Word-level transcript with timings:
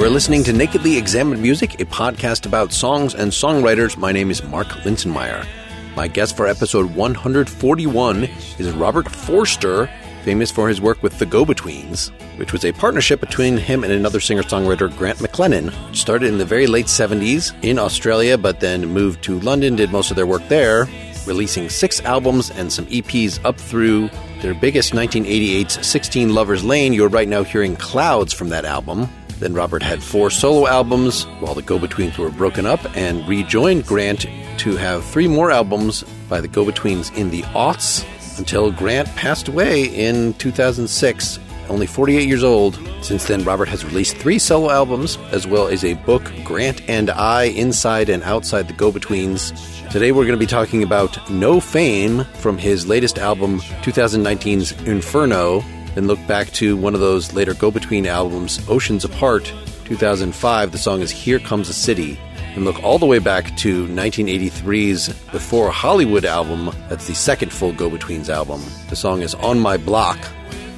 We're 0.00 0.08
listening 0.08 0.44
to 0.44 0.54
Nakedly 0.54 0.96
Examined 0.96 1.42
Music, 1.42 1.78
a 1.78 1.84
podcast 1.84 2.46
about 2.46 2.72
songs 2.72 3.14
and 3.14 3.30
songwriters. 3.30 3.98
My 3.98 4.12
name 4.12 4.30
is 4.30 4.42
Mark 4.42 4.68
Linsenmayer. 4.68 5.46
My 5.94 6.08
guest 6.08 6.38
for 6.38 6.46
episode 6.46 6.94
141 6.94 8.24
is 8.58 8.72
Robert 8.72 9.10
Forster, 9.10 9.90
famous 10.24 10.50
for 10.50 10.70
his 10.70 10.80
work 10.80 11.02
with 11.02 11.18
the 11.18 11.26
Go 11.26 11.44
Betweens, 11.44 12.12
which 12.38 12.54
was 12.54 12.64
a 12.64 12.72
partnership 12.72 13.20
between 13.20 13.58
him 13.58 13.84
and 13.84 13.92
another 13.92 14.20
singer 14.20 14.42
songwriter, 14.42 14.90
Grant 14.96 15.18
McLennan, 15.18 15.70
which 15.88 16.00
started 16.00 16.28
in 16.28 16.38
the 16.38 16.46
very 16.46 16.66
late 16.66 16.86
70s 16.86 17.52
in 17.62 17.78
Australia, 17.78 18.38
but 18.38 18.58
then 18.58 18.86
moved 18.86 19.22
to 19.24 19.38
London, 19.40 19.76
did 19.76 19.92
most 19.92 20.10
of 20.10 20.16
their 20.16 20.26
work 20.26 20.48
there, 20.48 20.88
releasing 21.26 21.68
six 21.68 22.00
albums 22.06 22.50
and 22.52 22.72
some 22.72 22.86
EPs 22.86 23.38
up 23.44 23.58
through 23.58 24.08
their 24.40 24.54
biggest 24.54 24.94
1988's 24.94 25.86
16 25.86 26.32
Lovers 26.32 26.64
Lane. 26.64 26.94
You're 26.94 27.10
right 27.10 27.28
now 27.28 27.42
hearing 27.42 27.76
Clouds 27.76 28.32
from 28.32 28.48
that 28.48 28.64
album. 28.64 29.06
Then 29.40 29.54
Robert 29.54 29.82
had 29.82 30.02
four 30.02 30.28
solo 30.28 30.68
albums 30.68 31.24
while 31.40 31.54
the 31.54 31.62
Go 31.62 31.78
Betweens 31.78 32.18
were 32.18 32.28
broken 32.28 32.66
up 32.66 32.80
and 32.94 33.26
rejoined 33.26 33.86
Grant 33.86 34.26
to 34.58 34.76
have 34.76 35.02
three 35.02 35.26
more 35.26 35.50
albums 35.50 36.04
by 36.28 36.42
the 36.42 36.48
Go 36.48 36.64
Betweens 36.66 37.10
in 37.16 37.30
the 37.30 37.40
aughts 37.54 38.06
until 38.38 38.70
Grant 38.70 39.08
passed 39.16 39.48
away 39.48 39.84
in 39.84 40.34
2006, 40.34 41.38
only 41.70 41.86
48 41.86 42.28
years 42.28 42.44
old. 42.44 42.78
Since 43.00 43.28
then, 43.28 43.42
Robert 43.42 43.68
has 43.68 43.82
released 43.82 44.18
three 44.18 44.38
solo 44.38 44.70
albums 44.70 45.16
as 45.32 45.46
well 45.46 45.68
as 45.68 45.84
a 45.84 45.94
book, 45.94 46.30
Grant 46.44 46.86
and 46.86 47.08
I 47.08 47.44
Inside 47.44 48.10
and 48.10 48.22
Outside 48.22 48.68
the 48.68 48.74
Go 48.74 48.92
Betweens. 48.92 49.52
Today, 49.90 50.12
we're 50.12 50.24
going 50.24 50.38
to 50.38 50.38
be 50.38 50.46
talking 50.46 50.82
about 50.82 51.30
No 51.30 51.60
Fame 51.60 52.24
from 52.34 52.58
his 52.58 52.86
latest 52.86 53.18
album, 53.18 53.60
2019's 53.82 54.72
Inferno, 54.82 55.64
then 55.94 56.06
look 56.06 56.24
back 56.26 56.50
to 56.52 56.76
one 56.76 56.94
of 56.94 57.00
those 57.00 57.32
later 57.32 57.54
go 57.54 57.70
between 57.70 58.06
albums, 58.06 58.60
Oceans 58.68 59.04
Apart, 59.04 59.52
2005. 59.84 60.72
The 60.72 60.78
song 60.78 61.00
is 61.00 61.10
Here 61.10 61.38
Comes 61.38 61.68
a 61.68 61.74
City. 61.74 62.18
And 62.54 62.64
look 62.64 62.82
all 62.82 62.98
the 62.98 63.06
way 63.06 63.18
back 63.20 63.56
to 63.58 63.86
1983's 63.86 65.08
Before 65.30 65.70
Hollywood 65.70 66.24
album. 66.24 66.74
That's 66.88 67.06
the 67.06 67.14
second 67.14 67.52
full 67.52 67.72
Go 67.72 67.88
Betweens 67.88 68.28
album. 68.28 68.62
The 68.88 68.96
song 68.96 69.22
is 69.22 69.34
On 69.36 69.58
My 69.58 69.76
Block. 69.76 70.18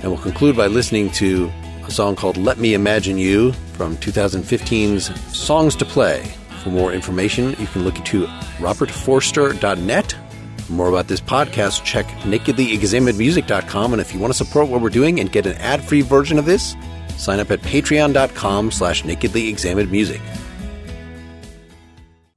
And 0.02 0.10
we'll 0.10 0.20
conclude 0.20 0.56
by 0.56 0.66
listening 0.66 1.10
to 1.12 1.50
a 1.84 1.90
song 1.90 2.16
called 2.16 2.36
Let 2.36 2.58
Me 2.58 2.74
Imagine 2.74 3.18
You 3.18 3.52
from 3.74 3.96
2015's 3.98 5.18
Songs 5.36 5.76
to 5.76 5.84
Play. 5.84 6.22
For 6.62 6.70
more 6.70 6.92
information, 6.92 7.50
you 7.58 7.66
can 7.66 7.84
look 7.84 7.96
into 7.96 8.26
robertforster.net 8.58 10.16
more 10.68 10.88
about 10.88 11.08
this 11.08 11.20
podcast, 11.20 11.84
check 11.84 12.06
nakedlyexaminedmusic.com. 12.22 13.92
And 13.92 14.00
if 14.00 14.14
you 14.14 14.20
want 14.20 14.32
to 14.32 14.36
support 14.36 14.68
what 14.68 14.80
we're 14.80 14.88
doing 14.88 15.20
and 15.20 15.30
get 15.30 15.46
an 15.46 15.54
ad-free 15.54 16.02
version 16.02 16.38
of 16.38 16.44
this, 16.44 16.74
sign 17.16 17.40
up 17.40 17.50
at 17.50 17.60
patreon.com 17.60 18.70
slash 18.70 19.02
nakedlyexaminedmusic. 19.02 20.20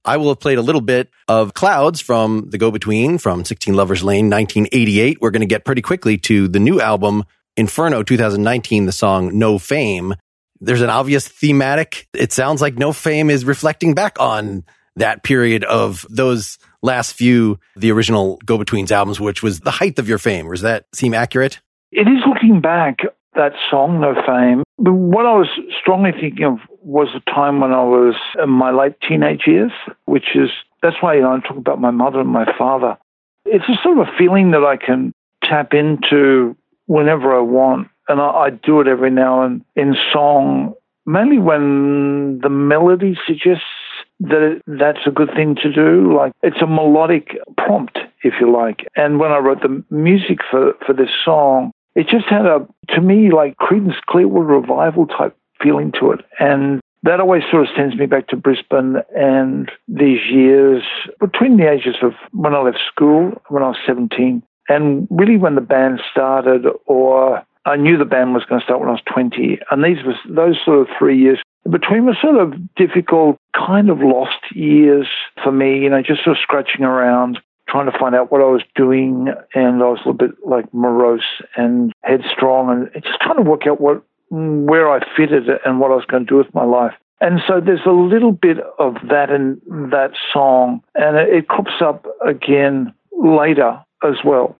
I 0.06 0.17
will 0.17 0.30
have 0.30 0.40
played 0.40 0.59
a 0.59 0.62
little 0.62 0.82
bit 0.82 1.09
of 1.28 1.56
Clouds 1.56 2.00
from 2.00 2.50
The 2.50 2.59
Go-Between 2.59 3.17
from 3.17 3.44
16 3.44 3.73
Lovers 3.73 4.04
Lane, 4.04 4.30
1988. 4.30 5.17
We're 5.20 5.32
going 5.32 5.42
to 5.42 5.48
get 5.48 5.66
pretty 5.66 5.82
quickly 5.82 6.17
to 6.20 6.48
the 6.48 6.60
new 6.60 6.80
album, 6.80 7.23
Inferno 7.58 8.04
2019, 8.04 8.86
the 8.86 8.92
song 8.92 9.38
No 9.39 9.58
Fame. 9.58 10.14
There's 10.62 10.82
an 10.82 10.92
obvious 10.92 11.28
thematic. 11.28 12.08
It 12.14 12.32
sounds 12.32 12.62
like 12.62 12.78
No 12.78 12.94
Fame 12.94 13.32
is 13.32 13.45
reflecting 13.45 13.95
back 13.95 14.20
on 14.20 14.64
that 14.95 15.23
period 15.23 15.64
of 15.64 16.06
those 16.10 16.58
last 16.86 17.14
few, 17.14 17.59
the 17.75 17.91
original 17.91 18.39
Go 18.45 18.58
Betweens 18.58 18.91
albums, 18.91 19.19
which 19.19 19.44
was 19.44 19.59
the 19.59 19.72
height 19.72 20.00
of 20.00 20.08
your 20.08 20.17
fame. 20.17 20.50
Does 20.50 20.61
that 20.61 20.86
seem 20.94 21.14
accurate? 21.14 21.59
It 21.92 22.08
is 22.08 22.23
looking 22.27 22.61
back, 22.61 23.00
that 23.36 23.53
song, 23.69 24.00
No 24.00 24.14
Fame. 24.25 24.64
But 24.77 24.93
what 24.93 25.26
I 25.26 25.33
was 25.33 25.48
strongly 25.80 26.11
thinking 26.11 26.45
of 26.45 26.60
was 26.82 27.08
a 27.15 27.32
time 27.32 27.60
when 27.60 27.71
I 27.71 27.83
was 27.83 28.15
in 28.42 28.49
my 28.49 28.71
late 28.71 28.95
teenage 29.08 29.43
years, 29.48 29.71
which 30.05 30.36
is, 30.36 30.49
that's 30.82 30.95
why 31.02 31.15
you 31.15 31.21
know, 31.21 31.33
I 31.33 31.39
talk 31.39 31.58
about 31.58 31.80
my 31.80 31.92
mother 31.92 32.20
and 32.20 32.30
my 32.30 32.45
father. 32.58 32.98
It's 33.45 33.65
a 33.70 33.76
sort 33.83 33.99
of 33.99 34.08
a 34.08 34.17
feeling 34.17 34.52
that 34.52 34.64
I 34.64 34.77
can 34.77 35.14
tap 35.43 35.73
into 35.73 36.55
whenever 36.87 37.36
I 37.36 37.42
want. 37.42 37.87
And 38.08 38.21
I, 38.21 38.30
I 38.30 38.49
do 38.49 38.81
it 38.81 38.87
every 38.87 39.11
now 39.11 39.43
and 39.43 39.64
in 39.76 39.95
song, 40.14 40.73
mainly 41.05 41.39
when 41.39 42.39
the 42.42 42.49
melody 42.49 43.17
suggests 43.26 43.64
that 44.20 44.61
that's 44.67 45.05
a 45.05 45.11
good 45.11 45.30
thing 45.36 45.55
to 45.64 45.71
do. 45.71 46.15
Like 46.15 46.33
it's 46.43 46.61
a 46.61 46.67
melodic 46.67 47.37
prompt, 47.58 47.98
if 48.23 48.36
you 48.39 48.52
like. 48.52 48.87
And 48.95 49.20
when 49.20 49.31
I 49.31 49.37
wrote 49.37 49.61
the 49.61 49.83
music 49.89 50.39
for, 50.49 50.73
for 50.86 50.93
this 50.93 51.09
song, 51.23 51.71
it 51.95 52.08
just 52.08 52.25
had 52.25 52.45
a, 52.45 52.67
to 52.89 53.02
me, 53.02 53.31
like 53.31 53.58
Creedence 53.58 53.99
Clearwater 54.08 54.45
Revival 54.45 55.08
type 55.08 55.36
feeling 55.61 55.92
to 55.99 56.11
it. 56.11 56.21
And 56.39 56.81
that 57.04 57.20
always 57.20 57.43
sort 57.52 57.64
of 57.64 57.70
sends 57.75 57.95
me 57.95 58.08
back 58.08 58.27
to 58.30 58.36
Brisbane 58.36 58.98
and 59.15 59.71
these 59.87 60.20
years 60.31 60.83
between 61.20 61.58
the 61.58 61.71
ages 61.71 61.95
of 62.02 62.14
when 62.31 62.54
I 62.54 62.61
left 62.61 62.80
school, 62.92 63.31
when 63.49 63.64
I 63.64 63.67
was 63.67 63.77
17, 63.86 64.42
and 64.67 65.08
really 65.11 65.37
when 65.37 65.55
the 65.55 65.61
band 65.61 66.02
started, 66.11 66.65
or 66.87 67.43
I 67.65 67.75
knew 67.75 67.98
the 67.98 68.05
band 68.05 68.33
was 68.33 68.43
going 68.45 68.59
to 68.59 68.65
start 68.65 68.80
when 68.80 68.89
I 68.89 68.93
was 68.93 69.02
20. 69.14 69.59
And 69.70 69.83
these 69.83 70.04
was 70.04 70.15
those 70.27 70.58
sort 70.65 70.80
of 70.80 70.87
three 70.98 71.17
years 71.17 71.39
between 71.70 72.05
were 72.05 72.17
sort 72.21 72.37
of 72.37 72.53
difficult, 72.76 73.37
kind 73.53 73.89
of 73.89 73.99
lost 73.99 74.39
years 74.53 75.08
for 75.43 75.52
me, 75.52 75.80
you 75.80 75.89
know, 75.89 76.02
just 76.02 76.23
sort 76.23 76.37
of 76.37 76.42
scratching 76.42 76.86
around, 76.86 77.39
trying 77.67 77.92
to 77.92 77.98
find 77.98 78.15
out 78.15 78.31
what 78.31 78.42
I 78.42 78.45
was 78.45 78.61
doing. 78.76 79.27
And 79.53 79.81
I 79.81 79.87
was 79.87 79.99
a 80.05 80.09
little 80.09 80.14
bit 80.14 80.31
like 80.45 80.71
morose 80.73 81.42
and 81.55 81.92
headstrong 82.04 82.70
and 82.93 83.04
just 83.04 83.20
trying 83.21 83.37
to 83.37 83.49
work 83.49 83.67
out 83.67 83.81
what, 83.81 84.04
where 84.30 84.92
I 84.92 84.99
fitted 85.15 85.49
and 85.65 85.80
what 85.80 85.92
I 85.92 85.95
was 85.95 86.05
going 86.05 86.25
to 86.25 86.30
do 86.30 86.37
with 86.37 86.54
my 86.54 86.64
life. 86.64 86.93
And 87.21 87.39
so 87.48 87.61
there's 87.61 87.86
a 87.86 87.92
little 87.92 88.33
bit 88.33 88.58
of 88.77 88.95
that 89.09 89.30
in 89.30 89.59
that 89.92 90.11
song, 90.33 90.81
and 90.95 91.15
it 91.15 91.48
crops 91.48 91.81
up 91.81 92.05
again 92.25 92.93
later 93.17 93.80
as 94.04 94.15
well. 94.23 94.58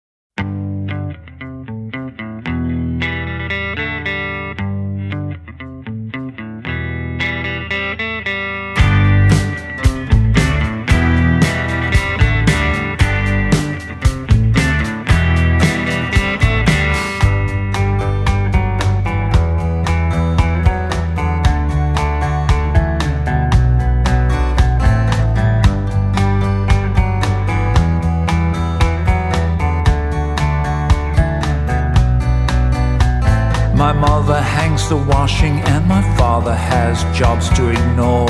The 34.90 34.98
washing, 34.98 35.60
and 35.62 35.88
my 35.88 36.02
father 36.16 36.54
has 36.54 37.04
jobs 37.18 37.50
to 37.50 37.70
ignore. 37.70 38.28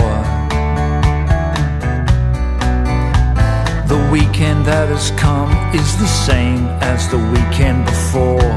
The 3.88 4.10
weekend 4.12 4.66
that 4.66 4.88
has 4.88 5.12
come 5.20 5.52
is 5.76 5.98
the 5.98 6.08
same 6.08 6.68
as 6.82 7.10
the 7.10 7.18
weekend 7.18 7.84
before. 7.86 8.54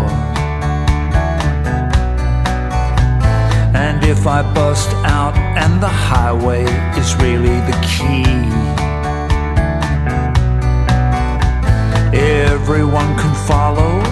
And 3.74 4.04
if 4.04 4.26
I 4.26 4.42
bust 4.54 4.90
out 5.04 5.34
and 5.36 5.82
the 5.82 5.88
highway 5.88 6.62
is 7.00 7.16
really 7.16 7.58
the 7.70 7.78
key, 7.82 8.28
everyone 12.14 13.16
can 13.16 13.34
follow, 13.46 14.02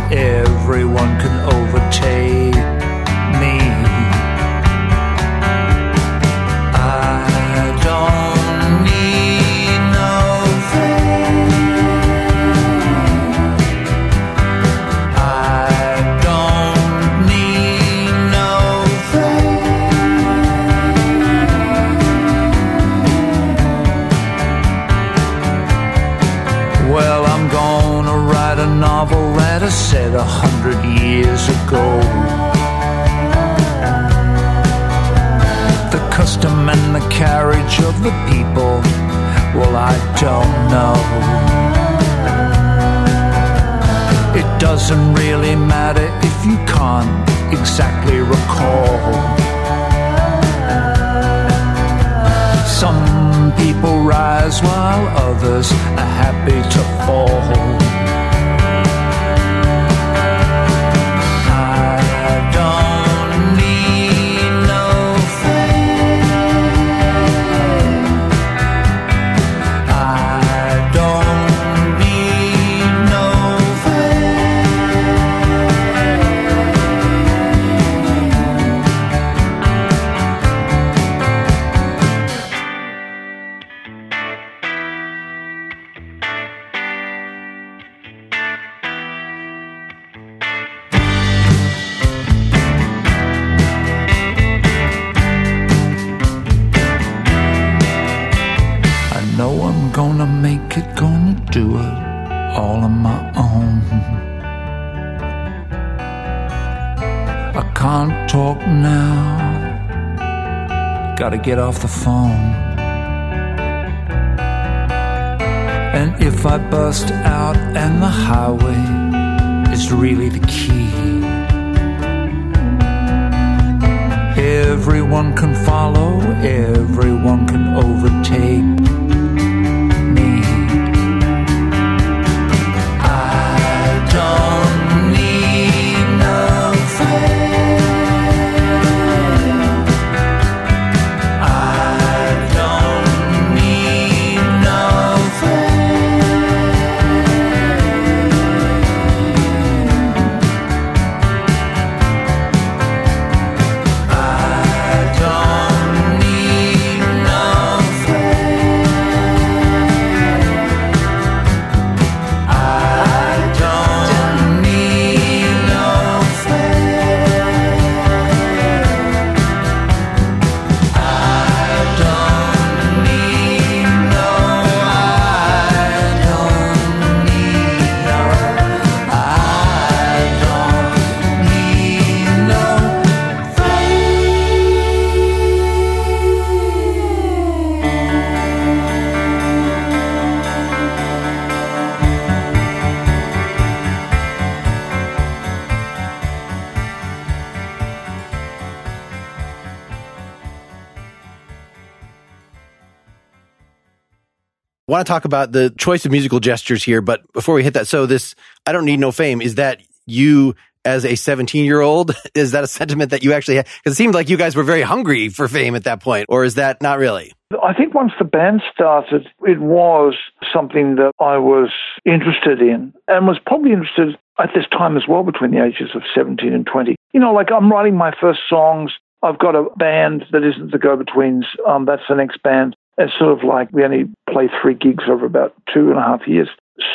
want 204.96 205.06
to 205.06 205.10
talk 205.10 205.24
about 205.24 205.52
the 205.52 205.70
choice 205.78 206.04
of 206.04 206.12
musical 206.12 206.40
gestures 206.40 206.82
here, 206.82 207.00
but 207.00 207.30
before 207.32 207.54
we 207.54 207.62
hit 207.62 207.74
that, 207.74 207.86
so 207.86 208.06
this, 208.06 208.34
I 208.66 208.72
don't 208.72 208.84
need 208.84 208.98
no 208.98 209.12
fame. 209.12 209.40
Is 209.40 209.56
that 209.56 209.80
you 210.06 210.54
as 210.84 211.04
a 211.04 211.16
17 211.16 211.64
year 211.64 211.80
old? 211.80 212.14
Is 212.34 212.52
that 212.52 212.64
a 212.64 212.66
sentiment 212.66 213.10
that 213.10 213.22
you 213.22 213.32
actually 213.32 213.56
had? 213.56 213.66
Because 213.66 213.92
it 213.92 213.96
seemed 213.96 214.14
like 214.14 214.28
you 214.28 214.36
guys 214.36 214.56
were 214.56 214.62
very 214.62 214.82
hungry 214.82 215.28
for 215.28 215.48
fame 215.48 215.74
at 215.74 215.84
that 215.84 216.00
point, 216.00 216.26
or 216.28 216.44
is 216.44 216.54
that 216.54 216.80
not 216.80 216.98
really? 216.98 217.32
I 217.62 217.74
think 217.74 217.94
once 217.94 218.12
the 218.18 218.24
band 218.24 218.62
started, 218.72 219.28
it 219.42 219.60
was 219.60 220.14
something 220.52 220.96
that 220.96 221.12
I 221.20 221.38
was 221.38 221.70
interested 222.04 222.60
in 222.60 222.92
and 223.06 223.26
was 223.26 223.38
probably 223.44 223.72
interested 223.72 224.16
at 224.38 224.50
this 224.54 224.64
time 224.70 224.96
as 224.96 225.04
well 225.08 225.22
between 225.22 225.52
the 225.52 225.64
ages 225.64 225.90
of 225.94 226.02
17 226.14 226.52
and 226.52 226.66
20. 226.66 226.96
You 227.12 227.20
know, 227.20 227.32
like 227.32 227.50
I'm 227.52 227.70
writing 227.70 227.96
my 227.96 228.12
first 228.20 228.40
songs. 228.48 228.92
I've 229.26 229.38
got 229.38 229.54
a 229.54 229.68
band 229.76 230.24
that 230.32 230.44
isn't 230.44 230.72
the 230.72 230.78
Go 230.78 230.96
Betweens. 230.96 231.44
Um, 231.66 231.84
that's 231.84 232.02
the 232.08 232.14
next 232.14 232.42
band. 232.42 232.76
It's 232.98 233.12
sort 233.18 233.38
of 233.38 233.44
like 233.44 233.70
we 233.72 233.84
only 233.84 234.04
play 234.30 234.48
three 234.60 234.74
gigs 234.74 235.04
over 235.08 235.26
about 235.26 235.54
two 235.72 235.90
and 235.90 235.98
a 235.98 236.02
half 236.02 236.26
years. 236.26 236.48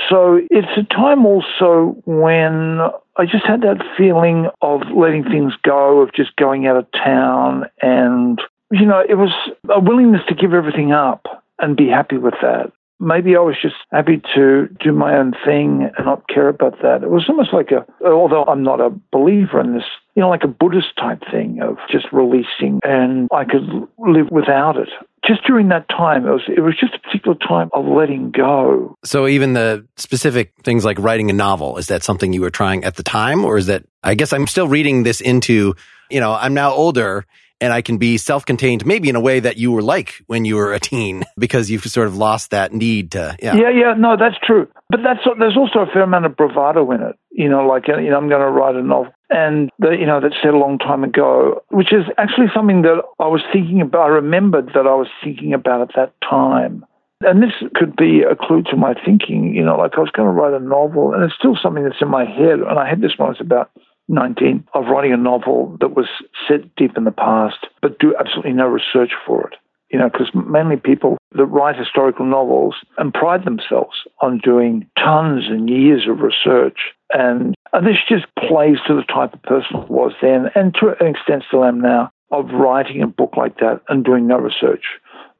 So 0.10 0.40
it's 0.50 0.78
a 0.78 0.84
time 0.94 1.26
also 1.26 1.96
when 2.06 2.80
I 3.18 3.26
just 3.26 3.46
had 3.46 3.62
that 3.62 3.84
feeling 3.98 4.48
of 4.62 4.82
letting 4.96 5.24
things 5.24 5.54
go, 5.64 6.02
of 6.02 6.14
just 6.14 6.36
going 6.36 6.68
out 6.68 6.78
of 6.78 6.86
town. 6.92 7.66
And, 7.82 8.40
you 8.72 8.86
know, 8.86 9.04
it 9.08 9.16
was 9.16 9.32
a 9.70 9.80
willingness 9.80 10.22
to 10.28 10.36
give 10.36 10.54
everything 10.54 10.92
up 10.92 11.26
and 11.60 11.78
be 11.78 11.88
happy 11.88 12.18
with 12.18 12.36
that. 12.42 12.72
Maybe 13.02 13.36
I 13.36 13.40
was 13.40 13.56
just 13.62 13.76
happy 13.92 14.22
to 14.36 14.68
do 14.80 14.94
my 14.94 15.18
own 15.18 15.34
thing 15.44 15.90
and 15.98 16.06
not 16.06 16.28
care 16.30 16.48
about 16.48 16.82
that. 16.84 17.04
It 17.04 17.10
was 17.10 17.26
almost 17.28 17.52
like 17.52 17.72
a, 17.72 17.86
although 18.06 18.44
I'm 18.44 18.64
not 18.64 18.80
a 18.80 18.92
believer 19.12 19.60
in 19.60 19.74
this, 19.74 19.84
you 20.16 20.22
know, 20.22 20.30
like 20.30 20.44
a 20.44 20.48
Buddhist 20.48 20.96
type 20.98 21.24
thing 21.32 21.60
of 21.62 21.78
just 21.90 22.06
releasing 22.14 22.80
and 22.84 23.28
I 23.34 23.44
could 23.44 23.68
live 23.98 24.30
without 24.32 24.78
it 24.78 24.90
just 25.28 25.46
during 25.46 25.68
that 25.68 25.88
time, 25.88 26.26
it 26.26 26.32
was 26.32 26.42
it 26.48 26.62
was 26.62 26.76
just 26.80 26.96
a 26.96 27.00
particular 27.00 27.38
time 27.38 27.70
of 27.74 27.86
letting 27.86 28.32
go. 28.32 28.96
So 29.04 29.28
even 29.28 29.54
the 29.54 29.86
specific 29.96 30.54
things 30.64 30.84
like 30.84 30.98
writing 31.00 31.30
a 31.30 31.34
novel, 31.34 31.78
is 31.78 31.88
that 31.88 32.04
something 32.04 32.34
you 32.34 32.42
were 32.42 32.50
trying 32.50 32.84
at 32.84 32.96
the 32.96 33.04
time, 33.04 33.46
or 33.46 33.58
is 33.58 33.68
that? 33.68 33.84
I 34.04 34.16
guess 34.16 34.34
I'm 34.34 34.48
still 34.48 34.68
reading 34.68 35.04
this 35.04 35.22
into, 35.22 35.76
you 36.10 36.20
know, 36.20 36.34
I'm 36.34 36.56
now 36.56 36.72
older 36.72 37.26
and 37.62 37.72
I 37.72 37.82
can 37.82 37.98
be 37.98 38.18
self-contained, 38.18 38.86
maybe 38.86 39.08
in 39.08 39.16
a 39.16 39.22
way 39.22 39.40
that 39.40 39.58
you 39.58 39.72
were 39.72 39.84
like 39.84 40.16
when 40.26 40.44
you 40.44 40.56
were 40.56 40.74
a 40.74 40.80
teen, 40.80 41.24
because 41.38 41.70
you've 41.70 41.84
sort 41.84 42.08
of 42.08 42.18
lost 42.18 42.52
that 42.52 42.74
need 42.74 43.12
to. 43.12 43.38
Yeah, 43.42 43.56
yeah, 43.56 43.70
yeah. 43.70 43.94
No, 43.98 44.18
that's 44.18 44.36
true. 44.44 44.68
But 44.90 45.02
that's 45.04 45.22
there's 45.40 45.56
also 45.56 45.80
a 45.80 45.86
fair 45.86 46.02
amount 46.02 46.26
of 46.26 46.36
bravado 46.36 46.90
in 46.92 47.02
it. 47.02 47.16
You 47.32 47.48
know, 47.48 47.66
like 47.66 47.88
you 47.88 48.10
know, 48.10 48.18
I'm 48.18 48.28
going 48.28 48.42
to 48.42 48.50
write 48.50 48.76
a 48.76 48.82
novel, 48.82 49.14
and 49.30 49.70
the, 49.80 49.92
you 49.92 50.06
know 50.06 50.20
that 50.20 50.34
said 50.42 50.54
a 50.54 50.58
long 50.58 50.80
time 50.80 51.04
ago, 51.04 51.64
which 51.70 51.94
is 51.94 52.04
actually 52.18 52.48
something 52.54 52.82
that 52.82 53.02
I 53.20 53.28
was 53.28 53.42
thinking 53.54 53.82
about. 53.82 54.02
I 54.02 54.16
remembered 54.16 54.72
that 54.74 54.88
I 54.88 54.96
was 54.96 55.08
thinking 55.24 55.54
about 55.54 55.82
at 55.82 55.96
that 55.96 56.14
time. 56.28 56.86
And 57.24 57.44
this 57.44 57.54
could 57.76 57.96
be 57.96 58.24
a 58.24 58.36
clue 58.36 58.64
to 58.72 58.76
my 58.76 58.96
thinking, 59.06 59.54
you 59.54 59.64
know, 59.64 59.78
like 59.78 59.92
I 59.96 60.00
was 60.00 60.10
going 60.10 60.28
to 60.28 60.34
write 60.34 60.60
a 60.60 60.64
novel, 60.64 61.14
and 61.14 61.24
it's 61.24 61.36
still 61.38 61.56
something 61.62 61.84
that's 61.84 62.02
in 62.02 62.10
my 62.10 62.26
head. 62.26 62.66
And 62.66 62.80
I 62.80 62.90
had 62.90 63.00
this 63.00 63.12
when 63.16 63.28
I 63.28 63.30
was 63.30 63.40
about 63.40 63.70
19 64.12 64.68
of 64.74 64.86
writing 64.86 65.14
a 65.14 65.18
novel 65.18 65.78
that 65.80 65.96
was 65.96 66.08
set 66.48 66.76
deep 66.76 66.98
in 66.98 67.06
the 67.06 67.12
past, 67.12 67.68
but 67.82 67.98
do 68.00 68.16
absolutely 68.20 68.54
no 68.54 68.68
research 68.68 69.12
for 69.26 69.48
it. 69.48 69.56
You 69.90 70.00
know, 70.00 70.10
because 70.10 70.32
mainly 70.34 70.78
people 70.78 71.18
that 71.36 71.46
write 71.46 71.78
historical 71.78 72.26
novels 72.26 72.76
and 72.98 73.14
pride 73.14 73.44
themselves 73.44 73.98
on 74.22 74.40
doing 74.42 74.88
tons 74.98 75.46
and 75.50 75.70
years 75.70 76.08
of 76.08 76.20
research. 76.20 76.80
And, 77.14 77.56
and 77.74 77.86
this 77.86 77.98
just 78.08 78.26
plays 78.40 78.78
to 78.88 78.96
the 78.96 79.04
type 79.04 79.34
of 79.34 79.44
person 79.44 79.76
I 79.76 79.86
was 79.90 80.14
then, 80.22 80.50
and 80.56 80.74
to 80.76 80.96
an 81.00 81.08
extent 81.08 81.44
still 81.48 81.66
am 81.66 81.82
now, 81.82 82.10
of 82.32 82.50
writing 82.52 83.02
a 83.02 83.08
book 83.08 83.36
like 83.36 83.58
that 83.58 83.82
and 83.90 84.06
doing 84.06 84.28
no 84.28 84.38
research. 84.38 84.86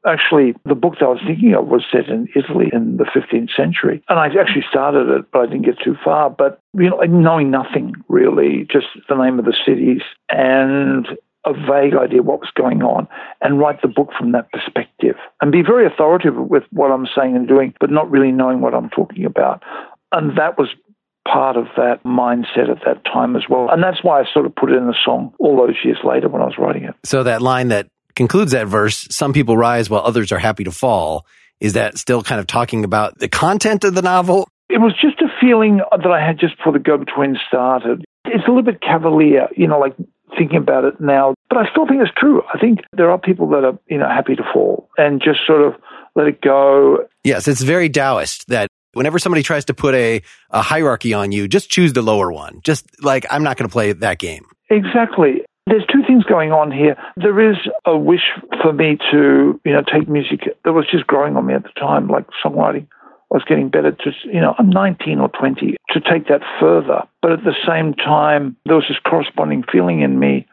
Actually, 0.06 0.54
the 0.64 0.74
book 0.74 0.94
that 0.98 1.06
I 1.06 1.08
was 1.08 1.22
thinking 1.24 1.54
of 1.54 1.66
was 1.68 1.84
set 1.90 2.08
in 2.08 2.28
Italy 2.34 2.70
in 2.72 2.96
the 2.96 3.04
15th 3.04 3.54
century. 3.54 4.02
And 4.08 4.18
I 4.18 4.26
actually 4.26 4.64
started 4.68 5.08
it, 5.08 5.26
but 5.32 5.40
I 5.40 5.46
didn't 5.46 5.64
get 5.64 5.78
too 5.82 5.96
far. 6.04 6.28
But, 6.28 6.58
you 6.76 6.90
know, 6.90 6.98
knowing 7.02 7.50
nothing 7.50 7.94
really, 8.08 8.66
just 8.70 8.86
the 9.08 9.14
name 9.14 9.38
of 9.38 9.44
the 9.44 9.56
cities 9.64 10.02
and 10.28 11.06
a 11.44 11.52
vague 11.52 11.94
idea 11.94 12.22
what 12.22 12.40
was 12.40 12.50
going 12.54 12.82
on 12.82 13.08
and 13.40 13.58
write 13.58 13.82
the 13.82 13.88
book 13.88 14.10
from 14.16 14.32
that 14.32 14.50
perspective 14.52 15.16
and 15.40 15.50
be 15.50 15.62
very 15.62 15.86
authoritative 15.86 16.36
with 16.36 16.62
what 16.70 16.90
I'm 16.92 17.06
saying 17.16 17.34
and 17.36 17.48
doing, 17.48 17.74
but 17.80 17.90
not 17.90 18.10
really 18.10 18.30
knowing 18.30 18.60
what 18.60 18.74
I'm 18.74 18.90
talking 18.90 19.24
about. 19.24 19.62
And 20.12 20.38
that 20.38 20.58
was 20.58 20.68
part 21.26 21.56
of 21.56 21.66
that 21.76 22.02
mindset 22.04 22.68
at 22.70 22.84
that 22.84 23.04
time 23.04 23.36
as 23.36 23.44
well. 23.48 23.68
And 23.70 23.82
that's 23.82 24.02
why 24.02 24.20
I 24.20 24.24
sort 24.32 24.46
of 24.46 24.54
put 24.54 24.70
it 24.70 24.76
in 24.76 24.86
the 24.86 24.96
song 25.04 25.32
all 25.38 25.56
those 25.56 25.76
years 25.84 25.98
later 26.04 26.28
when 26.28 26.42
I 26.42 26.46
was 26.46 26.58
writing 26.58 26.84
it. 26.84 26.94
So 27.04 27.22
that 27.22 27.42
line 27.42 27.68
that 27.68 27.86
concludes 28.14 28.52
that 28.52 28.66
verse, 28.66 29.06
some 29.10 29.32
people 29.32 29.56
rise 29.56 29.88
while 29.90 30.02
others 30.02 30.32
are 30.32 30.38
happy 30.38 30.64
to 30.64 30.70
fall. 30.70 31.26
Is 31.60 31.74
that 31.74 31.96
still 31.98 32.22
kind 32.22 32.40
of 32.40 32.46
talking 32.46 32.84
about 32.84 33.18
the 33.18 33.28
content 33.28 33.84
of 33.84 33.94
the 33.94 34.02
novel? 34.02 34.48
It 34.68 34.78
was 34.78 34.94
just 35.00 35.20
a 35.20 35.28
feeling 35.40 35.80
that 35.90 36.10
I 36.10 36.24
had 36.24 36.38
just 36.38 36.56
before 36.56 36.72
the 36.72 36.78
go 36.78 36.98
between 36.98 37.36
started. 37.46 38.04
It's 38.24 38.44
a 38.46 38.48
little 38.48 38.62
bit 38.62 38.80
cavalier, 38.80 39.48
you 39.56 39.66
know, 39.66 39.78
like 39.78 39.94
thinking 40.36 40.56
about 40.56 40.84
it 40.84 41.00
now, 41.00 41.34
but 41.48 41.58
I 41.58 41.70
still 41.70 41.86
think 41.86 42.00
it's 42.00 42.10
true. 42.16 42.42
I 42.52 42.58
think 42.58 42.80
there 42.92 43.10
are 43.10 43.18
people 43.18 43.48
that 43.50 43.64
are, 43.64 43.78
you 43.86 43.98
know, 43.98 44.08
happy 44.08 44.34
to 44.34 44.42
fall 44.52 44.88
and 44.96 45.20
just 45.22 45.40
sort 45.46 45.62
of 45.62 45.74
let 46.16 46.26
it 46.26 46.40
go. 46.40 47.06
Yes, 47.22 47.46
it's 47.48 47.62
very 47.62 47.88
Taoist 47.88 48.48
that 48.48 48.68
whenever 48.94 49.18
somebody 49.18 49.42
tries 49.42 49.64
to 49.66 49.74
put 49.74 49.94
a, 49.94 50.22
a 50.50 50.62
hierarchy 50.62 51.14
on 51.14 51.32
you, 51.32 51.48
just 51.48 51.70
choose 51.70 51.92
the 51.92 52.02
lower 52.02 52.32
one. 52.32 52.60
Just 52.64 52.86
like, 53.02 53.26
I'm 53.30 53.42
not 53.42 53.56
going 53.56 53.68
to 53.68 53.72
play 53.72 53.92
that 53.92 54.18
game. 54.18 54.44
Exactly. 54.70 55.42
There's 55.66 55.84
two 55.92 56.01
things 56.12 56.24
going 56.24 56.52
on 56.52 56.70
here. 56.70 56.96
There 57.16 57.50
is 57.50 57.56
a 57.84 57.96
wish 57.96 58.32
for 58.62 58.72
me 58.72 58.98
to, 59.10 59.60
you 59.64 59.72
know, 59.72 59.82
take 59.82 60.08
music 60.08 60.40
that 60.64 60.72
was 60.72 60.86
just 60.90 61.06
growing 61.06 61.36
on 61.36 61.46
me 61.46 61.54
at 61.54 61.62
the 61.62 61.70
time, 61.80 62.08
like 62.08 62.26
songwriting. 62.44 62.86
I 63.32 63.36
was 63.36 63.44
getting 63.48 63.70
better 63.70 63.92
to, 63.92 64.12
you 64.24 64.40
know, 64.40 64.54
I'm 64.58 64.68
19 64.68 65.18
or 65.18 65.28
20, 65.28 65.76
to 65.90 66.00
take 66.00 66.28
that 66.28 66.42
further. 66.60 67.02
But 67.22 67.32
at 67.32 67.44
the 67.44 67.54
same 67.66 67.94
time, 67.94 68.56
there 68.66 68.76
was 68.76 68.84
this 68.88 68.98
corresponding 69.08 69.64
feeling 69.72 70.02
in 70.02 70.18
me 70.18 70.46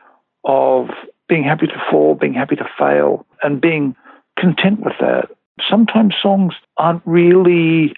of 0.46 0.88
being 1.28 1.44
happy 1.44 1.68
to 1.68 1.82
fall, 1.92 2.16
being 2.16 2.34
happy 2.34 2.56
to 2.56 2.70
fail, 2.78 3.26
and 3.44 3.60
being 3.60 3.96
content 4.38 4.80
with 4.80 4.94
that. 5.02 5.30
Sometimes 5.70 6.16
songs 6.22 6.54
aren't 6.78 7.02
really 7.06 7.94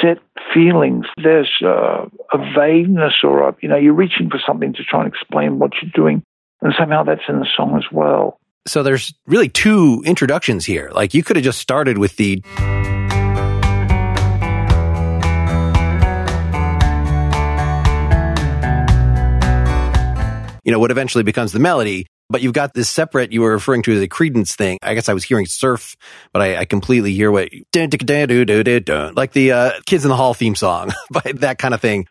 set 0.00 0.18
feelings. 0.54 1.06
There's 1.20 1.50
uh, 1.64 2.06
a 2.32 2.38
vagueness 2.56 3.14
or 3.24 3.48
a, 3.48 3.56
you 3.60 3.68
know, 3.68 3.76
you're 3.76 3.92
reaching 3.92 4.30
for 4.30 4.40
something 4.46 4.72
to 4.74 4.84
try 4.84 5.02
and 5.02 5.12
explain 5.12 5.58
what 5.58 5.72
you're 5.82 5.90
doing. 5.92 6.22
And 6.62 6.72
somehow 6.78 7.02
that's 7.02 7.22
in 7.28 7.40
the 7.40 7.46
song 7.56 7.76
as 7.76 7.84
well. 7.92 8.38
So 8.66 8.84
there's 8.84 9.12
really 9.26 9.48
two 9.48 10.02
introductions 10.06 10.64
here. 10.64 10.90
Like 10.94 11.12
you 11.12 11.24
could 11.24 11.36
have 11.36 11.44
just 11.44 11.58
started 11.58 11.98
with 11.98 12.16
the. 12.16 12.42
You 20.64 20.70
know, 20.70 20.78
what 20.78 20.92
eventually 20.92 21.24
becomes 21.24 21.50
the 21.50 21.58
melody, 21.58 22.06
but 22.30 22.40
you've 22.40 22.52
got 22.52 22.72
this 22.72 22.88
separate, 22.88 23.32
you 23.32 23.40
were 23.40 23.50
referring 23.50 23.82
to 23.82 23.92
as 23.92 24.00
a 24.00 24.06
Creedence 24.06 24.54
thing. 24.54 24.78
I 24.80 24.94
guess 24.94 25.08
I 25.08 25.12
was 25.12 25.24
hearing 25.24 25.44
surf, 25.44 25.96
but 26.32 26.40
I, 26.40 26.58
I 26.58 26.64
completely 26.66 27.12
hear 27.12 27.32
what, 27.32 27.48
like 27.74 29.32
the 29.32 29.52
uh, 29.52 29.70
Kids 29.86 30.04
in 30.04 30.08
the 30.08 30.16
Hall 30.16 30.34
theme 30.34 30.54
song, 30.54 30.92
but 31.10 31.40
that 31.40 31.58
kind 31.58 31.74
of 31.74 31.80
thing. 31.80 32.06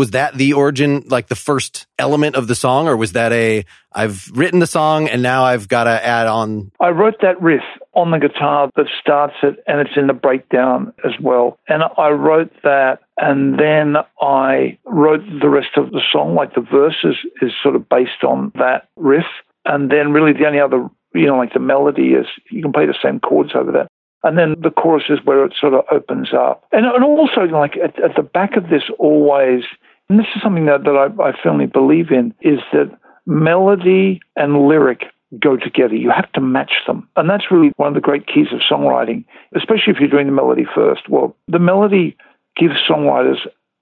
Was 0.00 0.12
that 0.12 0.32
the 0.32 0.54
origin, 0.54 1.04
like 1.08 1.28
the 1.28 1.36
first 1.36 1.86
element 1.98 2.34
of 2.34 2.48
the 2.48 2.54
song, 2.54 2.88
or 2.88 2.96
was 2.96 3.12
that 3.12 3.32
a 3.32 3.66
I've 3.92 4.30
written 4.34 4.58
the 4.58 4.66
song 4.66 5.08
and 5.08 5.22
now 5.22 5.44
I've 5.44 5.68
got 5.68 5.84
to 5.84 5.90
add 5.90 6.26
on? 6.26 6.72
I 6.80 6.88
wrote 6.88 7.16
that 7.20 7.40
riff 7.42 7.60
on 7.92 8.10
the 8.10 8.18
guitar 8.18 8.70
that 8.76 8.86
starts 8.98 9.34
it, 9.42 9.62
and 9.66 9.78
it's 9.78 9.98
in 9.98 10.06
the 10.06 10.14
breakdown 10.14 10.94
as 11.04 11.12
well. 11.20 11.58
And 11.68 11.82
I 11.98 12.08
wrote 12.08 12.50
that, 12.62 13.00
and 13.18 13.58
then 13.58 13.96
I 14.22 14.78
wrote 14.86 15.20
the 15.38 15.50
rest 15.50 15.76
of 15.76 15.90
the 15.90 16.00
song, 16.10 16.34
like 16.34 16.54
the 16.54 16.62
verses 16.62 17.16
is 17.42 17.52
sort 17.62 17.76
of 17.76 17.86
based 17.90 18.24
on 18.26 18.52
that 18.54 18.88
riff. 18.96 19.26
And 19.66 19.90
then 19.90 20.12
really 20.12 20.32
the 20.32 20.46
only 20.46 20.60
other, 20.60 20.88
you 21.12 21.26
know, 21.26 21.36
like 21.36 21.52
the 21.52 21.60
melody 21.60 22.14
is 22.14 22.24
you 22.50 22.62
can 22.62 22.72
play 22.72 22.86
the 22.86 22.96
same 23.02 23.20
chords 23.20 23.50
over 23.54 23.70
that. 23.72 23.88
And 24.22 24.36
then 24.36 24.56
the 24.62 24.70
chorus 24.70 25.04
is 25.08 25.18
where 25.24 25.44
it 25.44 25.54
sort 25.58 25.74
of 25.74 25.84
opens 25.90 26.32
up. 26.34 26.64
And, 26.72 26.84
and 26.84 27.04
also, 27.04 27.42
like 27.42 27.76
at, 27.76 28.02
at 28.02 28.16
the 28.16 28.22
back 28.22 28.56
of 28.56 28.64
this, 28.64 28.82
always, 28.98 29.64
and 30.10 30.18
this 30.18 30.26
is 30.34 30.42
something 30.42 30.66
that, 30.66 30.82
that 30.82 30.96
I, 30.96 31.22
I 31.22 31.32
firmly 31.40 31.66
believe 31.66 32.10
in, 32.10 32.34
is 32.40 32.58
that 32.72 32.90
melody 33.26 34.20
and 34.34 34.66
lyric 34.66 35.04
go 35.38 35.56
together. 35.56 35.94
You 35.94 36.10
have 36.10 36.30
to 36.32 36.40
match 36.40 36.72
them. 36.84 37.08
And 37.14 37.30
that's 37.30 37.52
really 37.52 37.70
one 37.76 37.86
of 37.86 37.94
the 37.94 38.00
great 38.00 38.26
keys 38.26 38.48
of 38.52 38.58
songwriting, 38.58 39.24
especially 39.54 39.92
if 39.92 40.00
you're 40.00 40.08
doing 40.08 40.26
the 40.26 40.32
melody 40.32 40.66
first. 40.74 41.08
Well, 41.08 41.36
the 41.46 41.60
melody 41.60 42.16
gives 42.56 42.74
songwriters 42.90 43.38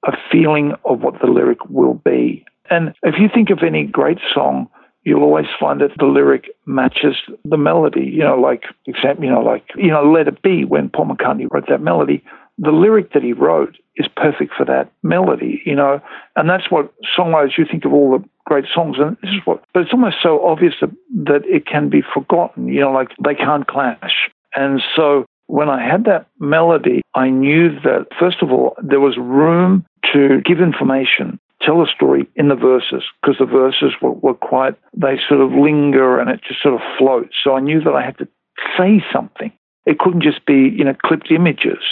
a 0.07 0.13
feeling 0.31 0.75
of 0.85 1.01
what 1.01 1.19
the 1.23 1.29
lyric 1.29 1.65
will 1.71 1.95
be. 1.95 2.45
And 2.69 2.95
if 3.03 3.15
you 3.19 3.31
think 3.33 3.49
of 3.49 3.61
any 3.63 3.85
great 3.85 4.19
song, 4.35 4.69
you'll 5.05 5.23
always 5.23 5.47
find 5.59 5.81
that 5.81 5.93
the 5.99 6.05
lyric 6.05 6.51
matches 6.67 7.17
the 7.47 7.57
melody. 7.57 8.05
You 8.05 8.25
know, 8.25 8.37
like 8.37 8.65
example, 8.85 9.25
you 9.25 9.31
know, 9.31 9.41
like 9.41 9.65
you 9.75 9.91
know, 9.91 10.05
"Let 10.13 10.29
It 10.29 10.43
Be" 10.43 10.67
when 10.67 10.91
Paul 10.91 11.07
McCartney 11.07 11.49
wrote 11.51 11.69
that 11.69 11.81
melody, 11.81 12.23
the 12.59 12.73
lyric 12.73 13.13
that 13.13 13.23
he 13.23 13.33
wrote 13.33 13.77
is 13.97 14.07
perfect 14.17 14.53
for 14.57 14.65
that 14.67 14.91
melody. 15.03 15.63
You 15.65 15.75
know, 15.75 16.01
and 16.37 16.49
that's 16.49 16.71
what 16.71 16.93
songwriters. 17.17 17.59
You 17.59 17.65
think 17.71 17.85
of 17.85 17.93
all 17.93 18.19
the 18.19 18.25
great 18.47 18.67
songs, 18.73 18.97
and 18.99 19.17
this 19.23 19.31
is 19.31 19.41
what, 19.45 19.63
but 19.73 19.83
it's 19.83 19.93
almost 19.93 20.17
so 20.23 20.45
obvious 20.47 20.75
that, 20.81 20.91
that 21.25 21.43
it 21.45 21.67
can 21.67 21.89
be 21.89 22.03
forgotten. 22.03 22.69
You 22.69 22.81
know, 22.81 22.93
like 22.93 23.09
they 23.23 23.35
can't 23.35 23.67
clash. 23.67 24.31
And 24.55 24.81
so 24.97 25.27
when 25.47 25.69
I 25.69 25.85
had 25.85 26.05
that 26.05 26.27
melody, 26.39 27.03
I 27.15 27.31
knew 27.31 27.71
that, 27.81 28.07
first 28.19 28.43
of 28.43 28.51
all, 28.51 28.77
there 28.83 29.01
was 29.01 29.17
room 29.19 29.85
to 30.13 30.41
give 30.45 30.61
information 30.61 31.39
tell 31.61 31.83
a 31.83 31.87
story 31.87 32.29
in 32.37 32.49
the 32.49 32.55
verses 32.55 33.03
because 33.21 33.37
the 33.39 33.47
verses 33.47 33.93
were, 34.01 34.13
were 34.13 34.35
quite, 34.35 34.75
they 34.97 35.19
sort 35.29 35.41
of 35.41 35.53
linger 35.53 36.19
and 36.19 36.31
it 36.31 36.41
just 36.47 36.63
sort 36.63 36.75
of 36.75 36.81
floats. 36.97 37.35
So 37.43 37.55
I 37.55 37.61
knew 37.61 37.81
that 37.81 37.95
I 37.95 38.05
had 38.05 38.19
to 38.19 38.29
say 38.77 39.03
something. 39.13 39.53
It 39.87 39.99
couldn't 39.99 40.23
just 40.23 40.45
be, 40.47 40.73
you 40.77 40.85
know, 40.85 40.95
clipped 41.05 41.31
images. 41.31 41.83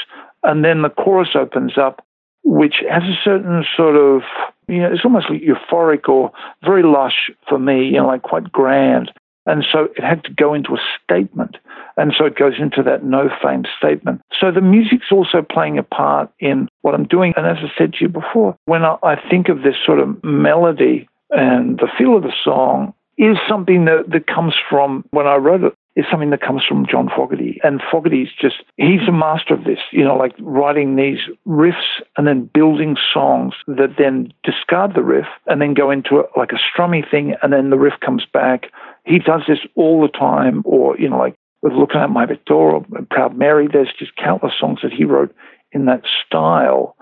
And 0.47 0.65
then 0.65 0.83
the 0.83 0.88
chorus 0.88 1.31
opens 1.35 1.76
up, 1.76 2.05
which 2.45 2.76
has 2.88 3.03
a 3.03 3.19
certain 3.25 3.65
sort 3.76 3.97
of, 3.97 4.23
you 4.69 4.79
know, 4.79 4.93
it's 4.93 5.05
almost 5.05 5.29
like 5.29 5.43
euphoric 5.43 6.09
or 6.09 6.31
very 6.65 6.85
lush 6.85 7.31
for 7.49 7.59
me, 7.59 7.87
you 7.87 7.99
know, 7.99 8.07
like 8.07 8.23
quite 8.23 8.53
grand. 8.53 9.11
And 9.45 9.65
so 9.71 9.88
it 9.97 10.03
had 10.03 10.25
to 10.25 10.33
go 10.33 10.55
into 10.55 10.75
a 10.75 10.81
statement. 11.03 11.57
And 11.97 12.12
so 12.17 12.26
it 12.26 12.37
goes 12.37 12.55
into 12.59 12.83
that 12.85 13.05
no 13.05 13.29
fame 13.43 13.65
statement. 13.76 14.21
So 14.41 14.50
the 14.53 14.61
music's 14.61 15.11
also 15.11 15.43
playing 15.43 15.79
a 15.79 15.83
part 15.83 16.31
in 16.38 16.69
what 16.83 16.95
I'm 16.95 17.07
doing. 17.07 17.33
And 17.37 17.47
as 17.47 17.59
I 17.59 17.71
said 17.76 17.95
to 17.95 17.99
you 18.03 18.09
before, 18.09 18.57
when 18.67 18.85
I 18.85 19.21
think 19.29 19.49
of 19.49 19.62
this 19.62 19.76
sort 19.85 19.99
of 19.99 20.23
melody 20.23 21.09
and 21.31 21.79
the 21.79 21.88
feel 21.99 22.17
of 22.17 22.23
the 22.23 22.33
song 22.45 22.95
is 23.19 23.37
something 23.49 23.87
that, 23.87 24.11
that 24.11 24.26
comes 24.26 24.55
from 24.69 25.05
when 25.11 25.26
I 25.26 25.37
wrote 25.37 25.65
it 25.65 25.75
is 25.97 26.05
something 26.11 26.29
that 26.31 26.43
comes 26.43 26.62
from 26.62 26.87
John 26.87 27.09
Fogerty. 27.09 27.59
And 27.65 27.81
Fogerty's 27.91 28.29
just, 28.38 28.57
he's 28.76 29.09
a 29.09 29.12
master 29.12 29.55
of 29.55 29.65
this, 29.65 29.79
you 29.93 30.05
know, 30.05 30.15
like 30.15 30.35
writing 30.38 30.97
these 30.97 31.21
riffs 31.47 32.03
and 32.19 32.26
then 32.26 32.50
building 32.53 32.97
songs 33.15 33.55
that 33.67 33.95
then 33.99 34.33
discard 34.45 34.95
the 34.95 35.03
riff 35.03 35.26
and 35.47 35.61
then 35.61 35.73
go 35.73 35.91
into 35.91 36.19
a, 36.19 36.25
like 36.38 36.53
a 36.53 36.61
strummy 36.61 37.03
thing 37.11 37.35
and 37.43 37.53
then 37.53 37.71
the 37.71 37.79
riff 37.79 37.95
comes 38.05 38.25
back. 38.31 38.67
He 39.07 39.19
does 39.19 39.43
this 39.49 39.61
all 39.75 40.03
the 40.03 40.09
time, 40.09 40.62
or, 40.67 40.99
you 40.99 41.09
know, 41.09 41.19
like 41.19 41.35
with 41.62 41.73
Looking 41.73 42.00
at 42.00 42.11
My 42.11 42.26
Victor 42.26 42.55
or 42.55 42.87
Proud 43.11 43.37
Mary, 43.37 43.67
there's 43.67 43.93
just 43.99 44.15
countless 44.17 44.53
songs 44.61 44.81
that 44.83 44.93
he 44.93 45.05
wrote 45.05 45.35
in 45.73 45.87
that 45.87 46.03
style. 46.26 46.95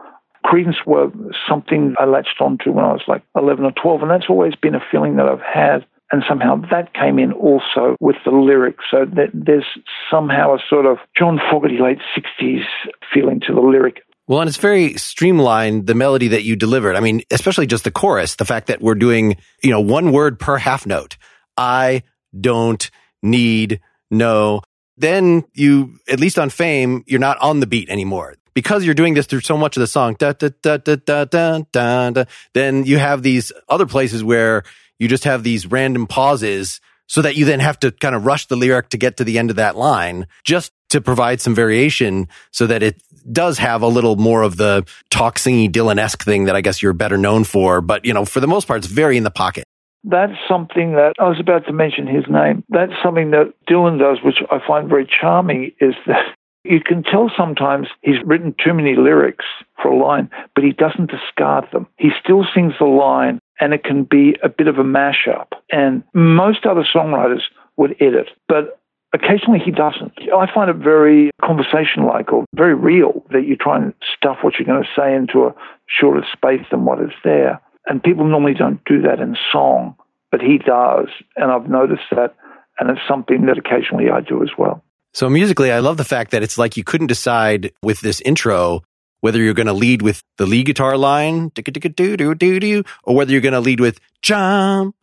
Creedence 0.47 0.87
were 0.87 1.11
something 1.49 1.95
I 1.99 2.05
latched 2.05 2.41
onto 2.41 2.71
when 2.71 2.85
I 2.85 2.93
was 2.93 3.03
like 3.09 3.23
11 3.35 3.65
or 3.65 3.73
12, 3.73 4.03
and 4.03 4.11
that's 4.11 4.29
always 4.29 4.55
been 4.55 4.75
a 4.75 4.85
feeling 4.91 5.17
that 5.17 5.27
I've 5.27 5.41
had 5.41 5.85
and 6.13 6.23
somehow 6.29 6.57
that 6.71 6.95
came 6.95 7.19
in 7.19 7.33
also 7.33 7.97
with 8.01 8.17
the 8.25 8.31
lyrics. 8.31 8.85
So 8.91 9.07
there's 9.33 9.65
somehow 10.11 10.55
a 10.55 10.59
sort 10.69 10.87
of 10.87 10.99
John 11.19 11.41
Fogerty 11.51 11.79
late 11.79 11.99
60s 12.17 12.65
feeling 13.13 13.41
to 13.47 13.55
the 13.55 13.61
lyric. 13.61 14.03
Well, 14.27 14.41
and 14.41 14.49
it's 14.49 14.59
very 14.59 14.95
streamlined, 14.95 15.87
the 15.87 15.95
melody 15.95 16.29
that 16.29 16.45
you 16.45 16.57
delivered. 16.57 16.97
I 16.97 17.01
mean, 17.01 17.23
especially 17.31 17.67
just 17.67 17.85
the 17.85 17.91
chorus, 17.91 18.37
the 18.37 18.47
fact 18.47 18.69
that 18.69 18.81
we're 18.81 18.95
doing, 18.95 19.37
you 19.63 19.71
know, 19.71 19.81
one 19.81 20.13
word 20.13 20.39
per 20.39 20.57
half 20.57 20.87
note. 20.87 21.19
I 21.59 22.05
don't 22.39 22.91
need 23.23 23.81
no. 24.11 24.63
Then 24.97 25.45
you, 25.53 25.99
at 26.09 26.21
least 26.21 26.39
on 26.39 26.49
fame, 26.49 27.05
you're 27.07 27.21
not 27.21 27.39
on 27.41 27.61
the 27.61 27.67
beat 27.67 27.91
anymore. 27.91 28.37
Because 28.55 28.85
you're 28.85 28.95
doing 28.95 29.15
this 29.15 29.27
through 29.27 29.41
so 29.41 29.59
much 29.59 29.77
of 29.77 29.81
the 29.81 29.89
song, 29.89 30.15
da, 30.17 30.33
da, 30.33 30.51
da, 30.63 30.77
da, 30.77 30.95
da, 30.95 31.25
da, 31.25 31.59
da, 31.73 32.11
da, 32.11 32.25
then 32.55 32.85
you 32.85 32.99
have 32.99 33.23
these 33.23 33.53
other 33.69 33.85
places 33.85 34.23
where 34.23 34.63
you 34.99 35.09
just 35.09 35.25
have 35.25 35.43
these 35.43 35.67
random 35.67 36.07
pauses 36.07 36.81
so 37.07 37.23
that 37.23 37.37
you 37.37 37.45
then 37.45 37.61
have 37.61 37.79
to 37.81 37.91
kind 37.93 38.15
of 38.15 38.25
rush 38.25 38.47
the 38.47 38.57
lyric 38.57 38.89
to 38.91 38.97
get 38.97 39.17
to 39.19 39.25
the 39.25 39.39
end 39.39 39.51
of 39.51 39.57
that 39.57 39.77
line 39.77 40.27
just 40.45 40.73
to 40.91 41.01
provide 41.01 41.41
some 41.41 41.55
variation 41.55 42.29
so 42.51 42.67
that 42.67 42.83
it 42.83 43.03
does 43.31 43.59
have 43.59 43.83
a 43.83 43.89
little 43.89 44.17
more 44.17 44.43
of 44.43 44.57
the 44.57 44.87
talk 45.11 45.37
singy 45.37 45.71
Dylan-esque 45.71 46.23
thing 46.23 46.45
that 46.45 46.57
I 46.57 46.61
guess 46.61 46.83
you're 46.83 46.93
better 46.93 47.19
known 47.19 47.45
for. 47.45 47.81
But, 47.81 48.05
you 48.05 48.15
know, 48.15 48.25
for 48.25 48.41
the 48.41 48.47
most 48.47 48.67
part, 48.67 48.79
it's 48.79 48.87
very 48.87 49.17
in 49.17 49.25
the 49.25 49.31
pocket. 49.31 49.65
That's 50.05 50.35
something 50.47 50.93
that 50.93 51.15
I 51.19 51.29
was 51.29 51.41
about 51.41 51.67
to 51.67 51.73
mention 51.73 52.07
his 52.07 52.25
name. 52.29 52.63
That's 52.69 52.93
something 53.03 53.31
that 53.31 53.55
Dylan 53.69 53.99
does, 53.99 54.19
which 54.23 54.37
I 54.51 54.59
find 54.67 54.89
very 54.89 55.09
charming, 55.21 55.73
is 55.81 55.95
that 56.07 56.37
you 56.65 56.81
can 56.81 57.03
tell 57.03 57.31
sometimes 57.37 57.89
he's 58.03 58.23
written 58.25 58.55
too 58.63 58.75
many 58.75 58.97
lyrics 58.97 59.45
for 59.83 59.89
a 59.89 59.97
line, 59.97 60.31
but 60.55 60.65
he 60.65 60.73
doesn't 60.73 61.11
discard 61.11 61.65
them. 61.73 61.87
He 61.97 62.11
still 62.23 62.45
sings 62.55 62.75
the 62.79 62.87
line 62.87 63.41
and 63.61 63.73
it 63.73 63.85
can 63.85 64.05
be 64.05 64.37
a 64.43 64.49
bit 64.49 64.67
of 64.67 64.79
a 64.79 64.85
mashup. 64.85 65.49
And 65.71 66.03
most 66.13 66.67
other 66.67 66.85
songwriters 66.85 67.43
would 67.77 67.97
edit, 68.01 68.29
but 68.49 68.81
occasionally 69.15 69.61
he 69.65 69.71
doesn't. 69.71 70.13
I 70.37 70.53
find 70.53 70.71
it 70.71 70.77
very 70.77 71.31
conversation 71.43 72.05
like 72.07 72.33
or 72.33 72.45
very 72.55 72.75
real 72.75 73.25
that 73.31 73.47
you 73.47 73.57
try 73.57 73.77
and 73.77 73.95
stuff 74.17 74.39
what 74.43 74.55
you're 74.59 74.67
going 74.67 74.83
to 74.83 75.01
say 75.01 75.15
into 75.15 75.45
a 75.45 75.55
shorter 75.87 76.25
space 76.33 76.67
than 76.71 76.85
what 76.85 77.01
is 77.01 77.13
there. 77.23 77.61
And 77.87 78.03
people 78.03 78.27
normally 78.27 78.55
don't 78.55 78.85
do 78.85 79.03
that 79.03 79.21
in 79.21 79.37
song, 79.53 79.97
but 80.31 80.41
he 80.41 80.59
does. 80.59 81.09
And 81.37 81.51
I've 81.51 81.69
noticed 81.69 82.05
that. 82.11 82.35
And 82.79 82.91
it's 82.91 83.07
something 83.07 83.47
that 83.47 83.57
occasionally 83.57 84.11
I 84.11 84.21
do 84.21 84.43
as 84.43 84.51
well. 84.59 84.83
So 85.13 85.29
musically, 85.31 85.71
I 85.71 85.79
love 85.79 85.97
the 85.97 86.05
fact 86.05 86.33
that 86.33 86.43
it's 86.43 86.59
like 86.59 86.77
you 86.77 86.83
couldn't 86.83 87.07
decide 87.07 87.73
with 87.85 88.01
this 88.01 88.21
intro 88.23 88.83
whether 89.25 89.41
you're 89.41 89.55
going 89.55 89.67
to 89.67 89.73
lead 89.73 90.03
with 90.03 90.23
the 90.37 90.45
lead 90.45 90.67
guitar 90.67 90.99
line, 90.99 91.51
or 91.57 93.17
whether 93.17 93.33
you're 93.33 93.41
going 93.41 93.55
to 93.55 93.61
lead 93.61 93.81
with 93.81 93.99
jump, 94.21 94.95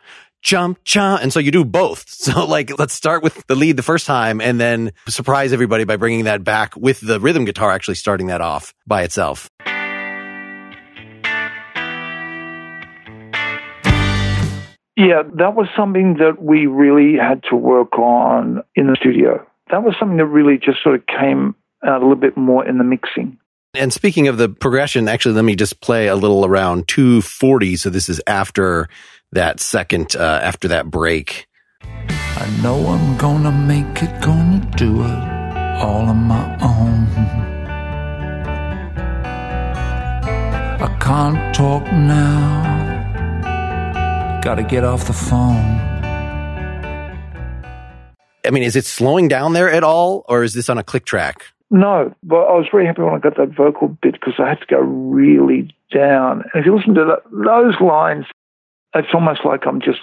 jump, 0.43 0.77
jump. 0.83 1.23
And 1.23 1.33
so 1.33 1.39
you 1.39 1.49
do 1.49 1.65
both. 1.65 2.05
So 2.21 2.45
like, 2.45 2.77
let's 2.77 2.93
start 2.93 3.23
with 3.23 3.43
the 3.47 3.55
lead 3.55 3.77
the 3.77 3.83
first 3.83 4.05
time 4.05 4.41
and 4.41 4.59
then 4.59 4.91
surprise 5.07 5.53
everybody 5.53 5.85
by 5.85 5.95
bringing 5.95 6.25
that 6.25 6.43
back 6.43 6.75
with 6.77 6.99
the 7.01 7.19
rhythm 7.19 7.45
guitar 7.45 7.71
actually 7.71 7.95
starting 7.95 8.27
that 8.27 8.41
off 8.41 8.75
by 8.85 9.01
itself. 9.01 9.49
Yeah, 14.95 15.23
that 15.33 15.55
was 15.55 15.65
something 15.75 16.17
that 16.19 16.39
we 16.39 16.67
really 16.67 17.17
had 17.17 17.41
to 17.49 17.55
work 17.55 17.97
on 17.97 18.61
in 18.75 18.85
the 18.85 18.95
studio. 18.99 19.47
That 19.71 19.83
was 19.83 19.95
something 19.99 20.17
that 20.17 20.27
really 20.27 20.59
just 20.63 20.83
sort 20.83 20.93
of 20.93 21.07
came 21.07 21.55
out 21.83 22.03
a 22.03 22.05
little 22.05 22.21
bit 22.21 22.37
more 22.37 22.63
in 22.63 22.77
the 22.77 22.83
mixing. 22.83 23.39
And 23.73 23.93
speaking 23.93 24.27
of 24.27 24.37
the 24.37 24.49
progression, 24.49 25.07
actually, 25.07 25.35
let 25.35 25.45
me 25.45 25.55
just 25.55 25.79
play 25.79 26.07
a 26.07 26.15
little 26.15 26.45
around 26.45 26.89
240. 26.89 27.77
So 27.77 27.89
this 27.89 28.09
is 28.09 28.19
after 28.27 28.89
that 29.31 29.61
second, 29.61 30.13
uh, 30.13 30.41
after 30.43 30.67
that 30.67 30.91
break. 30.91 31.47
I 31.81 32.59
know 32.61 32.85
I'm 32.87 33.17
gonna 33.17 33.51
make 33.51 34.03
it, 34.03 34.21
gonna 34.21 34.59
do 34.75 35.01
it 35.03 35.23
all 35.79 36.01
on 36.01 36.17
my 36.17 36.57
own. 36.61 37.07
I 40.81 40.97
can't 40.99 41.55
talk 41.55 41.83
now. 41.93 42.81
Gotta 44.43 44.63
get 44.63 44.83
off 44.83 45.07
the 45.07 45.13
phone. 45.13 45.79
I 48.45 48.49
mean, 48.51 48.63
is 48.63 48.75
it 48.75 48.83
slowing 48.83 49.29
down 49.29 49.53
there 49.53 49.71
at 49.71 49.85
all, 49.85 50.25
or 50.27 50.43
is 50.43 50.53
this 50.53 50.67
on 50.67 50.77
a 50.77 50.83
click 50.83 51.05
track? 51.05 51.45
No, 51.71 52.13
but 52.21 52.35
I 52.35 52.53
was 52.57 52.67
very 52.69 52.85
happy 52.85 53.01
when 53.01 53.13
I 53.13 53.19
got 53.19 53.37
that 53.37 53.55
vocal 53.55 53.87
bit 53.87 54.13
because 54.13 54.33
I 54.39 54.49
had 54.49 54.59
to 54.59 54.65
go 54.65 54.79
really 54.79 55.73
down. 55.89 56.43
And 56.53 56.59
if 56.59 56.65
you 56.65 56.75
listen 56.75 56.93
to 56.95 57.05
that, 57.05 57.23
those 57.31 57.79
lines, 57.79 58.25
it's 58.93 59.13
almost 59.13 59.45
like 59.45 59.65
I'm 59.65 59.79
just 59.79 60.01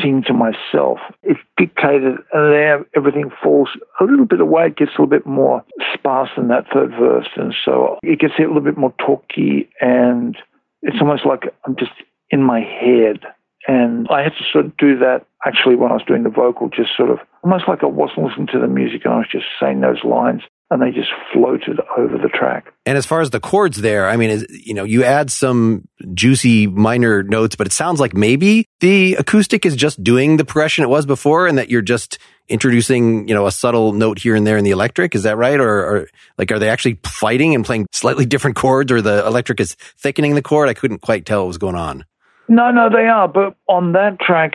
singing 0.00 0.24
to 0.24 0.32
myself. 0.32 0.98
It's 1.22 1.38
dictated, 1.56 2.16
and 2.32 2.52
then 2.52 2.84
everything 2.96 3.30
falls 3.40 3.68
a 4.00 4.04
little 4.04 4.26
bit 4.26 4.40
away. 4.40 4.66
It 4.66 4.76
gets 4.76 4.90
a 4.90 5.02
little 5.02 5.06
bit 5.06 5.24
more 5.24 5.64
sparse 5.92 6.30
in 6.36 6.48
that 6.48 6.66
third 6.74 6.90
verse, 6.90 7.28
and 7.36 7.54
so 7.64 8.00
it 8.02 8.18
gets 8.18 8.34
a 8.38 8.42
little 8.42 8.60
bit 8.60 8.76
more 8.76 8.92
talky, 8.98 9.70
and 9.80 10.36
it's 10.82 11.00
almost 11.00 11.24
like 11.24 11.44
I'm 11.64 11.76
just 11.76 11.92
in 12.30 12.42
my 12.42 12.58
head. 12.58 13.20
And 13.66 14.08
I 14.10 14.22
had 14.22 14.32
to 14.32 14.44
sort 14.52 14.66
of 14.66 14.76
do 14.76 14.98
that 14.98 15.24
actually 15.46 15.76
when 15.76 15.90
I 15.90 15.94
was 15.94 16.04
doing 16.06 16.24
the 16.24 16.28
vocal, 16.28 16.68
just 16.68 16.94
sort 16.96 17.10
of 17.10 17.20
almost 17.44 17.68
like 17.68 17.82
I 17.82 17.86
wasn't 17.86 18.26
listening 18.26 18.48
to 18.48 18.58
the 18.58 18.66
music 18.66 19.04
and 19.04 19.14
I 19.14 19.18
was 19.18 19.28
just 19.30 19.46
saying 19.58 19.80
those 19.80 20.04
lines 20.04 20.42
and 20.70 20.80
they 20.80 20.90
just 20.90 21.10
floated 21.32 21.78
over 21.96 22.18
the 22.18 22.28
track. 22.28 22.72
And 22.86 22.96
as 22.96 23.06
far 23.06 23.20
as 23.20 23.30
the 23.30 23.40
chords 23.40 23.80
there, 23.80 24.08
I 24.08 24.16
mean, 24.16 24.30
is, 24.30 24.46
you 24.50 24.74
know, 24.74 24.84
you 24.84 25.04
add 25.04 25.30
some 25.30 25.86
juicy 26.14 26.66
minor 26.66 27.22
notes, 27.22 27.54
but 27.54 27.66
it 27.66 27.72
sounds 27.72 28.00
like 28.00 28.14
maybe 28.14 28.66
the 28.80 29.14
acoustic 29.14 29.66
is 29.66 29.76
just 29.76 30.02
doing 30.02 30.36
the 30.36 30.44
progression 30.44 30.84
it 30.84 30.88
was 30.88 31.06
before 31.06 31.46
and 31.46 31.58
that 31.58 31.70
you're 31.70 31.82
just 31.82 32.18
introducing, 32.48 33.28
you 33.28 33.34
know, 33.34 33.46
a 33.46 33.52
subtle 33.52 33.92
note 33.92 34.18
here 34.18 34.34
and 34.34 34.46
there 34.46 34.56
in 34.56 34.64
the 34.64 34.70
electric. 34.70 35.14
Is 35.14 35.22
that 35.22 35.36
right? 35.36 35.60
Or, 35.60 35.84
or 35.84 36.08
like, 36.38 36.50
are 36.50 36.58
they 36.58 36.68
actually 36.68 36.98
fighting 37.04 37.54
and 37.54 37.64
playing 37.64 37.86
slightly 37.92 38.26
different 38.26 38.56
chords 38.56 38.90
or 38.90 39.00
the 39.00 39.24
electric 39.26 39.60
is 39.60 39.74
thickening 39.98 40.34
the 40.34 40.42
chord? 40.42 40.68
I 40.68 40.74
couldn't 40.74 41.00
quite 41.00 41.26
tell 41.26 41.40
what 41.40 41.48
was 41.48 41.58
going 41.58 41.76
on. 41.76 42.04
No, 42.48 42.70
no, 42.70 42.90
they 42.90 43.06
are. 43.06 43.28
But 43.28 43.56
on 43.68 43.92
that 43.92 44.20
track, 44.20 44.54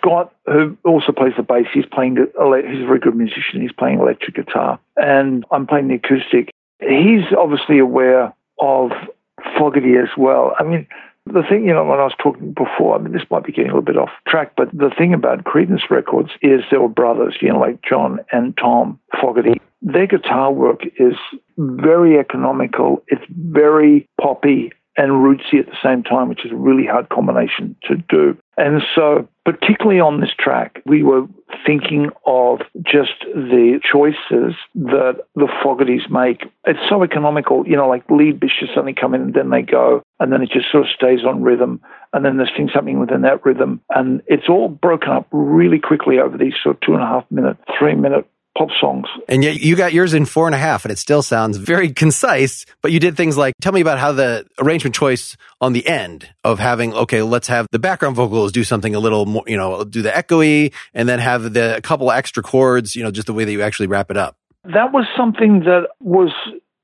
Scott, 0.00 0.32
who 0.46 0.76
also 0.84 1.12
plays 1.12 1.34
the 1.36 1.42
bass, 1.42 1.66
he's 1.72 1.86
playing. 1.86 2.16
He's 2.16 2.82
a 2.82 2.86
very 2.86 2.98
good 2.98 3.16
musician. 3.16 3.60
He's 3.60 3.72
playing 3.72 4.00
electric 4.00 4.36
guitar, 4.36 4.78
and 4.96 5.44
I'm 5.50 5.66
playing 5.66 5.88
the 5.88 5.94
acoustic. 5.94 6.50
He's 6.80 7.24
obviously 7.36 7.78
aware 7.78 8.32
of 8.60 8.90
Fogerty 9.58 9.96
as 9.96 10.08
well. 10.16 10.54
I 10.58 10.64
mean, 10.64 10.86
the 11.26 11.42
thing, 11.42 11.66
you 11.66 11.74
know, 11.74 11.84
when 11.84 12.00
I 12.00 12.04
was 12.04 12.14
talking 12.18 12.52
before, 12.52 12.96
I 12.96 12.98
mean, 12.98 13.12
this 13.12 13.22
might 13.30 13.44
be 13.44 13.52
getting 13.52 13.70
a 13.70 13.74
little 13.74 13.82
bit 13.82 13.98
off 13.98 14.10
track, 14.26 14.52
but 14.56 14.70
the 14.72 14.90
thing 14.96 15.12
about 15.12 15.44
Creedence 15.44 15.90
Records 15.90 16.30
is 16.42 16.62
they 16.70 16.78
were 16.78 16.88
brothers, 16.88 17.36
you 17.40 17.48
know, 17.48 17.58
like 17.58 17.82
John 17.82 18.20
and 18.32 18.56
Tom 18.56 18.98
Fogerty. 19.20 19.60
Their 19.82 20.06
guitar 20.06 20.52
work 20.52 20.82
is 20.98 21.14
very 21.58 22.18
economical. 22.18 23.02
It's 23.08 23.24
very 23.28 24.08
poppy 24.20 24.72
and 24.96 25.12
rootsy 25.12 25.58
at 25.60 25.66
the 25.66 25.76
same 25.82 26.02
time, 26.02 26.28
which 26.28 26.44
is 26.44 26.52
a 26.52 26.56
really 26.56 26.86
hard 26.86 27.08
combination 27.08 27.76
to 27.84 27.96
do. 27.96 28.36
And 28.56 28.82
so, 28.94 29.28
particularly 29.44 30.00
on 30.00 30.20
this 30.20 30.30
track, 30.38 30.82
we 30.84 31.02
were 31.02 31.26
thinking 31.64 32.10
of 32.26 32.60
just 32.82 33.24
the 33.34 33.80
choices 33.90 34.54
that 34.74 35.20
the 35.34 35.48
Fogertys 35.64 36.10
make. 36.10 36.42
It's 36.66 36.78
so 36.88 37.02
economical, 37.02 37.66
you 37.66 37.76
know, 37.76 37.88
like 37.88 38.04
lead 38.10 38.40
bits 38.40 38.52
just 38.58 38.74
suddenly 38.74 38.92
come 38.92 39.14
in 39.14 39.22
and 39.22 39.34
then 39.34 39.50
they 39.50 39.62
go, 39.62 40.02
and 40.18 40.32
then 40.32 40.42
it 40.42 40.50
just 40.50 40.70
sort 40.70 40.84
of 40.84 40.90
stays 40.90 41.24
on 41.24 41.42
rhythm, 41.42 41.80
and 42.12 42.24
then 42.24 42.36
there's 42.36 42.50
something 42.74 42.98
within 42.98 43.22
that 43.22 43.44
rhythm, 43.44 43.80
and 43.90 44.20
it's 44.26 44.48
all 44.48 44.68
broken 44.68 45.10
up 45.10 45.26
really 45.32 45.78
quickly 45.78 46.18
over 46.18 46.36
these 46.36 46.54
sort 46.62 46.76
of 46.76 46.80
two 46.80 46.92
and 46.94 47.02
a 47.02 47.06
half 47.06 47.24
minute, 47.30 47.56
three 47.78 47.94
minute 47.94 48.26
pop 48.56 48.68
songs. 48.80 49.06
And 49.28 49.42
yet 49.44 49.60
you 49.60 49.76
got 49.76 49.92
yours 49.92 50.14
in 50.14 50.24
four 50.24 50.46
and 50.46 50.54
a 50.54 50.58
half, 50.58 50.84
and 50.84 50.92
it 50.92 50.98
still 50.98 51.22
sounds 51.22 51.56
very 51.56 51.92
concise. 51.92 52.66
But 52.82 52.92
you 52.92 53.00
did 53.00 53.16
things 53.16 53.36
like 53.36 53.54
tell 53.60 53.72
me 53.72 53.80
about 53.80 53.98
how 53.98 54.12
the 54.12 54.46
arrangement 54.58 54.94
choice 54.94 55.36
on 55.60 55.72
the 55.72 55.86
end 55.86 56.28
of 56.44 56.58
having 56.58 56.92
okay, 56.94 57.22
let's 57.22 57.48
have 57.48 57.66
the 57.70 57.78
background 57.78 58.16
vocals 58.16 58.52
do 58.52 58.64
something 58.64 58.94
a 58.94 59.00
little 59.00 59.26
more, 59.26 59.44
you 59.46 59.56
know, 59.56 59.84
do 59.84 60.02
the 60.02 60.10
echoey, 60.10 60.72
and 60.94 61.08
then 61.08 61.18
have 61.18 61.52
the 61.52 61.76
a 61.76 61.80
couple 61.80 62.10
extra 62.10 62.42
chords, 62.42 62.96
you 62.96 63.02
know, 63.02 63.10
just 63.10 63.26
the 63.26 63.34
way 63.34 63.44
that 63.44 63.52
you 63.52 63.62
actually 63.62 63.86
wrap 63.86 64.10
it 64.10 64.16
up. 64.16 64.36
That 64.64 64.92
was 64.92 65.06
something 65.16 65.60
that 65.60 65.88
was 66.00 66.30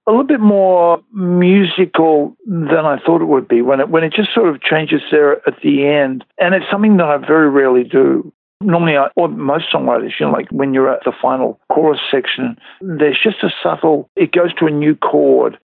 a 0.06 0.12
little 0.12 0.26
bit 0.26 0.40
more 0.40 1.00
musical 1.12 2.36
than 2.46 2.86
I 2.86 2.98
thought 3.04 3.22
it 3.22 3.26
would 3.26 3.48
be 3.48 3.60
when 3.60 3.80
it 3.80 3.88
when 3.88 4.04
it 4.04 4.12
just 4.12 4.32
sort 4.32 4.48
of 4.48 4.62
changes 4.62 5.02
there 5.10 5.36
at 5.48 5.60
the 5.62 5.86
end, 5.86 6.24
and 6.38 6.54
it's 6.54 6.66
something 6.70 6.96
that 6.98 7.06
I 7.06 7.16
very 7.18 7.50
rarely 7.50 7.84
do. 7.84 8.32
Normally, 8.62 8.96
I, 8.96 9.08
or 9.16 9.28
most 9.28 9.66
songwriters, 9.70 10.12
you 10.18 10.26
know, 10.26 10.32
like 10.32 10.48
when 10.50 10.72
you're 10.72 10.90
at 10.90 11.04
the 11.04 11.12
final 11.20 11.60
chorus 11.70 12.00
section, 12.10 12.56
there's 12.80 13.20
just 13.22 13.42
a 13.42 13.50
subtle, 13.62 14.08
it 14.16 14.32
goes 14.32 14.54
to 14.54 14.66
a 14.66 14.70
new 14.70 14.96
chord. 14.96 15.58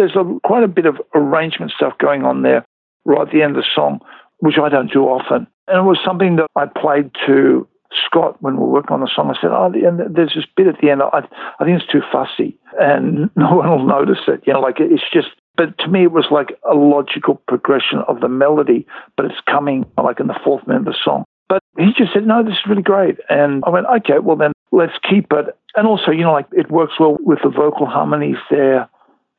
There's 0.00 0.16
a, 0.16 0.40
quite 0.42 0.62
a 0.62 0.68
bit 0.68 0.86
of 0.86 0.96
arrangement 1.14 1.72
stuff 1.76 1.92
going 1.98 2.24
on 2.24 2.40
there 2.42 2.64
right 3.04 3.26
at 3.26 3.32
the 3.32 3.42
end 3.42 3.56
of 3.56 3.62
the 3.62 3.68
song, 3.74 4.00
which 4.38 4.56
I 4.56 4.70
don't 4.70 4.90
do 4.90 5.04
often. 5.04 5.46
And 5.68 5.78
it 5.78 5.82
was 5.82 5.98
something 6.02 6.36
that 6.36 6.46
I 6.56 6.64
played 6.66 7.10
to 7.26 7.68
Scott 8.06 8.40
when 8.40 8.54
we 8.54 8.60
were 8.60 8.70
working 8.70 8.94
on 8.94 9.00
the 9.00 9.10
song. 9.14 9.30
I 9.30 9.40
said, 9.40 9.50
"Oh, 9.50 9.66
and 9.66 10.16
there's 10.16 10.34
this 10.34 10.46
bit 10.56 10.68
at 10.68 10.80
the 10.80 10.90
end. 10.90 11.02
I, 11.02 11.26
I 11.58 11.64
think 11.64 11.80
it's 11.80 11.92
too 11.92 12.00
fussy, 12.10 12.56
and 12.80 13.28
no 13.36 13.56
one 13.56 13.68
will 13.68 13.86
notice 13.86 14.24
it. 14.26 14.42
You 14.46 14.54
know, 14.54 14.60
like 14.60 14.76
it's 14.80 15.04
just." 15.12 15.28
But 15.56 15.76
to 15.78 15.88
me, 15.88 16.04
it 16.04 16.12
was 16.12 16.26
like 16.30 16.56
a 16.70 16.74
logical 16.74 17.34
progression 17.46 17.98
of 18.08 18.20
the 18.20 18.28
melody, 18.28 18.86
but 19.16 19.26
it's 19.26 19.40
coming 19.50 19.84
like 20.02 20.18
in 20.18 20.28
the 20.28 20.38
fourth 20.42 20.66
minute 20.66 20.80
of 20.80 20.84
the 20.86 20.96
song. 21.04 21.24
But 21.50 21.60
he 21.76 21.92
just 21.96 22.12
said, 22.14 22.26
"No, 22.26 22.42
this 22.42 22.54
is 22.54 22.66
really 22.66 22.82
great," 22.82 23.18
and 23.28 23.62
I 23.66 23.70
went, 23.70 23.86
"Okay, 23.86 24.20
well 24.20 24.36
then 24.36 24.52
let's 24.72 24.96
keep 25.08 25.32
it." 25.32 25.56
And 25.76 25.86
also, 25.86 26.10
you 26.12 26.22
know, 26.22 26.32
like 26.32 26.46
it 26.52 26.70
works 26.70 26.94
well 26.98 27.18
with 27.20 27.40
the 27.42 27.50
vocal 27.50 27.86
harmonies 27.86 28.38
there. 28.50 28.88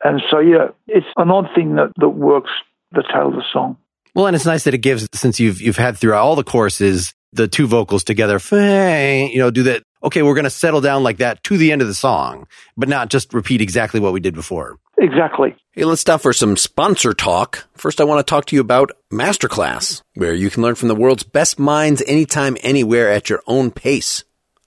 And 0.03 0.21
so, 0.29 0.39
yeah, 0.39 0.69
it's 0.87 1.05
an 1.17 1.29
odd 1.29 1.49
thing 1.55 1.75
that, 1.75 1.91
that 1.97 2.09
works 2.09 2.51
the 2.91 3.03
tail 3.13 3.27
of 3.27 3.33
the 3.33 3.43
song. 3.53 3.77
Well, 4.15 4.27
and 4.27 4.35
it's 4.35 4.45
nice 4.45 4.65
that 4.65 4.73
it 4.73 4.79
gives, 4.79 5.07
since 5.13 5.39
you've, 5.39 5.61
you've 5.61 5.77
had 5.77 5.97
throughout 5.97 6.23
all 6.23 6.35
the 6.35 6.43
courses, 6.43 7.13
the 7.33 7.47
two 7.47 7.67
vocals 7.67 8.03
together, 8.03 8.39
you 8.51 9.39
know, 9.39 9.51
do 9.51 9.63
that. 9.63 9.83
Okay, 10.03 10.23
we're 10.23 10.33
going 10.33 10.45
to 10.45 10.49
settle 10.49 10.81
down 10.81 11.03
like 11.03 11.17
that 11.17 11.43
to 11.45 11.57
the 11.57 11.71
end 11.71 11.81
of 11.81 11.87
the 11.87 11.93
song, 11.93 12.47
but 12.75 12.89
not 12.89 13.09
just 13.09 13.33
repeat 13.33 13.61
exactly 13.61 13.99
what 13.99 14.13
we 14.13 14.19
did 14.19 14.33
before. 14.33 14.79
Exactly. 14.97 15.55
Hey, 15.71 15.85
let's 15.85 16.01
stop 16.01 16.21
for 16.21 16.33
some 16.33 16.57
sponsor 16.57 17.13
talk. 17.13 17.67
First, 17.75 18.01
I 18.01 18.03
want 18.03 18.25
to 18.25 18.29
talk 18.29 18.45
to 18.45 18.55
you 18.55 18.61
about 18.61 18.91
Masterclass, 19.11 20.01
where 20.15 20.33
you 20.33 20.49
can 20.49 20.63
learn 20.63 20.75
from 20.75 20.89
the 20.89 20.95
world's 20.95 21.23
best 21.23 21.59
minds 21.59 22.03
anytime, 22.05 22.57
anywhere 22.61 23.09
at 23.09 23.29
your 23.29 23.41
own 23.47 23.71
pace. 23.71 24.23